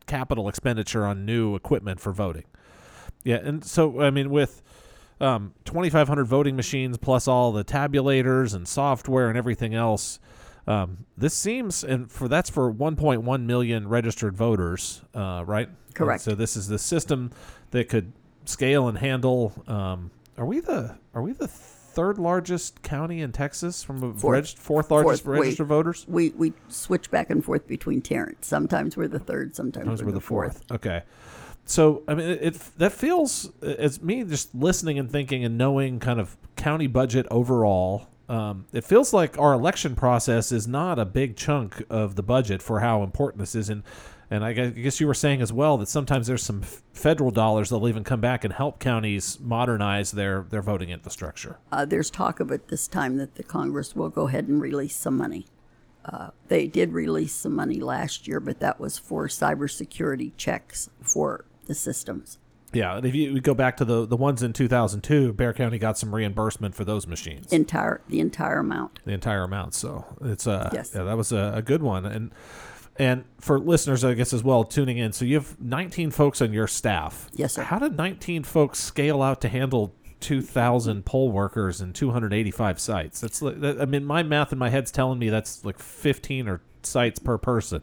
capital 0.06 0.48
expenditure 0.48 1.04
on 1.04 1.26
new 1.26 1.54
equipment 1.54 2.00
for 2.00 2.10
voting. 2.10 2.44
Yeah, 3.22 3.36
and 3.36 3.62
so 3.62 4.00
I 4.00 4.08
mean 4.08 4.30
with 4.30 4.62
um, 5.20 5.52
2,500 5.66 6.24
voting 6.24 6.56
machines 6.56 6.96
plus 6.96 7.28
all 7.28 7.52
the 7.52 7.64
tabulators 7.64 8.54
and 8.54 8.66
software 8.66 9.28
and 9.28 9.36
everything 9.36 9.74
else. 9.74 10.18
Um, 10.66 11.06
this 11.16 11.34
seems, 11.34 11.82
and 11.82 12.10
for 12.10 12.28
that's 12.28 12.50
for 12.50 12.72
1.1 12.72 13.42
million 13.44 13.88
registered 13.88 14.36
voters, 14.36 15.02
uh, 15.14 15.42
right? 15.46 15.68
And 15.68 15.94
Correct. 15.94 16.22
so 16.22 16.34
this 16.34 16.56
is 16.56 16.68
the 16.68 16.78
system 16.78 17.30
that 17.70 17.88
could 17.88 18.12
scale 18.44 18.88
and 18.88 18.98
handle. 18.98 19.52
Um, 19.66 20.10
are 20.36 20.46
we 20.46 20.60
the 20.60 20.96
are 21.14 21.22
we 21.22 21.32
the 21.32 21.48
third 21.48 22.18
largest 22.18 22.82
county 22.82 23.20
in 23.20 23.32
Texas 23.32 23.82
from 23.82 24.02
a 24.02 24.14
Fourth. 24.14 24.32
reg- 24.32 24.58
fourth 24.58 24.90
largest 24.90 25.24
Fourth. 25.24 25.40
Registered 25.40 25.66
voters? 25.66 26.06
We 26.08 26.30
we 26.30 26.52
switch 26.68 27.10
back 27.10 27.30
and 27.30 27.44
forth 27.44 27.66
between 27.66 28.00
Tarrant. 28.00 28.44
Sometimes 28.44 28.96
we're 28.96 29.08
the 29.08 29.18
third, 29.18 29.56
sometimes 29.56 29.86
Those 29.86 30.00
we're, 30.02 30.06
were 30.06 30.12
the 30.12 30.18
the 30.18 30.24
fourth. 30.26 30.64
Okay. 30.70 31.02
So 31.64 32.02
I 32.08 32.14
mean, 32.14 32.28
it, 32.28 32.42
it 32.42 32.54
that 32.78 32.92
feels 32.92 33.50
as 33.62 34.02
me 34.02 34.24
just 34.24 34.54
listening 34.54 34.98
and 34.98 35.10
thinking 35.10 35.44
and 35.44 35.58
knowing 35.58 35.98
kind 36.00 36.20
of 36.20 36.36
county 36.56 36.86
budget 36.86 37.26
overall. 37.30 38.08
Um, 38.30 38.66
it 38.72 38.84
feels 38.84 39.12
like 39.12 39.36
our 39.38 39.52
election 39.52 39.96
process 39.96 40.52
is 40.52 40.68
not 40.68 41.00
a 41.00 41.04
big 41.04 41.36
chunk 41.36 41.82
of 41.90 42.14
the 42.14 42.22
budget 42.22 42.62
for 42.62 42.78
how 42.78 43.02
important 43.02 43.40
this 43.40 43.56
is, 43.56 43.68
and 43.68 43.82
and 44.32 44.44
I 44.44 44.52
guess, 44.52 45.00
you 45.00 45.08
were 45.08 45.14
saying 45.14 45.42
as 45.42 45.52
well 45.52 45.76
that 45.78 45.88
sometimes 45.88 46.28
there's 46.28 46.44
some 46.44 46.62
f- 46.62 46.84
federal 46.92 47.32
dollars 47.32 47.70
that'll 47.70 47.88
even 47.88 48.04
come 48.04 48.20
back 48.20 48.44
and 48.44 48.54
help 48.54 48.78
counties 48.78 49.40
modernize 49.40 50.12
their 50.12 50.46
their 50.48 50.62
voting 50.62 50.90
infrastructure. 50.90 51.58
Uh, 51.72 51.84
there's 51.84 52.08
talk 52.08 52.38
of 52.38 52.52
it 52.52 52.68
this 52.68 52.86
time 52.86 53.16
that 53.16 53.34
the 53.34 53.42
Congress 53.42 53.96
will 53.96 54.08
go 54.08 54.28
ahead 54.28 54.46
and 54.46 54.62
release 54.62 54.94
some 54.94 55.16
money. 55.16 55.46
Uh, 56.04 56.30
they 56.46 56.68
did 56.68 56.92
release 56.92 57.34
some 57.34 57.56
money 57.56 57.80
last 57.80 58.28
year, 58.28 58.38
but 58.38 58.60
that 58.60 58.78
was 58.78 58.96
for 58.96 59.26
cybersecurity 59.26 60.30
checks 60.36 60.88
for 61.02 61.44
the 61.66 61.74
systems. 61.74 62.38
Yeah, 62.72 62.96
and 62.96 63.04
if 63.06 63.14
you 63.14 63.40
go 63.40 63.54
back 63.54 63.76
to 63.78 63.84
the 63.84 64.06
the 64.06 64.16
ones 64.16 64.42
in 64.42 64.52
2002, 64.52 65.32
Bexar 65.32 65.54
County 65.54 65.78
got 65.78 65.98
some 65.98 66.14
reimbursement 66.14 66.74
for 66.74 66.84
those 66.84 67.06
machines. 67.06 67.52
Entire 67.52 68.00
the 68.08 68.20
entire 68.20 68.58
amount. 68.58 69.00
the 69.04 69.12
entire 69.12 69.42
amount. 69.42 69.74
So 69.74 70.04
it's 70.22 70.46
uh 70.46 70.70
Yes. 70.72 70.92
yeah, 70.94 71.02
that 71.04 71.16
was 71.16 71.32
a, 71.32 71.52
a 71.56 71.62
good 71.62 71.82
one. 71.82 72.06
And 72.06 72.30
and 72.96 73.24
for 73.40 73.58
listeners, 73.58 74.04
I 74.04 74.14
guess 74.14 74.32
as 74.32 74.44
well 74.44 74.62
tuning 74.64 74.98
in, 74.98 75.12
so 75.12 75.24
you 75.24 75.34
have 75.36 75.58
19 75.60 76.10
folks 76.10 76.40
on 76.42 76.52
your 76.52 76.66
staff. 76.66 77.28
Yes, 77.32 77.54
sir. 77.54 77.62
How 77.62 77.78
did 77.78 77.96
19 77.96 78.44
folks 78.44 78.78
scale 78.78 79.22
out 79.22 79.40
to 79.40 79.48
handle 79.48 79.94
2,000 80.20 81.06
poll 81.06 81.30
workers 81.30 81.80
and 81.80 81.94
285 81.94 82.78
sites? 82.78 83.20
That's 83.20 83.40
like, 83.40 83.60
that, 83.60 83.80
I 83.80 83.86
mean, 83.86 84.04
my 84.04 84.22
math 84.22 84.52
in 84.52 84.58
my 84.58 84.68
head's 84.68 84.90
telling 84.90 85.18
me 85.18 85.30
that's 85.30 85.64
like 85.64 85.78
15 85.78 86.46
or 86.46 86.60
sites 86.82 87.18
per 87.18 87.38
person. 87.38 87.80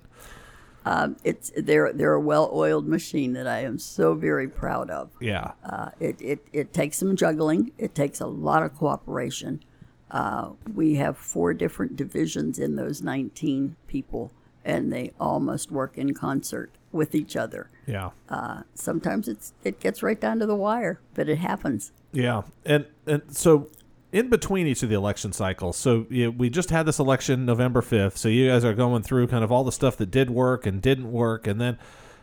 Um, 0.88 1.18
it's 1.26 1.52
they're 1.58 1.92
they're 1.92 2.14
a 2.14 2.20
well-oiled 2.20 2.88
machine 2.88 3.34
that 3.34 3.46
I 3.48 3.60
am 3.64 3.78
so 3.78 4.14
very 4.14 4.48
proud 4.48 4.90
of. 4.90 5.10
Yeah, 5.20 5.52
Uh, 5.64 5.90
it, 6.00 6.22
it, 6.22 6.48
it 6.54 6.74
takes 6.74 6.98
some 6.98 7.16
juggling. 7.16 7.72
It 7.78 7.94
takes 7.94 8.22
a 8.22 8.28
lot 8.28 8.64
of 8.64 8.74
cooperation. 8.76 9.64
Uh, 10.10 10.52
we 10.74 10.96
have 10.96 11.18
four 11.18 11.54
different 11.54 11.98
divisions 11.98 12.58
in 12.58 12.78
those 12.78 13.02
19 13.02 13.76
people, 13.88 14.32
and 14.64 14.94
they 14.94 15.12
all 15.20 15.42
must 15.42 15.72
work 15.72 15.98
in 15.98 16.14
concert 16.14 16.72
with 16.94 17.14
each 17.14 17.36
other. 17.36 17.70
yeah. 17.86 18.12
Uh, 18.30 18.62
sometimes 18.74 19.28
it's 19.28 19.54
it 19.66 19.82
gets 19.82 20.02
right 20.02 20.22
down 20.22 20.40
to 20.40 20.46
the 20.46 20.56
wire, 20.56 21.02
but 21.14 21.28
it 21.28 21.40
happens. 21.40 21.92
Yeah, 22.14 22.44
and 22.66 22.86
and 23.06 23.24
so 23.28 23.68
in 24.12 24.30
between 24.30 24.68
each 24.68 24.84
of 24.84 24.90
the 24.90 24.96
election 24.96 25.34
cycles, 25.34 25.78
so 25.78 26.06
yeah, 26.10 26.28
we 26.28 26.50
just 26.50 26.70
had 26.70 26.86
this 26.86 27.00
election 27.00 27.46
November 27.46 27.82
fifth. 27.82 28.18
So 28.18 28.30
you 28.30 28.50
guys 28.50 28.64
are 28.64 28.74
going 28.74 29.04
through 29.04 29.28
kind 29.28 29.44
of 29.44 29.52
all 29.52 29.64
the 29.64 29.72
stuff 29.72 29.98
that 29.98 30.12
did 30.12 30.30
work 30.30 30.66
and 30.66 30.82
didn't 30.82 31.12
work, 31.12 31.48
and 31.48 31.60
then 31.60 31.78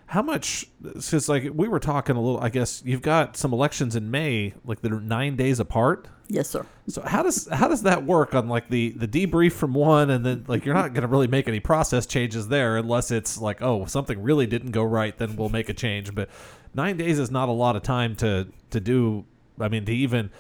how 0.06 0.22
much? 0.22 0.66
Because 0.82 1.28
like 1.28 1.50
we 1.54 1.68
were 1.68 1.80
talking 1.80 2.16
a 2.16 2.20
little, 2.20 2.40
I 2.40 2.48
guess 2.48 2.82
you've 2.84 3.02
got 3.02 3.36
some 3.36 3.52
elections 3.52 3.96
in 3.96 4.10
May, 4.10 4.54
like 4.64 4.80
that 4.82 4.92
are 4.92 5.00
nine 5.00 5.36
days 5.36 5.60
apart. 5.60 6.08
Yes, 6.28 6.48
sir. 6.48 6.64
So 6.88 7.02
how 7.02 7.22
does 7.22 7.48
how 7.48 7.68
does 7.68 7.82
that 7.82 8.04
work 8.04 8.34
on 8.34 8.48
like 8.48 8.68
the 8.68 8.90
the 8.90 9.08
debrief 9.08 9.52
from 9.52 9.74
one, 9.74 10.10
and 10.10 10.24
then 10.24 10.44
like 10.46 10.64
you're 10.64 10.74
not 10.74 10.92
going 10.94 11.02
to 11.02 11.08
really 11.08 11.26
make 11.26 11.48
any 11.48 11.60
process 11.60 12.06
changes 12.06 12.48
there 12.48 12.76
unless 12.76 13.10
it's 13.10 13.38
like 13.38 13.60
oh 13.62 13.86
something 13.86 14.22
really 14.22 14.46
didn't 14.46 14.70
go 14.70 14.84
right, 14.84 15.16
then 15.18 15.36
we'll 15.36 15.48
make 15.48 15.68
a 15.68 15.74
change. 15.74 16.14
But 16.14 16.28
nine 16.74 16.96
days 16.96 17.18
is 17.18 17.30
not 17.30 17.48
a 17.48 17.52
lot 17.52 17.76
of 17.76 17.82
time 17.82 18.16
to 18.16 18.48
to 18.70 18.80
do. 18.80 19.24
I 19.60 19.68
mean 19.68 19.84
to 19.84 19.92
even 19.94 20.30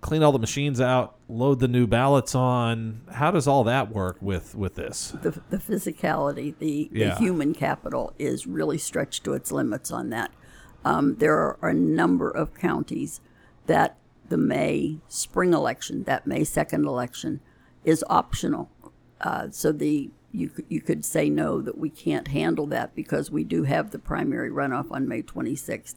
clean 0.00 0.22
all 0.22 0.32
the 0.32 0.38
machines 0.38 0.80
out, 0.80 1.16
load 1.28 1.60
the 1.60 1.68
new 1.68 1.86
ballots 1.86 2.34
on. 2.34 3.02
How 3.12 3.30
does 3.30 3.46
all 3.46 3.64
that 3.64 3.92
work 3.92 4.16
with 4.20 4.54
with 4.54 4.74
this? 4.76 5.14
The, 5.22 5.40
the 5.50 5.58
physicality, 5.58 6.56
the, 6.58 6.88
Yeah. 6.92 7.10
the 7.10 7.16
human 7.16 7.54
capital 7.54 8.14
is 8.18 8.46
really 8.46 8.78
stretched 8.78 9.24
to 9.24 9.34
its 9.34 9.50
limits 9.52 9.90
on 9.90 10.10
that. 10.10 10.30
Um, 10.84 11.16
there 11.16 11.36
are 11.36 11.58
a 11.68 11.74
number 11.74 12.30
of 12.30 12.54
counties 12.54 13.20
that 13.66 13.96
the 14.28 14.36
May 14.38 14.98
spring 15.08 15.52
election, 15.52 16.04
that 16.04 16.26
May 16.26 16.40
2nd 16.42 16.84
election, 16.86 17.40
is 17.84 18.04
optional. 18.08 18.70
Uh, 19.20 19.48
so 19.50 19.72
the 19.72 20.10
you, 20.30 20.50
you 20.68 20.82
could 20.82 21.04
say 21.06 21.30
no, 21.30 21.62
that 21.62 21.78
we 21.78 21.88
can't 21.88 22.28
handle 22.28 22.66
that 22.66 22.94
because 22.94 23.30
we 23.30 23.44
do 23.44 23.62
have 23.64 23.90
the 23.90 23.98
primary 23.98 24.50
runoff 24.50 24.90
on 24.92 25.08
May 25.08 25.22
26th. 25.22 25.94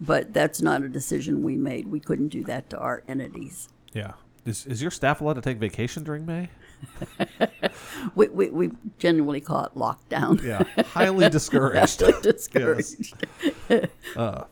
But 0.00 0.32
that's 0.32 0.60
not 0.60 0.82
a 0.82 0.88
decision 0.88 1.42
we 1.42 1.56
made. 1.56 1.88
We 1.88 2.00
couldn't 2.00 2.28
do 2.28 2.44
that 2.44 2.68
to 2.70 2.78
our 2.78 3.02
entities. 3.08 3.68
Yeah. 3.92 4.12
Is, 4.44 4.66
is 4.66 4.82
your 4.82 4.90
staff 4.90 5.20
allowed 5.20 5.34
to 5.34 5.40
take 5.40 5.58
vacation 5.58 6.04
during 6.04 6.26
May? 6.26 6.48
We, 8.14 8.28
we, 8.28 8.50
we 8.50 8.70
genuinely 8.98 9.40
call 9.40 9.64
it 9.64 9.74
lockdown. 9.74 10.42
Yeah, 10.42 10.62
highly 10.84 11.28
discouraged. 11.30 12.00
highly 12.00 12.22
Discouraged. 12.22 13.14
Uh, 14.16 14.44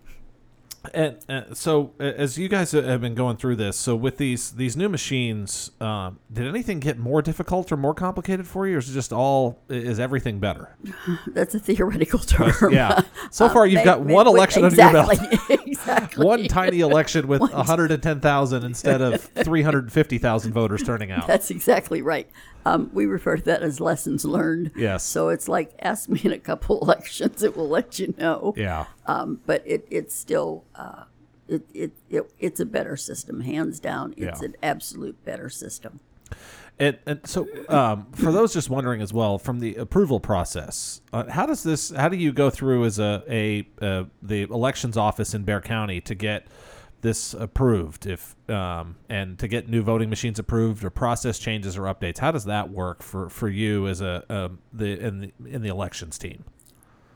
And, 0.92 1.18
and 1.28 1.56
so, 1.56 1.92
as 2.00 2.38
you 2.38 2.48
guys 2.48 2.72
have 2.72 3.00
been 3.00 3.14
going 3.14 3.36
through 3.36 3.56
this, 3.56 3.76
so 3.76 3.94
with 3.94 4.16
these 4.16 4.52
these 4.52 4.76
new 4.76 4.88
machines, 4.88 5.70
um, 5.80 6.18
did 6.32 6.46
anything 6.46 6.80
get 6.80 6.98
more 6.98 7.22
difficult 7.22 7.70
or 7.70 7.76
more 7.76 7.94
complicated 7.94 8.46
for 8.48 8.66
you, 8.66 8.76
or 8.76 8.78
is 8.78 8.90
it 8.90 8.92
just 8.92 9.12
all 9.12 9.60
is 9.68 10.00
everything 10.00 10.40
better? 10.40 10.76
That's 11.28 11.54
a 11.54 11.60
theoretical 11.60 12.18
term. 12.20 12.72
Yeah. 12.72 13.02
So 13.30 13.48
far, 13.48 13.66
you've 13.66 13.84
got 13.84 14.00
one 14.00 14.26
election 14.26 14.64
under 14.64 14.76
your 14.76 14.92
belt. 14.92 15.18
exactly. 15.48 16.26
One 16.32 16.46
tiny 16.48 16.80
election 16.80 17.26
with 17.28 17.40
110,000 17.40 18.64
instead 18.64 19.00
of 19.00 19.20
350,000 19.22 20.52
voters 20.52 20.82
turning 20.82 21.10
out. 21.10 21.26
That's 21.26 21.50
exactly 21.50 22.02
right. 22.02 22.28
Um, 22.64 22.90
we 22.92 23.06
refer 23.06 23.36
to 23.36 23.42
that 23.44 23.62
as 23.62 23.80
lessons 23.80 24.24
learned. 24.24 24.72
Yes. 24.76 25.04
So 25.04 25.28
it's 25.30 25.48
like 25.48 25.72
ask 25.80 26.08
me 26.08 26.20
in 26.22 26.32
a 26.32 26.38
couple 26.38 26.80
elections, 26.80 27.42
it 27.42 27.56
will 27.56 27.68
let 27.68 27.98
you 27.98 28.14
know. 28.18 28.54
Yeah. 28.56 28.86
Um, 29.06 29.40
but 29.46 29.62
it, 29.66 29.86
it's 29.90 30.14
still 30.14 30.64
uh, 30.74 31.04
it, 31.48 31.62
it, 31.74 31.92
it 32.08 32.32
it's 32.38 32.60
a 32.60 32.66
better 32.66 32.96
system, 32.96 33.40
hands 33.40 33.80
down. 33.80 34.14
It's 34.16 34.40
Yeah. 34.40 34.48
an 34.48 34.56
absolute 34.62 35.24
better 35.24 35.48
system. 35.48 36.00
And, 36.78 36.98
and 37.04 37.20
so, 37.26 37.46
um, 37.68 38.06
for 38.12 38.32
those 38.32 38.54
just 38.54 38.70
wondering 38.70 39.02
as 39.02 39.12
well, 39.12 39.38
from 39.38 39.60
the 39.60 39.76
approval 39.76 40.18
process, 40.18 41.02
uh, 41.12 41.28
how 41.28 41.44
does 41.44 41.62
this? 41.62 41.90
How 41.90 42.08
do 42.08 42.16
you 42.16 42.32
go 42.32 42.48
through 42.48 42.86
as 42.86 42.98
a 42.98 43.22
a 43.28 43.68
uh, 43.84 44.04
the 44.22 44.42
elections 44.42 44.96
office 44.96 45.34
in 45.34 45.42
Bexar 45.44 45.60
County 45.60 46.00
to 46.00 46.14
get 46.14 46.46
this 47.02 47.34
approved, 47.34 48.06
if 48.06 48.34
um, 48.48 48.96
and 49.10 49.38
to 49.38 49.48
get 49.48 49.68
new 49.68 49.82
voting 49.82 50.08
machines 50.08 50.38
approved 50.38 50.82
or 50.82 50.88
process 50.90 51.38
changes 51.38 51.76
or 51.76 51.82
updates? 51.82 52.18
How 52.18 52.30
does 52.32 52.46
that 52.46 52.70
work 52.70 53.02
for, 53.02 53.28
for 53.28 53.48
you 53.48 53.86
as 53.86 54.00
a 54.00 54.24
um, 54.30 54.58
the 54.72 54.98
in 54.98 55.20
the 55.20 55.32
in 55.46 55.60
the 55.60 55.68
elections 55.68 56.16
team? 56.16 56.44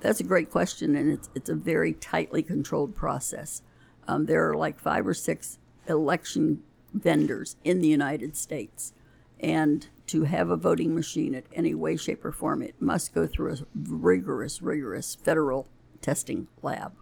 That's 0.07 0.21
a 0.21 0.25
great 0.25 0.53
question, 0.53 0.95
and 0.95 1.11
it's 1.11 1.29
it's 1.35 1.51
a 1.51 1.55
very 1.57 1.93
tightly 1.93 2.41
controlled 2.41 2.95
process. 2.95 3.63
Um, 4.07 4.27
there 4.27 4.49
are 4.49 4.55
like 4.55 4.79
five 4.79 5.05
or 5.05 5.15
six 5.15 5.59
election 5.89 6.63
vendors 6.95 7.57
in 7.65 7.81
the 7.81 7.89
United 7.89 8.37
States, 8.37 8.93
and 9.41 9.89
to 10.07 10.23
have 10.23 10.49
a 10.49 10.57
voting 10.57 10.95
machine 10.95 11.35
at 11.35 11.47
any 11.53 11.75
way, 11.75 11.97
shape, 11.97 12.25
or 12.25 12.31
form, 12.31 12.63
it 12.63 12.81
must 12.81 13.15
go 13.15 13.27
through 13.27 13.55
a 13.55 13.59
rigorous, 13.75 14.63
rigorous 14.63 15.17
federal 15.17 15.67
testing 16.01 16.47
lab. 16.63 16.93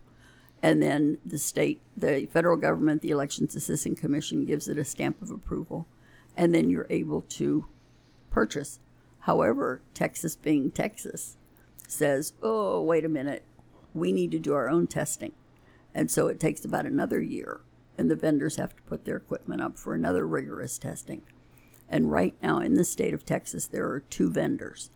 And 0.62 0.82
then 0.82 1.18
the 1.26 1.36
state, 1.36 1.82
the 1.94 2.24
federal 2.32 2.56
government, 2.56 3.02
the 3.02 3.10
Elections 3.10 3.54
Assistance 3.54 4.00
Commission 4.00 4.46
gives 4.46 4.66
it 4.66 4.78
a 4.78 4.84
stamp 4.84 5.20
of 5.20 5.30
approval, 5.30 5.86
and 6.38 6.54
then 6.54 6.70
you're 6.70 6.86
able 6.88 7.20
to 7.20 7.66
purchase. 8.30 8.80
However, 9.20 9.82
Texas 9.92 10.36
being 10.36 10.70
Texas, 10.70 11.36
says, 11.88 12.32
oh, 12.42 12.82
wait 12.82 13.04
a 13.04 13.08
minute, 13.08 13.44
we 13.92 14.12
need 14.12 14.30
to 14.32 14.38
do 14.38 14.54
our 14.54 14.68
own 14.68 14.86
testing. 14.86 15.32
And 15.94 16.10
so 16.10 16.26
it 16.26 16.40
takes 16.40 16.64
about 16.64 16.86
another 16.86 17.22
year, 17.22 17.60
and 17.96 18.10
the 18.10 18.16
vendors 18.16 18.56
have 18.56 18.74
to 18.74 18.82
put 18.82 19.04
their 19.04 19.16
equipment 19.16 19.62
up 19.62 19.78
for 19.78 19.94
another 19.94 20.26
rigorous 20.26 20.78
testing. 20.78 21.22
And 21.88 22.10
right 22.10 22.34
now 22.42 22.58
in 22.58 22.74
the 22.74 22.84
state 22.84 23.14
of 23.14 23.24
Texas, 23.24 23.66
there 23.66 23.86
are 23.86 24.00
two 24.00 24.30
vendors 24.30 24.90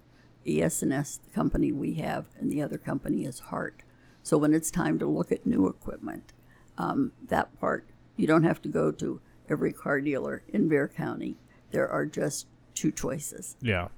ES&S, 0.47 1.19
the 1.19 1.31
company 1.31 1.73
we 1.73 1.95
have, 1.95 2.27
and 2.39 2.51
the 2.51 2.63
other 2.63 2.79
company 2.79 3.25
is 3.25 3.39
Hart. 3.39 3.83
So 4.23 4.39
when 4.39 4.55
it's 4.55 4.71
time 4.71 4.99
to 4.99 5.07
look 5.07 5.31
at 5.31 5.47
new 5.47 5.67
equipment, 5.67 6.33
um, 6.79 7.13
that 7.27 7.59
part, 7.61 7.87
you 8.17 8.27
don't 8.27 8.45
have 8.45 8.63
to 8.63 8.69
go 8.69 8.91
to 8.93 9.21
every 9.49 9.73
car 9.73 10.01
dealer 10.01 10.43
in 10.49 10.69
Bexar 10.69 10.89
County. 10.89 11.37
There 11.71 11.89
are 11.89 12.07
just 12.07 12.47
two 12.75 12.91
choices. 12.91 13.57
Yeah. 13.61 13.89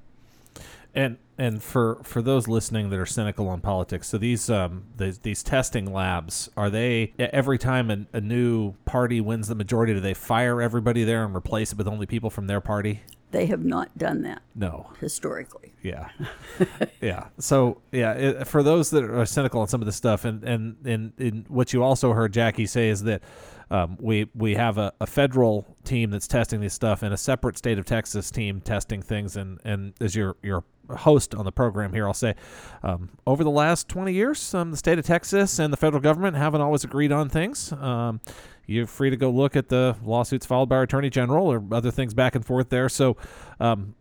And 0.94 1.18
and 1.38 1.62
for 1.62 2.00
for 2.04 2.20
those 2.20 2.48
listening 2.48 2.90
that 2.90 2.98
are 2.98 3.06
cynical 3.06 3.48
on 3.48 3.60
politics, 3.60 4.08
so 4.08 4.18
these 4.18 4.50
um 4.50 4.84
these, 4.96 5.18
these 5.18 5.42
testing 5.42 5.92
labs 5.92 6.50
are 6.56 6.68
they 6.70 7.12
every 7.18 7.58
time 7.58 7.90
a, 7.90 8.16
a 8.16 8.20
new 8.20 8.74
party 8.84 9.20
wins 9.20 9.48
the 9.48 9.54
majority, 9.54 9.94
do 9.94 10.00
they 10.00 10.14
fire 10.14 10.60
everybody 10.60 11.04
there 11.04 11.24
and 11.24 11.34
replace 11.34 11.72
it 11.72 11.78
with 11.78 11.88
only 11.88 12.06
people 12.06 12.28
from 12.30 12.46
their 12.46 12.60
party? 12.60 13.02
They 13.30 13.46
have 13.46 13.64
not 13.64 13.96
done 13.96 14.22
that 14.22 14.42
No. 14.56 14.90
historically. 14.98 15.72
Yeah, 15.82 16.08
yeah. 17.00 17.28
So 17.38 17.80
yeah, 17.92 18.12
it, 18.14 18.48
for 18.48 18.62
those 18.62 18.90
that 18.90 19.04
are 19.04 19.24
cynical 19.24 19.60
on 19.60 19.68
some 19.68 19.80
of 19.80 19.86
this 19.86 19.96
stuff, 19.96 20.24
and 20.24 20.42
and 20.42 20.76
and, 20.84 21.12
and 21.16 21.48
what 21.48 21.72
you 21.72 21.82
also 21.84 22.12
heard 22.12 22.32
Jackie 22.32 22.66
say 22.66 22.88
is 22.88 23.04
that 23.04 23.22
um, 23.70 23.96
we 24.00 24.28
we 24.34 24.56
have 24.56 24.78
a, 24.78 24.92
a 25.00 25.06
federal 25.06 25.76
team 25.84 26.10
that's 26.10 26.26
testing 26.26 26.60
this 26.60 26.74
stuff, 26.74 27.04
and 27.04 27.14
a 27.14 27.16
separate 27.16 27.56
state 27.56 27.78
of 27.78 27.84
Texas 27.84 28.30
team 28.32 28.60
testing 28.60 29.00
things. 29.00 29.36
And 29.36 29.60
and 29.64 29.94
as 30.00 30.16
your 30.16 30.36
your 30.42 30.64
host 30.96 31.34
on 31.34 31.44
the 31.44 31.52
program 31.52 31.92
here, 31.92 32.06
I'll 32.06 32.14
say, 32.14 32.34
um, 32.82 33.10
over 33.26 33.44
the 33.44 33.50
last 33.50 33.88
twenty 33.88 34.12
years, 34.12 34.54
um, 34.54 34.70
the 34.70 34.76
state 34.76 34.98
of 34.98 35.04
Texas 35.04 35.58
and 35.58 35.72
the 35.72 35.76
federal 35.76 36.02
government 36.02 36.36
haven't 36.36 36.60
always 36.60 36.84
agreed 36.84 37.12
on 37.12 37.28
things. 37.28 37.72
Um, 37.72 38.20
you're 38.66 38.86
free 38.86 39.10
to 39.10 39.16
go 39.16 39.30
look 39.30 39.56
at 39.56 39.68
the 39.68 39.96
lawsuits 40.02 40.46
filed 40.46 40.68
by 40.68 40.76
our 40.76 40.82
attorney 40.82 41.10
general 41.10 41.46
or 41.46 41.62
other 41.72 41.90
things 41.90 42.14
back 42.14 42.34
and 42.34 42.44
forth 42.44 42.68
there. 42.68 42.88
So, 42.88 43.16
um, 43.58 43.94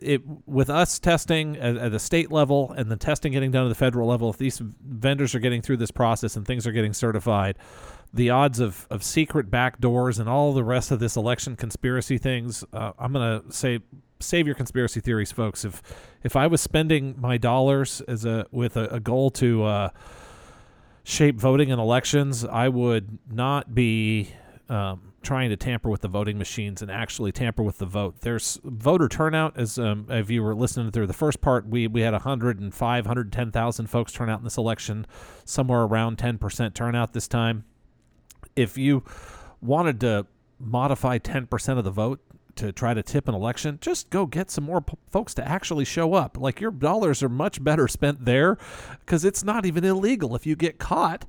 it 0.00 0.22
with 0.46 0.70
us 0.70 0.98
testing 0.98 1.56
at, 1.56 1.76
at 1.76 1.92
the 1.92 1.98
state 1.98 2.30
level 2.30 2.72
and 2.72 2.90
the 2.90 2.96
testing 2.96 3.32
getting 3.32 3.50
done 3.50 3.66
at 3.66 3.68
the 3.68 3.74
federal 3.74 4.08
level, 4.08 4.30
if 4.30 4.38
these 4.38 4.58
vendors 4.58 5.34
are 5.34 5.40
getting 5.40 5.62
through 5.62 5.76
this 5.76 5.90
process 5.90 6.36
and 6.36 6.46
things 6.46 6.66
are 6.66 6.72
getting 6.72 6.92
certified, 6.92 7.58
the 8.14 8.30
odds 8.30 8.60
of, 8.60 8.86
of 8.90 9.02
secret 9.02 9.50
backdoors 9.50 10.18
and 10.18 10.28
all 10.28 10.52
the 10.52 10.64
rest 10.64 10.90
of 10.90 10.98
this 11.00 11.16
election 11.16 11.56
conspiracy 11.56 12.16
things, 12.16 12.64
uh, 12.72 12.92
I'm 12.98 13.12
gonna 13.12 13.42
say 13.50 13.80
save 14.20 14.46
your 14.46 14.54
conspiracy 14.54 15.00
theories, 15.00 15.32
folks. 15.32 15.64
If 15.64 15.82
if 16.22 16.36
I 16.36 16.46
was 16.46 16.60
spending 16.60 17.14
my 17.18 17.38
dollars 17.38 18.00
as 18.02 18.24
a 18.24 18.46
with 18.50 18.76
a, 18.76 18.86
a 18.86 19.00
goal 19.00 19.30
to 19.32 19.64
uh, 19.64 19.90
shape 21.04 21.36
voting 21.36 21.70
and 21.70 21.80
elections, 21.80 22.44
I 22.44 22.68
would 22.68 23.18
not 23.30 23.74
be 23.74 24.30
um, 24.68 25.12
trying 25.22 25.50
to 25.50 25.56
tamper 25.56 25.88
with 25.90 26.02
the 26.02 26.08
voting 26.08 26.38
machines 26.38 26.82
and 26.82 26.90
actually 26.90 27.32
tamper 27.32 27.62
with 27.62 27.78
the 27.78 27.86
vote. 27.86 28.20
There's 28.20 28.60
voter 28.62 29.08
turnout, 29.08 29.56
as 29.56 29.78
um, 29.78 30.06
if 30.08 30.30
you 30.30 30.42
were 30.42 30.54
listening 30.54 30.90
through 30.90 31.06
the 31.06 31.12
first 31.12 31.40
part, 31.40 31.66
we, 31.66 31.86
we 31.86 32.02
had 32.02 32.12
105, 32.12 33.04
110,000 33.06 33.86
folks 33.86 34.12
turn 34.12 34.28
out 34.28 34.38
in 34.38 34.44
this 34.44 34.56
election, 34.56 35.06
somewhere 35.44 35.82
around 35.82 36.18
10% 36.18 36.74
turnout 36.74 37.12
this 37.12 37.26
time. 37.26 37.64
If 38.54 38.76
you 38.76 39.04
wanted 39.60 40.00
to 40.00 40.26
modify 40.58 41.18
10% 41.18 41.78
of 41.78 41.84
the 41.84 41.90
vote, 41.90 42.20
to 42.58 42.72
try 42.72 42.94
to 42.94 43.02
tip 43.02 43.28
an 43.28 43.34
election, 43.34 43.78
just 43.80 44.10
go 44.10 44.26
get 44.26 44.50
some 44.50 44.64
more 44.64 44.80
p- 44.80 44.96
folks 45.10 45.34
to 45.34 45.48
actually 45.48 45.84
show 45.84 46.14
up. 46.14 46.36
Like 46.38 46.60
your 46.60 46.70
dollars 46.70 47.22
are 47.22 47.28
much 47.28 47.62
better 47.62 47.88
spent 47.88 48.24
there 48.24 48.58
because 49.00 49.24
it's 49.24 49.42
not 49.42 49.64
even 49.64 49.84
illegal. 49.84 50.36
If 50.36 50.46
you 50.46 50.56
get 50.56 50.78
caught 50.78 51.24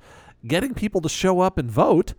getting 0.46 0.74
people 0.74 1.00
to 1.00 1.08
show 1.08 1.40
up 1.40 1.58
and 1.58 1.70
vote, 1.70 2.14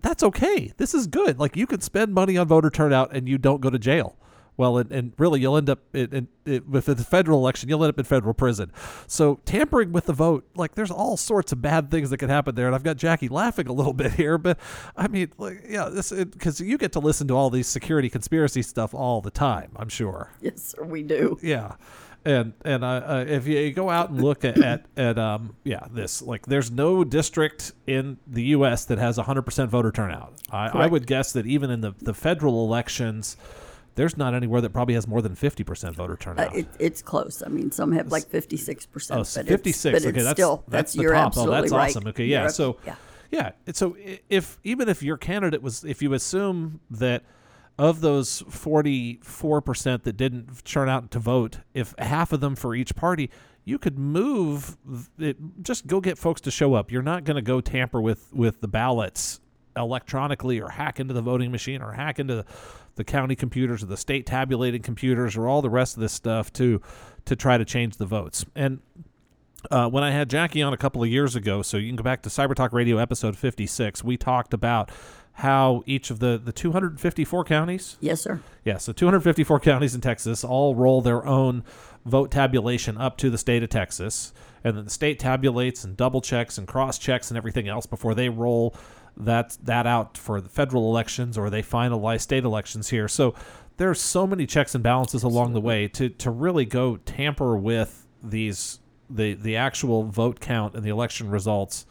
that's 0.00 0.22
okay. 0.22 0.72
This 0.76 0.94
is 0.94 1.06
good. 1.06 1.38
Like 1.38 1.56
you 1.56 1.66
can 1.66 1.80
spend 1.80 2.14
money 2.14 2.36
on 2.36 2.48
voter 2.48 2.70
turnout 2.70 3.14
and 3.14 3.28
you 3.28 3.38
don't 3.38 3.60
go 3.60 3.70
to 3.70 3.78
jail. 3.78 4.16
Well, 4.58 4.76
and, 4.78 4.90
and 4.90 5.12
really, 5.18 5.40
you'll 5.40 5.56
end 5.56 5.70
up 5.70 5.78
in, 5.94 6.12
in, 6.12 6.28
in, 6.44 6.70
with 6.70 6.86
the 6.86 6.96
federal 6.96 7.38
election. 7.38 7.68
You'll 7.68 7.82
end 7.84 7.90
up 7.90 7.98
in 7.98 8.04
federal 8.04 8.34
prison. 8.34 8.72
So 9.06 9.40
tampering 9.44 9.92
with 9.92 10.06
the 10.06 10.12
vote, 10.12 10.48
like 10.56 10.74
there's 10.74 10.90
all 10.90 11.16
sorts 11.16 11.52
of 11.52 11.62
bad 11.62 11.92
things 11.92 12.10
that 12.10 12.18
could 12.18 12.28
happen 12.28 12.56
there. 12.56 12.66
And 12.66 12.74
I've 12.74 12.82
got 12.82 12.96
Jackie 12.96 13.28
laughing 13.28 13.68
a 13.68 13.72
little 13.72 13.92
bit 13.94 14.12
here, 14.12 14.36
but 14.36 14.58
I 14.96 15.06
mean, 15.06 15.32
like, 15.38 15.62
yeah, 15.68 15.88
this 15.88 16.10
because 16.10 16.60
you 16.60 16.76
get 16.76 16.90
to 16.92 16.98
listen 16.98 17.28
to 17.28 17.34
all 17.34 17.50
these 17.50 17.68
security 17.68 18.10
conspiracy 18.10 18.62
stuff 18.62 18.94
all 18.94 19.20
the 19.20 19.30
time. 19.30 19.70
I'm 19.76 19.88
sure. 19.88 20.32
Yes, 20.40 20.74
sir, 20.74 20.82
we 20.82 21.04
do. 21.04 21.38
Yeah. 21.40 21.76
And 22.24 22.52
and 22.64 22.82
uh, 22.82 22.88
uh, 22.88 23.24
if 23.28 23.46
you 23.46 23.70
go 23.72 23.90
out 23.90 24.10
and 24.10 24.20
look 24.20 24.44
at, 24.44 24.58
at 24.58 24.86
at 24.96 25.18
um 25.20 25.54
yeah 25.62 25.86
this 25.92 26.20
like 26.20 26.46
there's 26.46 26.68
no 26.68 27.04
district 27.04 27.72
in 27.86 28.18
the 28.26 28.42
U.S. 28.42 28.84
that 28.86 28.98
has 28.98 29.18
100% 29.18 29.68
voter 29.68 29.92
turnout. 29.92 30.34
I, 30.50 30.66
I 30.68 30.86
would 30.88 31.06
guess 31.06 31.32
that 31.32 31.46
even 31.46 31.70
in 31.70 31.80
the 31.80 31.94
the 32.00 32.12
federal 32.12 32.64
elections, 32.66 33.36
there's 33.98 34.16
not 34.16 34.32
anywhere 34.32 34.60
that 34.60 34.70
probably 34.70 34.94
has 34.94 35.08
more 35.08 35.20
than 35.20 35.34
50% 35.34 35.92
voter 35.94 36.12
Uh, 36.12 36.16
turnout. 36.16 36.56
it, 36.56 36.68
it's 36.78 37.02
close. 37.02 37.42
I 37.44 37.48
mean, 37.48 37.72
some 37.72 37.90
have 37.92 38.12
like 38.12 38.30
56%. 38.30 39.10
Oh, 39.10 39.16
but 39.18 39.24
so 39.26 39.42
56. 39.42 39.96
It's, 39.96 40.04
but 40.04 40.08
okay, 40.10 40.22
that's 40.22 40.36
still, 40.36 40.62
that's 40.68 40.92
the 40.92 41.02
you're 41.02 41.14
top. 41.14 41.24
Oh, 41.24 41.26
absolutely 41.26 41.60
that's 41.62 41.72
right. 41.72 41.90
awesome. 41.90 42.06
Okay, 42.06 42.24
yeah. 42.26 42.46
So 42.46 42.76
yeah. 42.86 42.94
yeah, 43.32 43.50
so 43.72 43.96
if 44.28 44.60
even 44.62 44.88
if 44.88 45.02
your 45.02 45.16
candidate 45.16 45.62
was 45.62 45.82
if 45.84 46.00
you 46.00 46.14
assume 46.14 46.78
that 46.90 47.24
of 47.76 48.00
those 48.00 48.42
44% 48.42 50.02
that 50.04 50.16
didn't 50.16 50.64
turn 50.64 50.88
out 50.88 51.10
to 51.10 51.18
vote, 51.18 51.58
if 51.74 51.92
half 51.98 52.32
of 52.32 52.40
them 52.40 52.54
for 52.54 52.74
each 52.76 52.94
party, 52.94 53.30
you 53.64 53.78
could 53.78 53.98
move 53.98 54.76
it 55.18 55.36
just 55.62 55.88
go 55.88 56.00
get 56.00 56.18
folks 56.18 56.40
to 56.42 56.50
show 56.52 56.74
up. 56.74 56.92
You're 56.92 57.02
not 57.02 57.24
going 57.24 57.34
to 57.36 57.42
go 57.42 57.60
tamper 57.60 58.00
with 58.00 58.32
with 58.32 58.60
the 58.60 58.68
ballots 58.68 59.40
electronically 59.76 60.60
or 60.60 60.68
hack 60.70 60.98
into 61.00 61.14
the 61.14 61.22
voting 61.22 61.52
machine 61.52 61.80
or 61.82 61.92
hack 61.92 62.18
into 62.18 62.34
the, 62.36 62.44
the 62.98 63.04
county 63.04 63.34
computers 63.34 63.82
or 63.82 63.86
the 63.86 63.96
state 63.96 64.26
tabulating 64.26 64.82
computers 64.82 65.34
or 65.36 65.48
all 65.48 65.62
the 65.62 65.70
rest 65.70 65.96
of 65.96 66.00
this 66.02 66.12
stuff 66.12 66.52
to 66.52 66.82
to 67.24 67.34
try 67.34 67.56
to 67.56 67.64
change 67.64 67.96
the 67.96 68.04
votes. 68.06 68.44
And 68.54 68.80
uh, 69.70 69.88
when 69.88 70.04
I 70.04 70.10
had 70.10 70.30
Jackie 70.30 70.62
on 70.62 70.72
a 70.72 70.76
couple 70.76 71.02
of 71.02 71.08
years 71.08 71.34
ago, 71.34 71.62
so 71.62 71.76
you 71.78 71.88
can 71.88 71.96
go 71.96 72.02
back 72.04 72.22
to 72.22 72.28
Cyber 72.28 72.54
Talk 72.54 72.72
Radio 72.72 72.98
episode 72.98 73.36
56, 73.36 74.04
we 74.04 74.16
talked 74.16 74.54
about 74.54 74.90
how 75.32 75.82
each 75.86 76.10
of 76.10 76.18
the, 76.20 76.40
the 76.42 76.52
254 76.52 77.44
counties, 77.44 77.96
Yes, 78.00 78.20
sir. 78.20 78.40
yeah, 78.64 78.76
so 78.78 78.92
254 78.92 79.60
counties 79.60 79.94
in 79.94 80.00
Texas 80.00 80.42
all 80.44 80.74
roll 80.74 81.00
their 81.00 81.24
own 81.26 81.64
vote 82.04 82.30
tabulation 82.30 82.96
up 82.96 83.16
to 83.18 83.30
the 83.30 83.38
state 83.38 83.62
of 83.62 83.68
Texas. 83.68 84.32
And 84.64 84.76
then 84.76 84.84
the 84.84 84.90
state 84.90 85.20
tabulates 85.20 85.84
and 85.84 85.96
double 85.96 86.20
checks 86.20 86.58
and 86.58 86.66
cross 86.66 86.98
checks 86.98 87.30
and 87.30 87.38
everything 87.38 87.68
else 87.68 87.86
before 87.86 88.14
they 88.14 88.28
roll 88.28 88.74
that 89.18 89.58
that 89.62 89.86
out 89.86 90.16
for 90.16 90.40
the 90.40 90.48
federal 90.48 90.88
elections 90.90 91.36
or 91.36 91.50
they 91.50 91.62
finalize 91.62 92.20
state 92.20 92.44
elections 92.44 92.90
here. 92.90 93.08
So 93.08 93.34
there's 93.76 94.00
so 94.00 94.26
many 94.26 94.46
checks 94.46 94.74
and 94.74 94.82
balances 94.82 95.22
along 95.22 95.52
the 95.52 95.60
way 95.60 95.88
to 95.88 96.08
to 96.08 96.30
really 96.30 96.64
go 96.64 96.96
tamper 96.98 97.56
with 97.56 98.06
these 98.22 98.80
the 99.10 99.34
the 99.34 99.56
actual 99.56 100.04
vote 100.04 100.40
count 100.40 100.74
and 100.74 100.84
the 100.84 100.90
election 100.90 101.30
results 101.30 101.86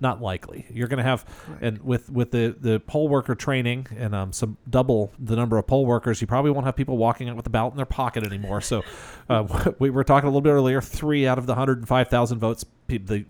not 0.00 0.20
likely. 0.22 0.66
You're 0.70 0.88
going 0.88 0.98
to 0.98 1.04
have, 1.04 1.24
and 1.60 1.82
with 1.82 2.10
with 2.10 2.30
the 2.30 2.56
the 2.58 2.80
poll 2.80 3.08
worker 3.08 3.34
training 3.34 3.86
and 3.96 4.14
um, 4.14 4.32
some 4.32 4.56
double 4.68 5.12
the 5.18 5.36
number 5.36 5.58
of 5.58 5.66
poll 5.66 5.86
workers, 5.86 6.20
you 6.20 6.26
probably 6.26 6.50
won't 6.50 6.66
have 6.66 6.76
people 6.76 6.96
walking 6.96 7.28
out 7.28 7.36
with 7.36 7.46
a 7.46 7.50
ballot 7.50 7.74
in 7.74 7.76
their 7.76 7.86
pocket 7.86 8.24
anymore. 8.24 8.60
So, 8.60 8.82
uh, 9.28 9.72
we 9.78 9.90
were 9.90 10.04
talking 10.04 10.26
a 10.26 10.30
little 10.30 10.40
bit 10.40 10.50
earlier. 10.50 10.80
Three 10.80 11.26
out 11.26 11.38
of 11.38 11.46
the 11.46 11.52
105,000 11.52 12.38
votes, 12.38 12.64
the 12.88 13.26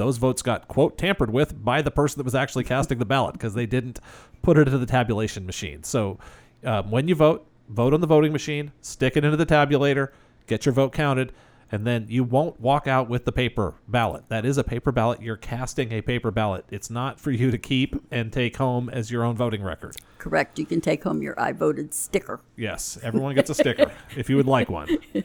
those 0.00 0.16
votes 0.16 0.42
got 0.42 0.66
quote 0.66 0.96
tampered 0.96 1.30
with 1.30 1.62
by 1.62 1.82
the 1.82 1.90
person 1.90 2.18
that 2.18 2.24
was 2.24 2.34
actually 2.34 2.64
casting 2.64 2.98
the 2.98 3.04
ballot 3.04 3.34
because 3.34 3.54
they 3.54 3.66
didn't 3.66 4.00
put 4.42 4.56
it 4.56 4.66
into 4.66 4.78
the 4.78 4.86
tabulation 4.86 5.46
machine. 5.46 5.82
So, 5.84 6.18
um, 6.64 6.90
when 6.90 7.06
you 7.06 7.14
vote, 7.14 7.46
vote 7.68 7.94
on 7.94 8.00
the 8.00 8.06
voting 8.06 8.32
machine, 8.32 8.72
stick 8.80 9.16
it 9.16 9.24
into 9.24 9.36
the 9.36 9.46
tabulator, 9.46 10.08
get 10.46 10.66
your 10.66 10.72
vote 10.72 10.92
counted 10.92 11.32
and 11.72 11.86
then 11.86 12.06
you 12.08 12.24
won't 12.24 12.60
walk 12.60 12.86
out 12.86 13.08
with 13.08 13.24
the 13.24 13.32
paper 13.32 13.74
ballot. 13.86 14.24
That 14.28 14.44
is 14.44 14.58
a 14.58 14.64
paper 14.64 14.92
ballot. 14.92 15.22
You're 15.22 15.36
casting 15.36 15.92
a 15.92 16.02
paper 16.02 16.30
ballot. 16.30 16.64
It's 16.70 16.90
not 16.90 17.20
for 17.20 17.30
you 17.30 17.50
to 17.50 17.58
keep 17.58 17.94
and 18.10 18.32
take 18.32 18.56
home 18.56 18.88
as 18.88 19.10
your 19.10 19.24
own 19.24 19.36
voting 19.36 19.62
record. 19.62 19.96
Correct. 20.18 20.58
You 20.58 20.66
can 20.66 20.80
take 20.80 21.04
home 21.04 21.22
your 21.22 21.38
I 21.40 21.52
voted 21.52 21.94
sticker. 21.94 22.40
Yes, 22.56 22.98
everyone 23.02 23.34
gets 23.34 23.50
a 23.50 23.54
sticker 23.54 23.92
if 24.16 24.28
you 24.28 24.36
would 24.36 24.46
like 24.46 24.68
one. 24.68 24.98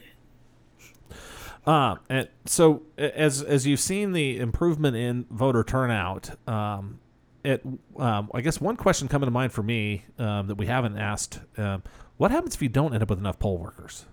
Uh, 1.66 1.96
and 2.08 2.28
so 2.44 2.82
as 2.96 3.42
as 3.42 3.66
you've 3.66 3.80
seen 3.80 4.12
the 4.12 4.38
improvement 4.38 4.96
in 4.96 5.26
voter 5.30 5.64
turnout, 5.64 6.30
um, 6.48 7.00
it 7.42 7.62
um, 7.98 8.30
I 8.32 8.40
guess 8.40 8.60
one 8.60 8.76
question 8.76 9.08
coming 9.08 9.26
to 9.26 9.32
mind 9.32 9.52
for 9.52 9.62
me 9.62 10.04
um, 10.18 10.46
that 10.46 10.54
we 10.56 10.66
haven't 10.66 10.96
asked: 10.96 11.40
um, 11.58 11.82
What 12.18 12.30
happens 12.30 12.54
if 12.54 12.62
you 12.62 12.68
don't 12.68 12.94
end 12.94 13.02
up 13.02 13.10
with 13.10 13.18
enough 13.18 13.38
poll 13.40 13.58
workers? 13.58 14.04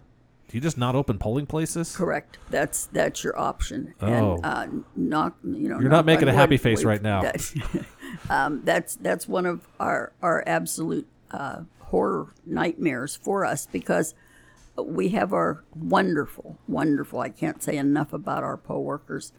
Do 0.48 0.58
you 0.58 0.62
just 0.62 0.78
not 0.78 0.96
open 0.96 1.18
polling 1.18 1.46
places? 1.46 1.96
Correct. 1.96 2.38
That's 2.50 2.86
that's 2.88 3.24
your 3.24 3.38
option. 3.40 3.94
Oh. 4.02 4.08
And 4.08 4.46
uh, 4.46 4.68
knock, 4.96 5.36
you 5.44 5.70
know, 5.70 5.80
You're 5.80 5.90
not 5.90 6.06
making 6.06 6.28
a 6.28 6.34
happy 6.34 6.58
face 6.58 6.84
right 6.84 7.02
now. 7.02 7.22
That, 7.22 7.86
um, 8.30 8.62
that's 8.64 8.96
that's 8.96 9.28
one 9.28 9.46
of 9.46 9.68
our 9.80 10.12
our 10.22 10.44
absolute 10.46 11.08
uh, 11.32 11.62
horror 11.80 12.34
nightmares 12.46 13.16
for 13.16 13.46
us 13.46 13.68
because 13.72 14.14
we 14.78 15.10
have 15.10 15.34
our 15.34 15.64
wonderful, 15.76 16.58
wonderful. 16.68 17.20
I 17.20 17.30
can't 17.30 17.62
say 17.62 17.78
enough 17.78 18.14
about 18.14 18.44
our 18.44 18.58
poll 18.58 18.84
workers, 18.84 19.32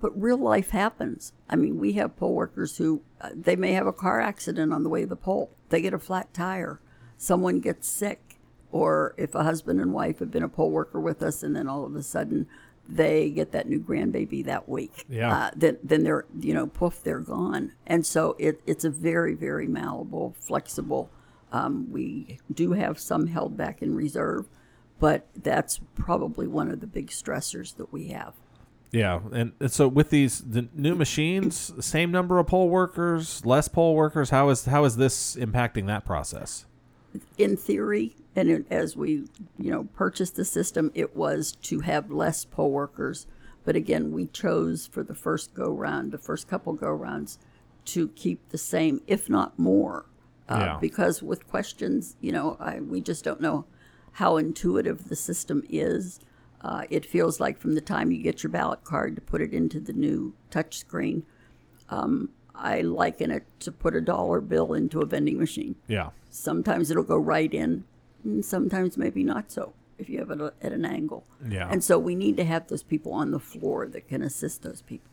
but 0.00 0.20
real 0.20 0.38
life 0.38 0.70
happens. 0.70 1.32
I 1.48 1.56
mean, 1.56 1.78
we 1.78 1.92
have 1.94 2.16
poll 2.16 2.34
workers 2.34 2.76
who 2.76 3.02
uh, 3.20 3.30
they 3.34 3.56
may 3.56 3.72
have 3.72 3.86
a 3.86 3.92
car 3.92 4.20
accident 4.20 4.72
on 4.72 4.82
the 4.82 4.88
way 4.88 5.00
to 5.02 5.06
the 5.06 5.16
poll. 5.16 5.50
They 5.70 5.80
get 5.80 5.94
a 5.94 5.98
flat 5.98 6.32
tire. 6.34 6.80
Someone 7.16 7.60
gets 7.60 7.88
sick, 7.88 8.38
or 8.70 9.14
if 9.16 9.34
a 9.34 9.44
husband 9.44 9.80
and 9.80 9.92
wife 9.92 10.18
have 10.18 10.30
been 10.30 10.42
a 10.42 10.48
poll 10.48 10.70
worker 10.70 11.00
with 11.00 11.22
us, 11.22 11.42
and 11.42 11.56
then 11.56 11.68
all 11.68 11.84
of 11.84 11.94
a 11.94 12.02
sudden 12.02 12.46
they 12.88 13.30
get 13.30 13.52
that 13.52 13.68
new 13.68 13.80
grandbaby 13.80 14.44
that 14.44 14.68
week. 14.68 15.04
Yeah. 15.08 15.34
Uh, 15.34 15.50
then 15.56 15.78
then 15.82 16.04
they're 16.04 16.26
you 16.38 16.54
know 16.54 16.66
poof 16.66 17.02
they're 17.02 17.20
gone, 17.20 17.72
and 17.86 18.04
so 18.04 18.36
it, 18.38 18.60
it's 18.66 18.84
a 18.84 18.90
very 18.90 19.34
very 19.34 19.66
malleable, 19.66 20.34
flexible. 20.38 21.10
Um, 21.52 21.90
we 21.90 22.38
do 22.52 22.72
have 22.72 22.98
some 22.98 23.28
held 23.28 23.56
back 23.56 23.80
in 23.80 23.94
reserve, 23.94 24.46
but 24.98 25.26
that's 25.34 25.80
probably 25.94 26.46
one 26.46 26.70
of 26.70 26.80
the 26.80 26.86
big 26.86 27.08
stressors 27.08 27.76
that 27.76 27.92
we 27.92 28.08
have. 28.08 28.34
Yeah, 28.92 29.20
and, 29.32 29.52
and 29.60 29.70
so 29.70 29.88
with 29.88 30.10
these 30.10 30.40
the 30.40 30.68
new 30.74 30.94
machines, 30.94 31.72
same 31.84 32.10
number 32.10 32.38
of 32.38 32.46
poll 32.46 32.68
workers, 32.68 33.44
less 33.44 33.68
poll 33.68 33.94
workers. 33.94 34.30
How 34.30 34.48
is 34.48 34.64
how 34.66 34.84
is 34.84 34.96
this 34.96 35.36
impacting 35.36 35.86
that 35.86 36.04
process? 36.04 36.66
in 37.38 37.56
theory, 37.56 38.14
and 38.34 38.50
it, 38.50 38.66
as 38.70 38.96
we, 38.96 39.24
you 39.58 39.70
know, 39.70 39.84
purchased 39.94 40.36
the 40.36 40.44
system, 40.44 40.90
it 40.94 41.16
was 41.16 41.52
to 41.62 41.80
have 41.80 42.10
less 42.10 42.44
poll 42.44 42.70
workers. 42.70 43.26
But 43.64 43.76
again, 43.76 44.12
we 44.12 44.26
chose 44.26 44.86
for 44.86 45.02
the 45.02 45.14
first 45.14 45.54
go 45.54 45.70
round, 45.70 46.12
the 46.12 46.18
first 46.18 46.46
couple 46.46 46.72
go 46.74 46.90
rounds, 46.90 47.38
to 47.86 48.08
keep 48.08 48.48
the 48.50 48.58
same, 48.58 49.00
if 49.06 49.28
not 49.30 49.58
more, 49.58 50.06
uh, 50.48 50.58
Yeah. 50.60 50.78
because 50.80 51.22
with 51.22 51.48
questions, 51.48 52.16
you 52.20 52.32
know, 52.32 52.56
I, 52.60 52.80
we 52.80 53.00
just 53.00 53.24
don't 53.24 53.40
know 53.40 53.64
how 54.16 54.38
intuitive 54.38 55.08
the 55.08 55.16
system 55.16 55.62
is. 55.68 56.20
Uh, 56.62 56.84
it 56.88 57.04
feels 57.04 57.38
like 57.38 57.58
from 57.58 57.74
the 57.74 57.82
time 57.82 58.10
you 58.10 58.22
get 58.22 58.42
your 58.42 58.50
ballot 58.50 58.82
card 58.82 59.14
to 59.14 59.20
put 59.20 59.42
it 59.42 59.52
into 59.52 59.78
the 59.78 59.92
new 59.92 60.32
touch 60.50 60.78
screen, 60.78 61.22
um, 61.90 62.30
I 62.54 62.80
liken 62.80 63.30
it 63.30 63.44
to 63.60 63.70
put 63.70 63.94
a 63.94 64.00
dollar 64.00 64.40
bill 64.40 64.72
into 64.72 65.00
a 65.00 65.06
vending 65.06 65.38
machine. 65.38 65.76
Yeah. 65.86 66.10
Sometimes 66.30 66.90
it'll 66.90 67.02
go 67.02 67.18
right 67.18 67.52
in, 67.52 67.84
and 68.24 68.42
sometimes 68.42 68.96
maybe 68.96 69.22
not 69.22 69.52
so 69.52 69.74
if 69.98 70.08
you 70.08 70.18
have 70.18 70.30
it 70.30 70.40
at 70.62 70.72
an 70.72 70.86
angle. 70.86 71.26
Yeah. 71.46 71.68
And 71.70 71.84
so 71.84 71.98
we 71.98 72.14
need 72.14 72.38
to 72.38 72.44
have 72.44 72.68
those 72.68 72.82
people 72.82 73.12
on 73.12 73.32
the 73.32 73.38
floor 73.38 73.86
that 73.86 74.08
can 74.08 74.22
assist 74.22 74.62
those 74.62 74.80
people. 74.80 75.10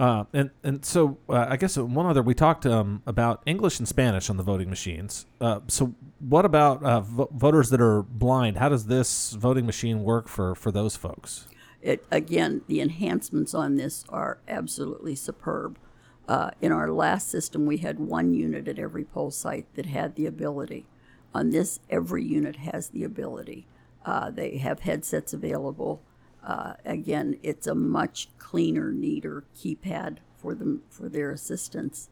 Uh, 0.00 0.24
and 0.32 0.50
and 0.64 0.82
so 0.82 1.18
uh, 1.28 1.46
I 1.50 1.58
guess 1.58 1.76
one 1.76 2.06
other 2.06 2.22
we 2.22 2.32
talked 2.32 2.64
um, 2.64 3.02
about 3.06 3.42
English 3.44 3.78
and 3.78 3.86
Spanish 3.86 4.30
on 4.30 4.38
the 4.38 4.42
voting 4.42 4.70
machines. 4.70 5.26
Uh, 5.42 5.60
so 5.68 5.94
what 6.20 6.46
about 6.46 6.82
uh, 6.82 7.00
vo- 7.00 7.28
voters 7.30 7.68
that 7.68 7.82
are 7.82 8.02
blind? 8.02 8.56
How 8.56 8.70
does 8.70 8.86
this 8.86 9.32
voting 9.32 9.66
machine 9.66 10.02
work 10.02 10.26
for 10.26 10.54
for 10.54 10.72
those 10.72 10.96
folks? 10.96 11.46
It, 11.82 12.02
again, 12.10 12.62
the 12.66 12.80
enhancements 12.80 13.52
on 13.52 13.76
this 13.76 14.06
are 14.08 14.38
absolutely 14.48 15.14
superb. 15.14 15.78
Uh, 16.26 16.52
in 16.62 16.72
our 16.72 16.90
last 16.90 17.28
system, 17.28 17.66
we 17.66 17.78
had 17.78 17.98
one 17.98 18.32
unit 18.32 18.68
at 18.68 18.78
every 18.78 19.04
poll 19.04 19.30
site 19.30 19.66
that 19.74 19.86
had 19.86 20.14
the 20.14 20.24
ability. 20.24 20.86
On 21.34 21.50
this, 21.50 21.78
every 21.90 22.24
unit 22.24 22.56
has 22.56 22.88
the 22.88 23.04
ability. 23.04 23.66
Uh, 24.06 24.30
they 24.30 24.56
have 24.58 24.80
headsets 24.80 25.34
available. 25.34 26.00
Uh, 26.42 26.74
again, 26.84 27.38
it's 27.42 27.66
a 27.66 27.74
much 27.74 28.28
cleaner, 28.38 28.92
neater 28.92 29.44
keypad 29.56 30.18
for 30.38 30.54
them 30.54 30.82
for 30.88 31.08
their 31.08 31.30
assistance, 31.30 32.08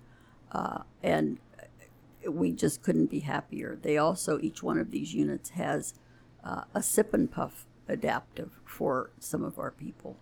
uh, 0.52 0.82
and 1.02 1.38
we 2.28 2.52
just 2.52 2.82
couldn't 2.82 3.06
be 3.06 3.20
happier. 3.20 3.78
They 3.80 3.96
also 3.96 4.38
each 4.40 4.62
one 4.62 4.78
of 4.78 4.90
these 4.90 5.14
units 5.14 5.50
has 5.50 5.94
uh, 6.44 6.64
a 6.74 6.82
sip 6.82 7.14
and 7.14 7.30
puff 7.30 7.66
adaptive 7.88 8.60
for 8.64 9.10
some 9.18 9.42
of 9.42 9.58
our 9.58 9.70
people. 9.70 10.16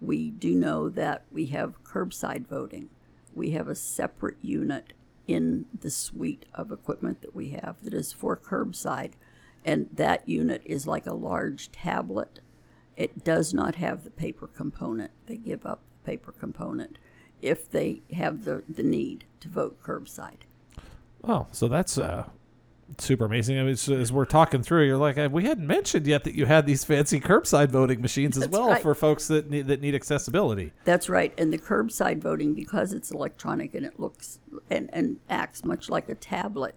We 0.00 0.30
do 0.30 0.54
know 0.54 0.88
that 0.88 1.24
we 1.30 1.46
have 1.46 1.84
curbside 1.84 2.46
voting. 2.46 2.88
We 3.34 3.50
have 3.50 3.68
a 3.68 3.74
separate 3.74 4.38
unit 4.40 4.94
in 5.26 5.66
the 5.78 5.90
suite 5.90 6.46
of 6.54 6.72
equipment 6.72 7.20
that 7.20 7.34
we 7.34 7.50
have 7.50 7.76
that 7.82 7.94
is 7.94 8.12
for 8.12 8.36
curbside, 8.36 9.12
and 9.64 9.88
that 9.92 10.28
unit 10.28 10.62
is 10.64 10.86
like 10.86 11.06
a 11.06 11.14
large 11.14 11.70
tablet. 11.70 12.40
It 13.00 13.24
does 13.24 13.54
not 13.54 13.76
have 13.76 14.04
the 14.04 14.10
paper 14.10 14.46
component. 14.46 15.10
They 15.24 15.38
give 15.38 15.64
up 15.64 15.80
the 15.90 16.10
paper 16.10 16.32
component 16.32 16.98
if 17.40 17.70
they 17.70 18.02
have 18.12 18.44
the, 18.44 18.62
the 18.68 18.82
need 18.82 19.24
to 19.40 19.48
vote 19.48 19.82
curbside. 19.82 20.42
Oh, 21.24 21.46
so 21.50 21.66
that's 21.66 21.96
uh, 21.96 22.28
super 22.98 23.24
amazing. 23.24 23.58
I 23.58 23.62
mean, 23.62 23.70
as, 23.70 23.88
as 23.88 24.12
we're 24.12 24.26
talking 24.26 24.62
through, 24.62 24.84
you're 24.86 24.98
like, 24.98 25.16
we 25.32 25.44
hadn't 25.44 25.66
mentioned 25.66 26.06
yet 26.06 26.24
that 26.24 26.34
you 26.34 26.44
had 26.44 26.66
these 26.66 26.84
fancy 26.84 27.20
curbside 27.20 27.70
voting 27.70 28.02
machines 28.02 28.36
as 28.36 28.42
That's 28.42 28.52
well 28.52 28.68
right. 28.68 28.82
for 28.82 28.94
folks 28.94 29.28
that 29.28 29.48
need 29.48 29.68
that 29.68 29.80
need 29.80 29.94
accessibility. 29.94 30.70
That's 30.84 31.08
right. 31.08 31.32
And 31.38 31.50
the 31.50 31.58
curbside 31.58 32.20
voting, 32.20 32.52
because 32.52 32.92
it's 32.92 33.10
electronic 33.10 33.74
and 33.74 33.86
it 33.86 33.98
looks 33.98 34.40
and, 34.68 34.90
and 34.92 35.16
acts 35.30 35.64
much 35.64 35.88
like 35.88 36.10
a 36.10 36.14
tablet, 36.14 36.74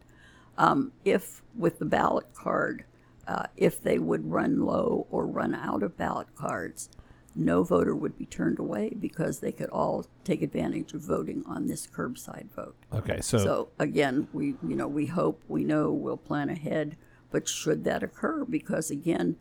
um, 0.57 0.93
if 1.03 1.41
with 1.53 1.79
the 1.79 1.85
ballot 1.85 2.33
card, 2.33 2.85
uh, 3.27 3.45
if 3.55 3.81
they 3.81 3.99
would 3.99 4.29
run 4.29 4.65
low 4.65 5.07
or 5.09 5.25
run 5.25 5.55
out 5.55 5.83
of 5.83 5.97
ballot 5.97 6.27
cards, 6.35 6.89
no 7.35 7.63
voter 7.63 7.95
would 7.95 8.17
be 8.17 8.25
turned 8.25 8.59
away 8.59 8.95
because 8.99 9.39
they 9.39 9.51
could 9.51 9.69
all 9.69 10.05
take 10.23 10.41
advantage 10.41 10.93
of 10.93 11.01
voting 11.01 11.43
on 11.47 11.67
this 11.67 11.87
curbside 11.87 12.51
vote. 12.51 12.75
Okay, 12.93 13.21
so, 13.21 13.37
So 13.37 13.69
again, 13.79 14.27
we 14.33 14.55
you 14.67 14.75
know 14.75 14.87
we 14.87 15.07
hope 15.07 15.41
we 15.47 15.63
know 15.63 15.91
we'll 15.91 16.17
plan 16.17 16.49
ahead, 16.49 16.95
but 17.31 17.47
should 17.47 17.83
that 17.85 18.03
occur, 18.03 18.45
because 18.45 18.91
again, 18.91 19.37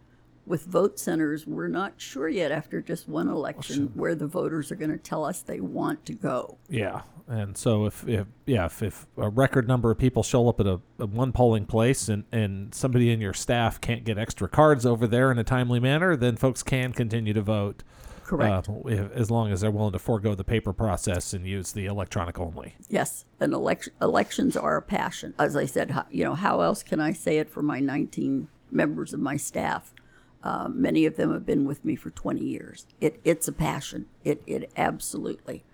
with 0.46 0.64
vote 0.64 0.98
centers, 0.98 1.46
we're 1.46 1.68
not 1.68 1.94
sure 1.96 2.28
yet 2.28 2.50
after 2.50 2.80
just 2.80 3.08
one 3.08 3.28
election 3.28 3.92
where 3.94 4.14
the 4.14 4.26
voters 4.26 4.72
are 4.72 4.76
going 4.76 4.90
to 4.90 4.98
tell 4.98 5.24
us 5.24 5.40
they 5.40 5.60
want 5.60 6.04
to 6.06 6.14
go. 6.14 6.58
yeah, 6.68 7.02
and 7.28 7.56
so 7.56 7.86
if, 7.86 8.06
if 8.08 8.26
yeah 8.46 8.66
if, 8.66 8.82
if 8.82 9.06
a 9.16 9.28
record 9.28 9.68
number 9.68 9.90
of 9.90 9.98
people 9.98 10.22
show 10.22 10.48
up 10.48 10.58
at 10.60 10.66
a, 10.66 10.80
a 10.98 11.06
one 11.06 11.32
polling 11.32 11.64
place 11.66 12.08
and 12.08 12.24
and 12.32 12.74
somebody 12.74 13.10
in 13.10 13.20
your 13.20 13.32
staff 13.32 13.80
can't 13.80 14.04
get 14.04 14.18
extra 14.18 14.48
cards 14.48 14.84
over 14.84 15.06
there 15.06 15.30
in 15.30 15.38
a 15.38 15.44
timely 15.44 15.80
manner, 15.80 16.16
then 16.16 16.36
folks 16.36 16.62
can 16.62 16.92
continue 16.92 17.32
to 17.32 17.42
vote. 17.42 17.82
Correct. 18.24 18.68
Uh, 18.68 18.72
if, 18.86 19.12
as 19.12 19.30
long 19.30 19.52
as 19.52 19.60
they're 19.60 19.70
willing 19.70 19.92
to 19.92 19.98
forego 19.98 20.34
the 20.34 20.44
paper 20.44 20.72
process 20.72 21.32
and 21.32 21.46
use 21.46 21.72
the 21.72 21.86
electronic 21.86 22.38
only. 22.38 22.76
Yes, 22.88 23.24
and 23.38 23.52
election 23.52 23.92
elections 24.00 24.56
are 24.56 24.76
a 24.76 24.82
passion. 24.82 25.34
As 25.38 25.56
I 25.56 25.66
said, 25.66 25.94
you 26.10 26.24
know, 26.24 26.34
how 26.34 26.60
else 26.60 26.82
can 26.82 27.00
I 27.00 27.12
say 27.12 27.38
it 27.38 27.50
for 27.50 27.62
my 27.62 27.78
19 27.78 28.48
members 28.70 29.12
of 29.12 29.20
my 29.20 29.36
staff? 29.36 29.94
Uh, 30.42 30.68
many 30.68 31.06
of 31.06 31.16
them 31.16 31.32
have 31.32 31.46
been 31.46 31.64
with 31.64 31.84
me 31.84 31.94
for 31.94 32.10
20 32.10 32.40
years. 32.44 32.86
It, 33.00 33.20
it's 33.24 33.46
a 33.46 33.52
passion. 33.52 34.06
It, 34.24 34.42
it 34.46 34.70
absolutely. 34.76 35.64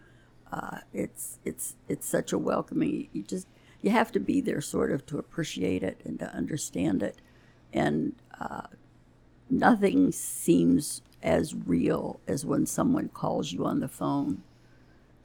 Uh, 0.50 0.78
it's 0.94 1.38
it's 1.44 1.76
it's 1.88 2.06
such 2.08 2.32
a 2.32 2.38
welcoming. 2.38 3.08
You 3.12 3.22
just 3.22 3.46
you 3.82 3.90
have 3.90 4.10
to 4.12 4.20
be 4.20 4.40
there 4.40 4.62
sort 4.62 4.90
of 4.90 5.04
to 5.06 5.18
appreciate 5.18 5.82
it 5.82 6.00
and 6.06 6.18
to 6.20 6.34
understand 6.34 7.02
it, 7.02 7.16
and 7.72 8.14
uh, 8.40 8.62
nothing 9.50 10.10
seems 10.10 11.02
as 11.22 11.54
real 11.54 12.20
as 12.26 12.46
when 12.46 12.64
someone 12.64 13.08
calls 13.08 13.52
you 13.52 13.66
on 13.66 13.80
the 13.80 13.88
phone 13.88 14.42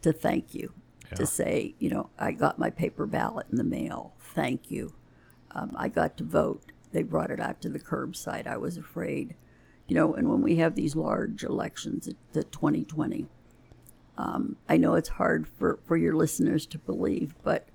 to 0.02 0.12
thank 0.12 0.54
you, 0.54 0.74
Yeah. 1.10 1.16
to 1.18 1.26
say, 1.26 1.74
you 1.80 1.90
know, 1.90 2.10
I 2.20 2.34
got 2.34 2.60
my 2.60 2.70
paper 2.70 3.06
ballot 3.06 3.48
in 3.50 3.58
the 3.58 3.64
mail. 3.64 4.14
Thank 4.20 4.70
you. 4.70 4.94
Um, 5.52 5.72
I 5.78 5.88
got 5.88 6.18
to 6.18 6.26
vote. 6.26 6.73
They 6.94 7.04
brought 7.04 7.32
it 7.32 7.40
out 7.40 7.60
to 7.62 7.70
the 7.70 7.80
curbside. 7.80 8.48
I 8.48 8.58
was 8.58 8.78
afraid. 8.78 9.36
You 9.88 9.96
know, 9.96 10.14
and 10.14 10.30
when 10.30 10.42
we 10.42 10.56
have 10.58 10.76
these 10.76 10.96
large 10.96 11.44
elections, 11.44 12.10
the 12.32 12.44
2020, 12.44 13.28
um, 14.18 14.56
I 14.70 14.78
know 14.78 14.96
it's 14.96 15.10
hard 15.10 15.48
for, 15.48 15.80
for 15.84 15.98
your 15.98 16.16
listeners 16.16 16.66
to 16.68 16.78
believe, 16.78 17.36
but 17.44 17.68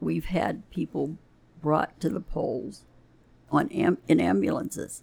we've 0.00 0.26
had 0.26 0.68
people 0.70 1.16
brought 1.62 1.98
to 2.00 2.10
the 2.10 2.20
polls 2.20 2.84
on 3.50 3.70
am- 3.70 3.98
in 4.08 4.20
ambulances 4.20 5.02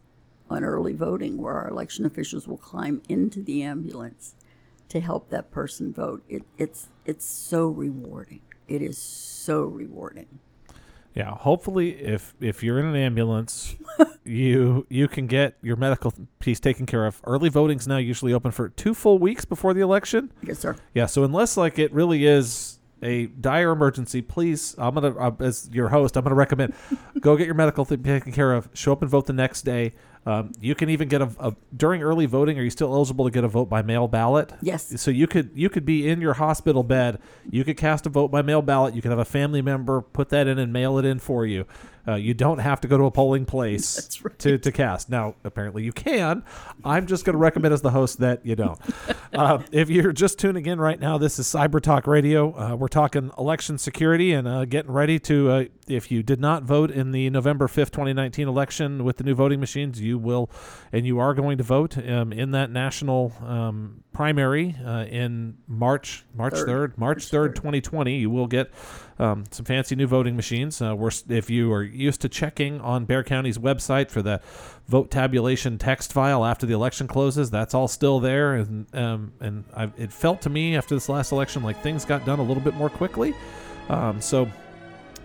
on 0.49 0.63
early 0.63 0.93
voting 0.93 1.37
where 1.37 1.53
our 1.53 1.69
election 1.69 2.05
officials 2.05 2.47
will 2.47 2.57
climb 2.57 3.01
into 3.07 3.41
the 3.41 3.63
ambulance 3.63 4.35
to 4.89 4.99
help 4.99 5.29
that 5.29 5.49
person 5.49 5.93
vote. 5.93 6.21
It, 6.27 6.43
it's 6.57 6.89
it's 7.05 7.25
so 7.25 7.67
rewarding. 7.67 8.41
It 8.67 8.81
is 8.81 8.97
so 8.97 9.63
rewarding. 9.63 10.39
Yeah, 11.13 11.31
hopefully, 11.31 11.91
if 12.01 12.33
if 12.39 12.63
you're 12.63 12.79
in 12.79 12.85
an 12.85 12.95
ambulance, 12.95 13.75
you 14.23 14.85
you 14.89 15.07
can 15.07 15.27
get 15.27 15.55
your 15.61 15.75
medical 15.75 16.13
piece 16.39 16.59
taken 16.59 16.85
care 16.85 17.05
of. 17.05 17.21
Early 17.25 17.49
voting's 17.49 17.87
now 17.87 17.97
usually 17.97 18.33
open 18.33 18.51
for 18.51 18.69
two 18.69 18.93
full 18.93 19.19
weeks 19.19 19.43
before 19.43 19.73
the 19.73 19.81
election. 19.81 20.31
Yes, 20.41 20.59
sir. 20.59 20.75
Yeah, 20.93 21.07
so 21.07 21.23
unless 21.23 21.57
like 21.57 21.79
it 21.79 21.91
really 21.91 22.25
is 22.25 22.79
a 23.03 23.25
dire 23.27 23.71
emergency, 23.71 24.21
please, 24.21 24.75
I'm 24.77 24.93
gonna 24.93 25.17
uh, 25.17 25.31
as 25.39 25.69
your 25.73 25.89
host, 25.89 26.15
I'm 26.15 26.23
gonna 26.23 26.35
recommend 26.35 26.73
go 27.19 27.35
get 27.35 27.45
your 27.45 27.55
medical 27.55 27.83
thing 27.83 28.03
taken 28.03 28.31
care 28.31 28.53
of. 28.53 28.69
Show 28.73 28.93
up 28.93 29.01
and 29.01 29.09
vote 29.09 29.25
the 29.25 29.33
next 29.33 29.63
day. 29.63 29.93
Um, 30.25 30.51
you 30.59 30.75
can 30.75 30.89
even 30.89 31.07
get 31.07 31.21
a, 31.21 31.31
a 31.39 31.55
during 31.75 32.03
early 32.03 32.27
voting. 32.27 32.59
Are 32.59 32.61
you 32.61 32.69
still 32.69 32.93
eligible 32.93 33.25
to 33.25 33.31
get 33.31 33.43
a 33.43 33.47
vote 33.47 33.69
by 33.69 33.81
mail 33.81 34.07
ballot? 34.07 34.53
Yes. 34.61 35.01
So 35.01 35.09
you 35.09 35.25
could 35.25 35.49
you 35.55 35.69
could 35.69 35.85
be 35.85 36.07
in 36.07 36.21
your 36.21 36.33
hospital 36.33 36.83
bed. 36.83 37.19
You 37.49 37.63
could 37.63 37.77
cast 37.77 38.05
a 38.05 38.09
vote 38.09 38.29
by 38.29 38.43
mail 38.43 38.61
ballot. 38.61 38.93
You 38.93 39.01
could 39.01 39.09
have 39.09 39.19
a 39.19 39.25
family 39.25 39.61
member 39.61 40.01
put 40.01 40.29
that 40.29 40.47
in 40.47 40.59
and 40.59 40.71
mail 40.71 40.99
it 40.99 41.05
in 41.05 41.17
for 41.17 41.45
you. 41.45 41.65
Uh, 42.07 42.15
you 42.15 42.33
don't 42.33 42.59
have 42.59 42.81
to 42.81 42.87
go 42.87 42.97
to 42.97 43.05
a 43.05 43.11
polling 43.11 43.45
place 43.45 44.19
right. 44.23 44.37
to, 44.39 44.57
to 44.57 44.71
cast. 44.71 45.09
Now, 45.09 45.35
apparently 45.43 45.83
you 45.83 45.91
can. 45.91 46.43
I'm 46.83 47.07
just 47.07 47.25
going 47.25 47.33
to 47.33 47.39
recommend 47.39 47.73
as 47.73 47.81
the 47.81 47.91
host 47.91 48.19
that 48.19 48.45
you 48.45 48.55
don't. 48.55 48.79
uh, 49.33 49.59
if 49.71 49.89
you're 49.89 50.11
just 50.11 50.39
tuning 50.39 50.65
in 50.65 50.79
right 50.79 50.99
now, 50.99 51.17
this 51.17 51.39
is 51.39 51.47
Cyber 51.47 51.81
Talk 51.81 52.07
Radio. 52.07 52.57
Uh, 52.57 52.75
we're 52.75 52.87
talking 52.87 53.31
election 53.37 53.77
security 53.77 54.33
and 54.33 54.47
uh, 54.47 54.65
getting 54.65 54.91
ready 54.91 55.19
to. 55.19 55.49
Uh, 55.49 55.65
if 55.87 56.09
you 56.09 56.23
did 56.23 56.39
not 56.39 56.63
vote 56.63 56.89
in 56.89 57.11
the 57.11 57.29
November 57.29 57.67
5th, 57.67 57.91
2019 57.91 58.47
election 58.47 59.03
with 59.03 59.17
the 59.17 59.23
new 59.23 59.35
voting 59.35 59.59
machines, 59.59 59.99
you 59.99 60.17
will, 60.17 60.49
and 60.91 61.05
you 61.05 61.19
are 61.19 61.33
going 61.33 61.57
to 61.57 61.63
vote 61.63 61.97
um, 61.97 62.31
in 62.31 62.51
that 62.51 62.71
national 62.71 63.33
um, 63.45 64.03
primary 64.13 64.75
uh, 64.85 65.05
in 65.09 65.57
March, 65.67 66.25
March 66.33 66.53
Third. 66.53 66.93
3rd, 66.93 66.97
March 66.97 67.29
3rd, 67.29 67.55
2020. 67.55 68.17
You 68.17 68.29
will 68.29 68.47
get 68.47 68.71
um, 69.21 69.43
some 69.51 69.65
fancy 69.65 69.95
new 69.95 70.07
voting 70.07 70.35
machines. 70.35 70.81
Uh, 70.81 70.95
we're, 70.95 71.11
if 71.29 71.49
you 71.49 71.71
are 71.71 71.83
used 71.83 72.21
to 72.21 72.29
checking 72.29 72.81
on 72.81 73.05
Bexar 73.05 73.23
County's 73.23 73.59
website 73.59 74.09
for 74.09 74.21
the 74.23 74.41
vote 74.87 75.11
tabulation 75.11 75.77
text 75.77 76.11
file 76.11 76.43
after 76.43 76.65
the 76.65 76.73
election 76.73 77.07
closes, 77.07 77.51
that's 77.51 77.75
all 77.75 77.87
still 77.87 78.19
there. 78.19 78.55
And 78.55 78.93
um, 78.95 79.33
and 79.39 79.63
i 79.75 79.91
it 79.97 80.11
felt 80.11 80.41
to 80.41 80.49
me 80.49 80.75
after 80.75 80.95
this 80.95 81.07
last 81.07 81.31
election 81.31 81.61
like 81.61 81.81
things 81.83 82.03
got 82.03 82.25
done 82.25 82.39
a 82.39 82.43
little 82.43 82.63
bit 82.63 82.73
more 82.73 82.89
quickly. 82.89 83.35
Um, 83.89 84.19
so 84.19 84.49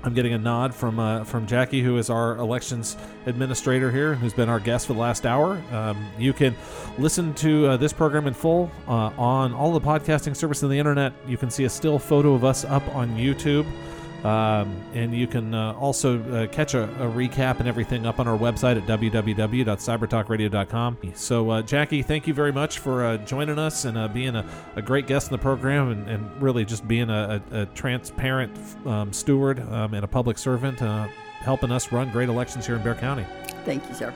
I'm 0.06 0.14
getting 0.14 0.34
a 0.34 0.38
nod 0.38 0.72
from 0.72 1.00
uh, 1.00 1.24
from 1.24 1.48
Jackie, 1.48 1.82
who 1.82 1.98
is 1.98 2.10
our 2.10 2.36
elections 2.36 2.96
administrator 3.26 3.90
here, 3.90 4.14
who's 4.14 4.32
been 4.32 4.48
our 4.48 4.60
guest 4.60 4.86
for 4.86 4.92
the 4.92 5.00
last 5.00 5.26
hour. 5.26 5.60
Um, 5.72 6.06
you 6.16 6.32
can 6.32 6.54
listen 6.96 7.34
to 7.34 7.66
uh, 7.66 7.76
this 7.76 7.92
program 7.92 8.28
in 8.28 8.32
full 8.32 8.70
uh, 8.86 9.10
on 9.18 9.52
all 9.52 9.72
the 9.72 9.80
podcasting 9.80 10.36
services 10.36 10.62
on 10.62 10.70
the 10.70 10.78
internet. 10.78 11.12
You 11.26 11.36
can 11.36 11.50
see 11.50 11.64
a 11.64 11.68
still 11.68 11.98
photo 11.98 12.34
of 12.34 12.44
us 12.44 12.64
up 12.64 12.86
on 12.94 13.16
YouTube. 13.16 13.66
Um, 14.26 14.76
and 14.92 15.14
you 15.14 15.28
can 15.28 15.54
uh, 15.54 15.72
also 15.74 16.20
uh, 16.32 16.48
catch 16.48 16.74
a, 16.74 16.82
a, 16.82 17.08
recap 17.08 17.60
and 17.60 17.68
everything 17.68 18.06
up 18.06 18.18
on 18.18 18.26
our 18.26 18.36
website 18.36 18.76
at 18.76 18.88
www.cybertalkradio.com. 18.88 20.98
So, 21.14 21.50
uh, 21.50 21.62
Jackie, 21.62 22.02
thank 22.02 22.26
you 22.26 22.34
very 22.34 22.52
much 22.52 22.80
for 22.80 23.04
uh, 23.04 23.18
joining 23.18 23.60
us 23.60 23.84
and 23.84 23.96
uh, 23.96 24.08
being 24.08 24.34
a, 24.34 24.44
a, 24.74 24.82
great 24.82 25.06
guest 25.06 25.28
in 25.28 25.32
the 25.32 25.38
program 25.38 25.90
and, 25.90 26.10
and 26.10 26.42
really 26.42 26.64
just 26.64 26.88
being 26.88 27.08
a, 27.08 27.40
a 27.52 27.66
transparent 27.66 28.50
um, 28.84 29.12
steward 29.12 29.60
um, 29.70 29.94
and 29.94 30.02
a 30.02 30.08
public 30.08 30.38
servant, 30.38 30.82
uh, 30.82 31.06
helping 31.38 31.70
us 31.70 31.92
run 31.92 32.10
great 32.10 32.28
elections 32.28 32.66
here 32.66 32.74
in 32.74 32.82
Bexar 32.82 33.00
County. 33.00 33.24
Thank 33.64 33.88
you, 33.88 33.94
sir. 33.94 34.12